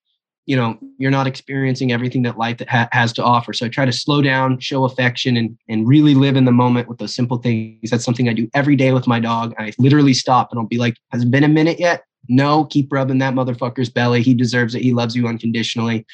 you 0.46 0.58
know, 0.58 0.78
you're 0.98 1.12
not 1.12 1.28
experiencing 1.28 1.92
everything 1.92 2.24
that 2.24 2.38
life 2.38 2.58
ha- 2.68 2.90
has 2.92 3.14
to 3.14 3.24
offer. 3.24 3.54
So 3.54 3.66
I 3.66 3.70
try 3.70 3.86
to 3.86 3.94
slow 3.94 4.22
down, 4.22 4.60
show 4.60 4.84
affection, 4.84 5.38
and 5.38 5.58
and 5.70 5.88
really 5.88 6.16
live 6.16 6.36
in 6.36 6.46
the 6.46 6.52
moment 6.52 6.90
with 6.90 6.98
those 6.98 7.16
simple 7.16 7.38
things. 7.38 7.90
That's 7.90 8.04
something 8.04 8.28
I 8.28 8.34
do 8.34 8.50
every 8.54 8.76
day 8.76 8.92
with 8.92 9.08
my 9.08 9.20
dog. 9.20 9.54
I 9.58 9.72
literally 9.78 10.14
stop 10.14 10.50
and 10.52 10.60
I'll 10.60 10.68
be 10.68 10.78
like, 10.78 10.96
"Has 11.12 11.24
it 11.24 11.32
been 11.32 11.44
a 11.44 11.50
minute 11.50 11.80
yet?" 11.80 12.04
No, 12.28 12.66
keep 12.66 12.92
rubbing 12.92 13.20
that 13.20 13.34
motherfucker's 13.34 13.90
belly. 13.90 14.22
He 14.22 14.34
deserves 14.34 14.76
it. 14.76 14.82
He 14.82 14.94
loves 14.94 15.16
you 15.16 15.28
unconditionally. 15.28 16.06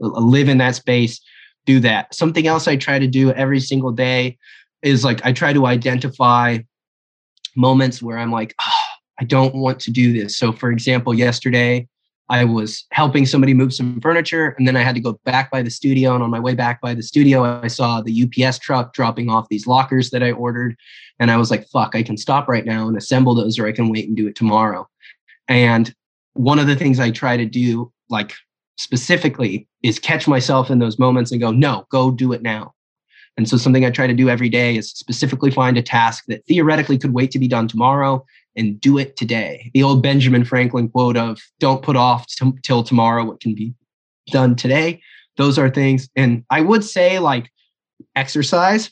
Live 0.00 0.48
in 0.48 0.58
that 0.58 0.76
space. 0.76 1.20
Do 1.66 1.80
that. 1.80 2.14
Something 2.14 2.46
else 2.46 2.68
I 2.68 2.76
try 2.76 2.98
to 2.98 3.06
do 3.06 3.32
every 3.32 3.60
single 3.60 3.92
day 3.92 4.38
is 4.82 5.04
like 5.04 5.24
I 5.24 5.32
try 5.32 5.52
to 5.52 5.66
identify 5.66 6.58
moments 7.56 8.02
where 8.02 8.18
I'm 8.18 8.32
like, 8.32 8.54
"Ah, 8.60 8.88
I 9.18 9.24
don't 9.24 9.54
want 9.54 9.80
to 9.80 9.90
do 9.90 10.12
this. 10.12 10.38
So, 10.38 10.52
for 10.52 10.70
example, 10.70 11.14
yesterday 11.14 11.88
I 12.30 12.44
was 12.44 12.84
helping 12.92 13.24
somebody 13.24 13.54
move 13.54 13.72
some 13.72 14.00
furniture, 14.00 14.54
and 14.58 14.68
then 14.68 14.76
I 14.76 14.82
had 14.82 14.94
to 14.94 15.00
go 15.00 15.18
back 15.24 15.50
by 15.50 15.62
the 15.62 15.70
studio. 15.70 16.14
And 16.14 16.22
on 16.22 16.30
my 16.30 16.40
way 16.40 16.54
back 16.54 16.80
by 16.80 16.94
the 16.94 17.02
studio, 17.02 17.42
I 17.42 17.68
saw 17.68 18.02
the 18.02 18.24
UPS 18.24 18.58
truck 18.58 18.92
dropping 18.92 19.30
off 19.30 19.48
these 19.48 19.66
lockers 19.66 20.10
that 20.10 20.22
I 20.22 20.32
ordered. 20.32 20.76
And 21.18 21.30
I 21.30 21.38
was 21.38 21.50
like, 21.50 21.66
fuck, 21.68 21.94
I 21.94 22.02
can 22.02 22.16
stop 22.16 22.46
right 22.46 22.66
now 22.66 22.86
and 22.86 22.96
assemble 22.96 23.34
those, 23.34 23.58
or 23.58 23.66
I 23.66 23.72
can 23.72 23.90
wait 23.90 24.08
and 24.08 24.16
do 24.16 24.28
it 24.28 24.36
tomorrow. 24.36 24.86
And 25.48 25.94
one 26.34 26.58
of 26.58 26.66
the 26.66 26.76
things 26.76 27.00
I 27.00 27.10
try 27.10 27.36
to 27.36 27.46
do, 27.46 27.90
like 28.10 28.34
specifically, 28.76 29.66
is 29.82 29.98
catch 29.98 30.28
myself 30.28 30.70
in 30.70 30.78
those 30.78 30.98
moments 30.98 31.32
and 31.32 31.40
go, 31.40 31.50
no, 31.50 31.86
go 31.90 32.10
do 32.10 32.32
it 32.32 32.42
now. 32.42 32.74
And 33.38 33.48
so, 33.48 33.56
something 33.56 33.84
I 33.84 33.90
try 33.90 34.06
to 34.06 34.14
do 34.14 34.28
every 34.28 34.48
day 34.48 34.76
is 34.76 34.90
specifically 34.90 35.50
find 35.50 35.78
a 35.78 35.82
task 35.82 36.24
that 36.26 36.44
theoretically 36.46 36.98
could 36.98 37.14
wait 37.14 37.30
to 37.30 37.38
be 37.38 37.48
done 37.48 37.68
tomorrow 37.68 38.24
and 38.58 38.80
do 38.80 38.98
it 38.98 39.16
today. 39.16 39.70
The 39.72 39.82
old 39.82 40.02
Benjamin 40.02 40.44
Franklin 40.44 40.88
quote 40.88 41.16
of 41.16 41.40
don't 41.60 41.82
put 41.82 41.96
off 41.96 42.26
t- 42.26 42.52
till 42.62 42.82
tomorrow 42.82 43.24
what 43.24 43.40
can 43.40 43.54
be 43.54 43.72
done 44.30 44.56
today. 44.56 45.00
Those 45.36 45.58
are 45.58 45.70
things. 45.70 46.08
And 46.16 46.44
I 46.50 46.60
would 46.60 46.84
say 46.84 47.18
like 47.20 47.50
exercise, 48.16 48.90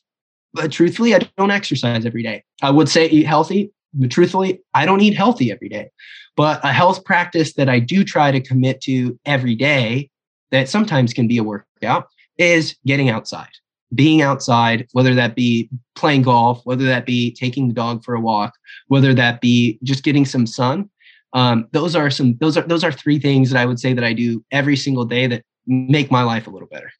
but 0.55 0.73
truthfully, 0.73 1.14
I 1.14 1.29
don't 1.37 1.51
exercise 1.51 2.07
every 2.07 2.23
day. 2.23 2.45
I 2.62 2.71
would 2.71 2.89
say 2.89 3.09
eat 3.09 3.27
healthy, 3.27 3.73
but 3.93 4.11
truthfully, 4.11 4.62
I 4.73 4.87
don't 4.87 5.01
eat 5.01 5.14
healthy 5.14 5.51
every 5.51 5.69
day. 5.69 5.91
But 6.37 6.64
a 6.64 6.73
health 6.73 7.05
practice 7.05 7.55
that 7.55 7.69
I 7.69 7.81
do 7.81 8.05
try 8.05 8.31
to 8.31 8.41
commit 8.41 8.81
to 8.83 9.19
every 9.27 9.55
day 9.55 10.11
that 10.51 10.69
sometimes 10.69 11.12
can 11.12 11.27
be 11.27 11.39
a 11.39 11.43
workout 11.43 12.09
is 12.39 12.77
getting 12.87 13.11
outside. 13.11 13.51
Being 13.95 14.20
outside, 14.20 14.87
whether 14.93 15.14
that 15.14 15.37
be 15.37 15.70
playing 15.95 16.22
golf, 16.22 16.61
whether 16.64 16.84
that 16.84 17.07
be 17.07 17.32
taking 17.32 17.68
the 17.68 17.74
dog 17.74 18.05
for 18.05 18.14
a 18.14 18.20
walk, 18.20 18.55
whether 18.89 19.14
that 19.14 19.41
be 19.41 19.78
just 19.82 20.03
getting 20.03 20.24
some 20.24 20.47
sun. 20.47 20.91
Um, 21.32 21.68
those 21.72 21.95
are 21.95 22.11
some 22.11 22.37
those 22.39 22.57
are 22.57 22.62
those 22.62 22.82
are 22.82 22.93
three 22.93 23.18
things 23.18 23.51
that 23.51 23.61
I 23.61 23.66
would 23.66 23.78
say 23.78 23.93
that 23.93 24.05
I 24.05 24.12
do 24.12 24.45
every 24.51 24.76
single 24.76 25.05
day 25.05 25.26
that 25.26 25.43
make 25.66 26.11
my 26.11 26.22
life 26.22 26.47
a 26.47 26.51
little 26.51 26.68
better. 26.68 26.91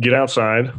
Get 0.00 0.14
outside. 0.14 0.72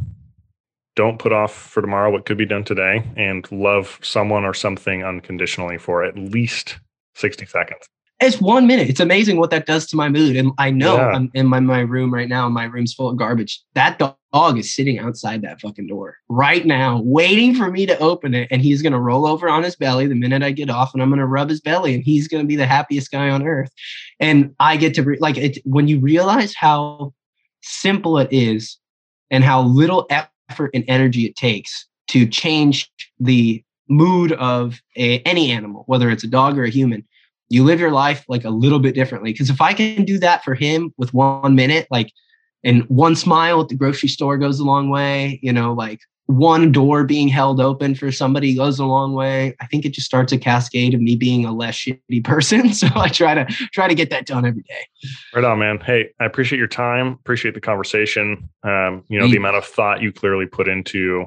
Don't 0.95 1.19
put 1.19 1.33
off 1.33 1.53
for 1.53 1.81
tomorrow 1.81 2.09
what 2.11 2.25
could 2.25 2.37
be 2.37 2.45
done 2.45 2.63
today 2.63 3.03
and 3.17 3.49
love 3.51 3.99
someone 4.01 4.45
or 4.45 4.53
something 4.53 5.03
unconditionally 5.03 5.77
for 5.77 6.03
at 6.03 6.17
least 6.17 6.79
60 7.15 7.45
seconds. 7.45 7.85
It's 8.21 8.39
one 8.39 8.65
minute. 8.65 8.89
It's 8.89 9.01
amazing 9.01 9.35
what 9.37 9.49
that 9.49 9.65
does 9.65 9.87
to 9.87 9.97
my 9.97 10.07
mood. 10.07 10.37
And 10.37 10.53
I 10.57 10.69
know 10.71 10.95
Yeah. 10.95 11.07
I'm 11.07 11.29
in 11.33 11.47
my, 11.47 11.59
my 11.59 11.81
room 11.81 12.13
right 12.13 12.29
now. 12.29 12.47
My 12.47 12.63
room's 12.63 12.93
full 12.93 13.09
of 13.09 13.17
garbage. 13.17 13.61
That 13.73 13.99
dog 13.99 14.15
is 14.35 14.73
sitting 14.73 14.99
outside 14.99 15.41
that 15.41 15.61
fucking 15.61 15.87
door 15.87 16.17
right 16.27 16.65
now, 16.65 17.01
waiting 17.03 17.55
for 17.55 17.71
me 17.71 17.85
to 17.85 17.97
open 17.99 18.33
it. 18.33 18.49
And 18.51 18.61
he's 18.61 18.81
going 18.81 18.93
to 18.93 18.99
roll 18.99 19.25
over 19.25 19.47
on 19.47 19.63
his 19.63 19.77
belly 19.77 20.07
the 20.07 20.15
minute 20.15 20.43
I 20.43 20.51
get 20.51 20.69
off, 20.69 20.93
and 20.93 21.01
I'm 21.01 21.09
going 21.09 21.19
to 21.19 21.25
rub 21.25 21.49
his 21.49 21.61
belly, 21.61 21.95
and 21.95 22.03
he's 22.03 22.27
going 22.27 22.43
to 22.43 22.47
be 22.47 22.57
the 22.57 22.65
happiest 22.65 23.11
guy 23.11 23.29
on 23.29 23.47
earth. 23.47 23.71
And 24.19 24.53
I 24.59 24.75
get 24.75 24.93
to, 24.95 25.03
re- 25.03 25.17
like, 25.19 25.37
it, 25.37 25.59
when 25.63 25.87
you 25.87 25.99
realize 25.99 26.53
how 26.53 27.13
simple 27.61 28.19
it 28.19 28.27
is 28.29 28.77
and 29.31 29.43
how 29.43 29.61
little 29.61 30.05
effort 30.09 30.71
and 30.73 30.83
energy 30.87 31.25
it 31.25 31.35
takes 31.37 31.87
to 32.09 32.27
change 32.27 32.91
the 33.19 33.63
mood 33.87 34.33
of 34.33 34.81
a, 34.97 35.19
any 35.19 35.49
animal, 35.51 35.83
whether 35.87 36.09
it's 36.09 36.25
a 36.25 36.27
dog 36.27 36.59
or 36.59 36.65
a 36.65 36.69
human, 36.69 37.07
you 37.49 37.63
live 37.63 37.79
your 37.79 37.91
life 37.91 38.25
like 38.27 38.43
a 38.43 38.49
little 38.49 38.79
bit 38.79 38.95
differently. 38.95 39.31
Because 39.31 39.49
if 39.49 39.61
I 39.61 39.73
can 39.73 40.03
do 40.03 40.19
that 40.19 40.43
for 40.43 40.55
him 40.55 40.93
with 40.97 41.13
one 41.13 41.55
minute, 41.55 41.87
like, 41.89 42.11
and 42.65 42.83
one 42.89 43.15
smile 43.15 43.61
at 43.61 43.69
the 43.69 43.75
grocery 43.75 44.09
store 44.09 44.37
goes 44.37 44.59
a 44.59 44.65
long 44.65 44.89
way, 44.89 45.39
you 45.41 45.53
know, 45.53 45.71
like 45.71 46.01
one 46.25 46.71
door 46.71 47.03
being 47.03 47.27
held 47.27 47.61
open 47.61 47.93
for 47.93 48.11
somebody 48.11 48.55
goes 48.55 48.79
a 48.79 48.85
long 48.85 49.13
way. 49.13 49.55
I 49.61 49.67
think 49.67 49.85
it 49.85 49.89
just 49.89 50.07
starts 50.07 50.33
a 50.33 50.39
cascade 50.39 50.95
of 50.95 50.99
me 50.99 51.15
being 51.15 51.45
a 51.45 51.53
less 51.53 51.75
shitty 51.85 52.23
person. 52.23 52.73
So 52.73 52.87
I 52.95 53.07
try 53.07 53.35
to 53.35 53.45
try 53.71 53.87
to 53.87 53.95
get 53.95 54.09
that 54.09 54.25
done 54.25 54.45
every 54.45 54.63
day. 54.63 55.09
Right 55.33 55.43
on, 55.45 55.59
man. 55.59 55.79
Hey, 55.79 56.09
I 56.19 56.25
appreciate 56.25 56.57
your 56.57 56.67
time. 56.67 57.13
Appreciate 57.13 57.53
the 57.53 57.61
conversation. 57.61 58.49
Um, 58.63 59.03
you 59.07 59.19
know, 59.19 59.27
the 59.27 59.37
amount 59.37 59.55
of 59.55 59.65
thought 59.65 60.01
you 60.01 60.11
clearly 60.11 60.47
put 60.47 60.67
into 60.67 61.25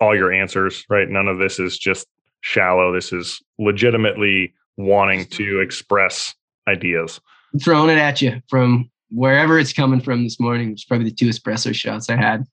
all 0.00 0.16
your 0.16 0.32
answers, 0.32 0.84
right? 0.90 1.08
None 1.08 1.28
of 1.28 1.38
this 1.38 1.60
is 1.60 1.78
just 1.78 2.06
shallow. 2.40 2.92
This 2.92 3.12
is 3.12 3.40
legitimately 3.58 4.52
wanting 4.76 5.26
to 5.26 5.60
express 5.64 6.34
ideas. 6.68 7.20
throwing 7.62 7.90
it 7.90 7.98
at 7.98 8.20
you 8.20 8.42
from 8.48 8.89
wherever 9.10 9.58
it's 9.58 9.72
coming 9.72 10.00
from 10.00 10.24
this 10.24 10.38
morning, 10.40 10.72
it's 10.72 10.84
probably 10.84 11.06
the 11.10 11.14
two 11.14 11.26
espresso 11.28 11.74
shots 11.74 12.08
I 12.10 12.16
had. 12.16 12.44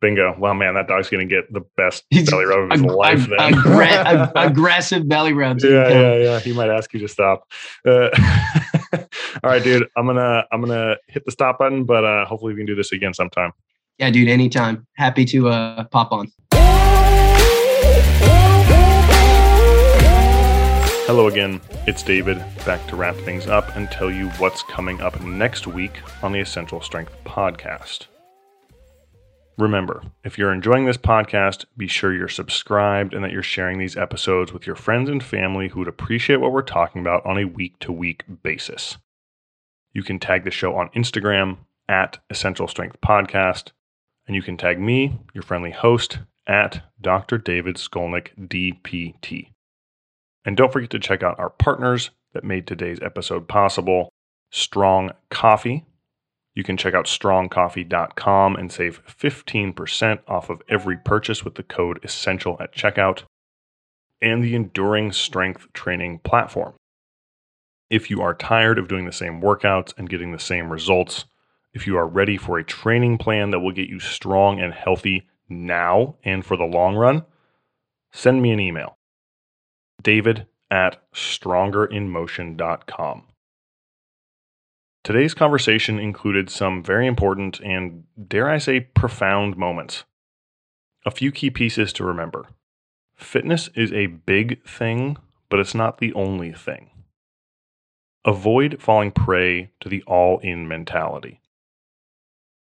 Bingo. 0.00 0.34
Well, 0.36 0.54
man, 0.54 0.74
that 0.74 0.88
dog's 0.88 1.08
going 1.08 1.28
to 1.28 1.32
get 1.32 1.52
the 1.52 1.60
best 1.76 2.04
belly 2.30 2.44
rub 2.44 2.64
of 2.64 2.70
his 2.72 2.82
Ag- 2.82 2.90
life 2.90 3.20
ag- 3.22 3.28
then. 3.30 3.52
aggra- 3.52 3.86
ag- 4.36 4.50
aggressive 4.50 5.08
belly 5.08 5.32
rubs. 5.32 5.62
yeah, 5.62 5.88
yeah, 5.88 6.14
yeah. 6.16 6.40
He 6.40 6.52
might 6.52 6.70
ask 6.70 6.92
you 6.92 6.98
to 7.00 7.08
stop. 7.08 7.44
Uh, 7.86 8.08
all 8.94 9.00
right, 9.44 9.62
dude. 9.62 9.86
I'm 9.96 10.06
gonna 10.06 10.44
I'm 10.50 10.60
gonna 10.60 10.96
hit 11.06 11.24
the 11.24 11.30
stop 11.30 11.58
button, 11.60 11.84
but 11.84 12.04
uh, 12.04 12.24
hopefully 12.24 12.52
we 12.54 12.58
can 12.58 12.66
do 12.66 12.74
this 12.74 12.90
again 12.90 13.14
sometime. 13.14 13.52
yeah, 13.98 14.10
dude. 14.10 14.28
Anytime. 14.28 14.86
Happy 14.96 15.24
to 15.26 15.48
uh, 15.50 15.84
pop 15.84 16.10
on. 16.12 16.32
Hello 21.06 21.28
again. 21.28 21.60
It's 21.84 22.04
David, 22.04 22.38
back 22.64 22.86
to 22.86 22.96
wrap 22.96 23.16
things 23.16 23.48
up 23.48 23.74
and 23.74 23.90
tell 23.90 24.08
you 24.08 24.28
what's 24.38 24.62
coming 24.62 25.00
up 25.00 25.20
next 25.20 25.66
week 25.66 25.98
on 26.22 26.30
the 26.30 26.38
Essential 26.38 26.80
Strength 26.80 27.12
podcast. 27.24 28.06
Remember, 29.58 30.00
if 30.22 30.38
you're 30.38 30.52
enjoying 30.52 30.86
this 30.86 30.96
podcast, 30.96 31.64
be 31.76 31.88
sure 31.88 32.14
you're 32.14 32.28
subscribed 32.28 33.14
and 33.14 33.24
that 33.24 33.32
you're 33.32 33.42
sharing 33.42 33.80
these 33.80 33.96
episodes 33.96 34.52
with 34.52 34.64
your 34.64 34.76
friends 34.76 35.10
and 35.10 35.24
family 35.24 35.66
who 35.66 35.80
would 35.80 35.88
appreciate 35.88 36.36
what 36.36 36.52
we're 36.52 36.62
talking 36.62 37.00
about 37.00 37.26
on 37.26 37.36
a 37.36 37.46
week 37.46 37.76
to 37.80 37.90
week 37.90 38.22
basis. 38.44 38.98
You 39.92 40.04
can 40.04 40.20
tag 40.20 40.44
the 40.44 40.52
show 40.52 40.76
on 40.76 40.88
Instagram 40.90 41.58
at 41.88 42.18
Essential 42.30 42.68
Strength 42.68 43.00
Podcast, 43.00 43.72
and 44.28 44.36
you 44.36 44.42
can 44.42 44.56
tag 44.56 44.78
me, 44.78 45.18
your 45.34 45.42
friendly 45.42 45.72
host, 45.72 46.20
at 46.46 46.84
Dr. 47.00 47.38
David 47.38 47.74
Skolnik, 47.74 48.28
DPT. 48.38 49.51
And 50.44 50.56
don't 50.56 50.72
forget 50.72 50.90
to 50.90 50.98
check 50.98 51.22
out 51.22 51.38
our 51.38 51.50
partners 51.50 52.10
that 52.32 52.44
made 52.44 52.66
today's 52.66 53.00
episode 53.00 53.48
possible 53.48 54.10
Strong 54.50 55.12
Coffee. 55.30 55.84
You 56.54 56.64
can 56.64 56.76
check 56.76 56.94
out 56.94 57.06
strongcoffee.com 57.06 58.56
and 58.56 58.70
save 58.70 59.02
15% 59.06 60.18
off 60.28 60.50
of 60.50 60.62
every 60.68 60.96
purchase 60.96 61.44
with 61.44 61.54
the 61.54 61.62
code 61.62 62.00
ESSENTIAL 62.04 62.58
at 62.60 62.74
checkout. 62.74 63.22
And 64.20 64.44
the 64.44 64.54
Enduring 64.54 65.12
Strength 65.12 65.72
Training 65.72 66.20
Platform. 66.20 66.74
If 67.88 68.10
you 68.10 68.20
are 68.22 68.34
tired 68.34 68.78
of 68.78 68.88
doing 68.88 69.06
the 69.06 69.12
same 69.12 69.40
workouts 69.40 69.92
and 69.96 70.08
getting 70.08 70.32
the 70.32 70.38
same 70.38 70.70
results, 70.70 71.24
if 71.72 71.86
you 71.86 71.96
are 71.96 72.06
ready 72.06 72.36
for 72.36 72.58
a 72.58 72.64
training 72.64 73.18
plan 73.18 73.50
that 73.50 73.60
will 73.60 73.72
get 73.72 73.88
you 73.88 73.98
strong 73.98 74.60
and 74.60 74.72
healthy 74.72 75.26
now 75.48 76.16
and 76.24 76.44
for 76.44 76.56
the 76.56 76.64
long 76.64 76.94
run, 76.94 77.24
send 78.12 78.42
me 78.42 78.50
an 78.50 78.60
email 78.60 78.96
david 80.02 80.46
at 80.70 81.02
strongerinmotion.com. 81.12 83.24
Today's 85.04 85.34
conversation 85.34 85.98
included 85.98 86.48
some 86.48 86.82
very 86.82 87.08
important 87.08 87.60
and, 87.60 88.04
dare 88.28 88.48
I 88.48 88.58
say, 88.58 88.80
profound 88.80 89.56
moments. 89.56 90.04
A 91.04 91.10
few 91.10 91.32
key 91.32 91.50
pieces 91.50 91.92
to 91.94 92.04
remember. 92.04 92.46
Fitness 93.16 93.68
is 93.74 93.92
a 93.92 94.06
big 94.06 94.64
thing, 94.64 95.16
but 95.48 95.58
it's 95.58 95.74
not 95.74 95.98
the 95.98 96.12
only 96.14 96.52
thing. 96.52 96.90
Avoid 98.24 98.80
falling 98.80 99.10
prey 99.10 99.72
to 99.80 99.88
the 99.88 100.04
all 100.04 100.38
in 100.38 100.68
mentality. 100.68 101.40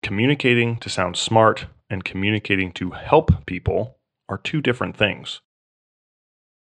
Communicating 0.03 0.77
to 0.77 0.91
sound 0.91 1.17
smart 1.17 1.67
and 1.89 2.05
communicating 2.05 2.71
to 2.73 2.91
help 2.91 3.47
people 3.47 3.97
are 4.29 4.39
two 4.39 4.61
different 4.61 4.97
things. 4.97 5.41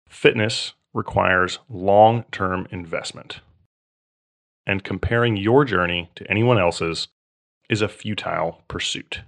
Fitness 0.09 0.73
requires 0.91 1.59
long 1.69 2.25
term 2.31 2.67
investment, 2.71 3.41
and 4.65 4.83
comparing 4.83 5.37
your 5.37 5.63
journey 5.63 6.09
to 6.15 6.29
anyone 6.29 6.57
else's 6.57 7.07
is 7.69 7.81
a 7.81 7.87
futile 7.87 8.63
pursuit. 8.67 9.21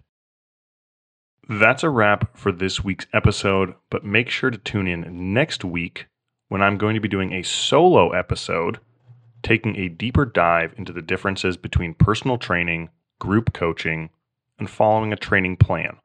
That's 1.48 1.84
a 1.84 1.90
wrap 1.90 2.36
for 2.36 2.52
this 2.52 2.84
week's 2.84 3.06
episode, 3.14 3.76
but 3.90 4.04
make 4.04 4.30
sure 4.30 4.50
to 4.50 4.58
tune 4.58 4.88
in 4.88 5.34
next 5.34 5.64
week 5.64 6.08
when 6.50 6.62
I'm 6.64 6.78
going 6.78 6.96
to 6.96 7.02
be 7.02 7.08
doing 7.08 7.32
a 7.34 7.44
solo 7.44 8.12
episode 8.12 8.80
taking 9.44 9.76
a 9.76 9.90
deeper 9.90 10.26
dive 10.26 10.74
into 10.78 10.94
the 10.94 11.02
differences 11.02 11.58
between 11.58 11.94
personal 11.94 12.38
training, 12.38 12.90
group 13.20 13.54
coaching, 13.54 14.10
and 14.60 14.70
following 14.70 15.14
a 15.14 15.18
training 15.18 15.58
plan. 15.58 15.98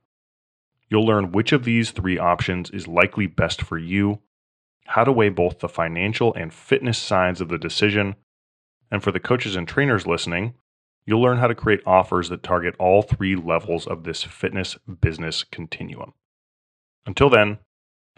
You'll 0.89 1.07
learn 1.07 1.33
which 1.33 1.53
of 1.53 1.65
these 1.65 1.91
three 1.91 2.19
options 2.19 2.71
is 2.71 2.87
likely 2.87 3.27
best 3.27 3.61
for 3.61 3.79
you 3.79 4.21
how 4.89 5.05
to 5.05 5.13
weigh 5.13 5.29
both 5.29 5.59
the 5.59 5.69
financial 5.69 6.35
and 6.35 6.53
fitness 6.53 6.99
sides 6.99 7.41
of 7.41 7.49
the 7.49 7.59
decision. 7.59 8.17
And 8.91 9.03
for 9.03 9.13
the 9.13 9.21
coaches 9.21 9.57
and 9.57 9.67
trainers 9.67 10.07
listening, 10.07 10.55
you'll 11.07 11.23
learn 11.23 11.39
how 11.39 11.47
to 11.47 11.55
create 11.55 11.81
offers 11.87 12.29
that 12.29 12.43
target 12.43 12.75
all 12.79 13.03
three 13.03 13.37
levels 13.37 13.87
of 13.87 14.05
this 14.05 14.23
fitness 14.23 14.77
business 15.01 15.45
continuum. 15.45 16.13
Until 17.05 17.31
then, 17.31 17.59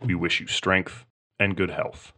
we 0.02 0.14
wish 0.14 0.40
you 0.40 0.46
strength 0.46 1.04
and 1.38 1.56
good 1.56 1.70
health. 1.70 2.12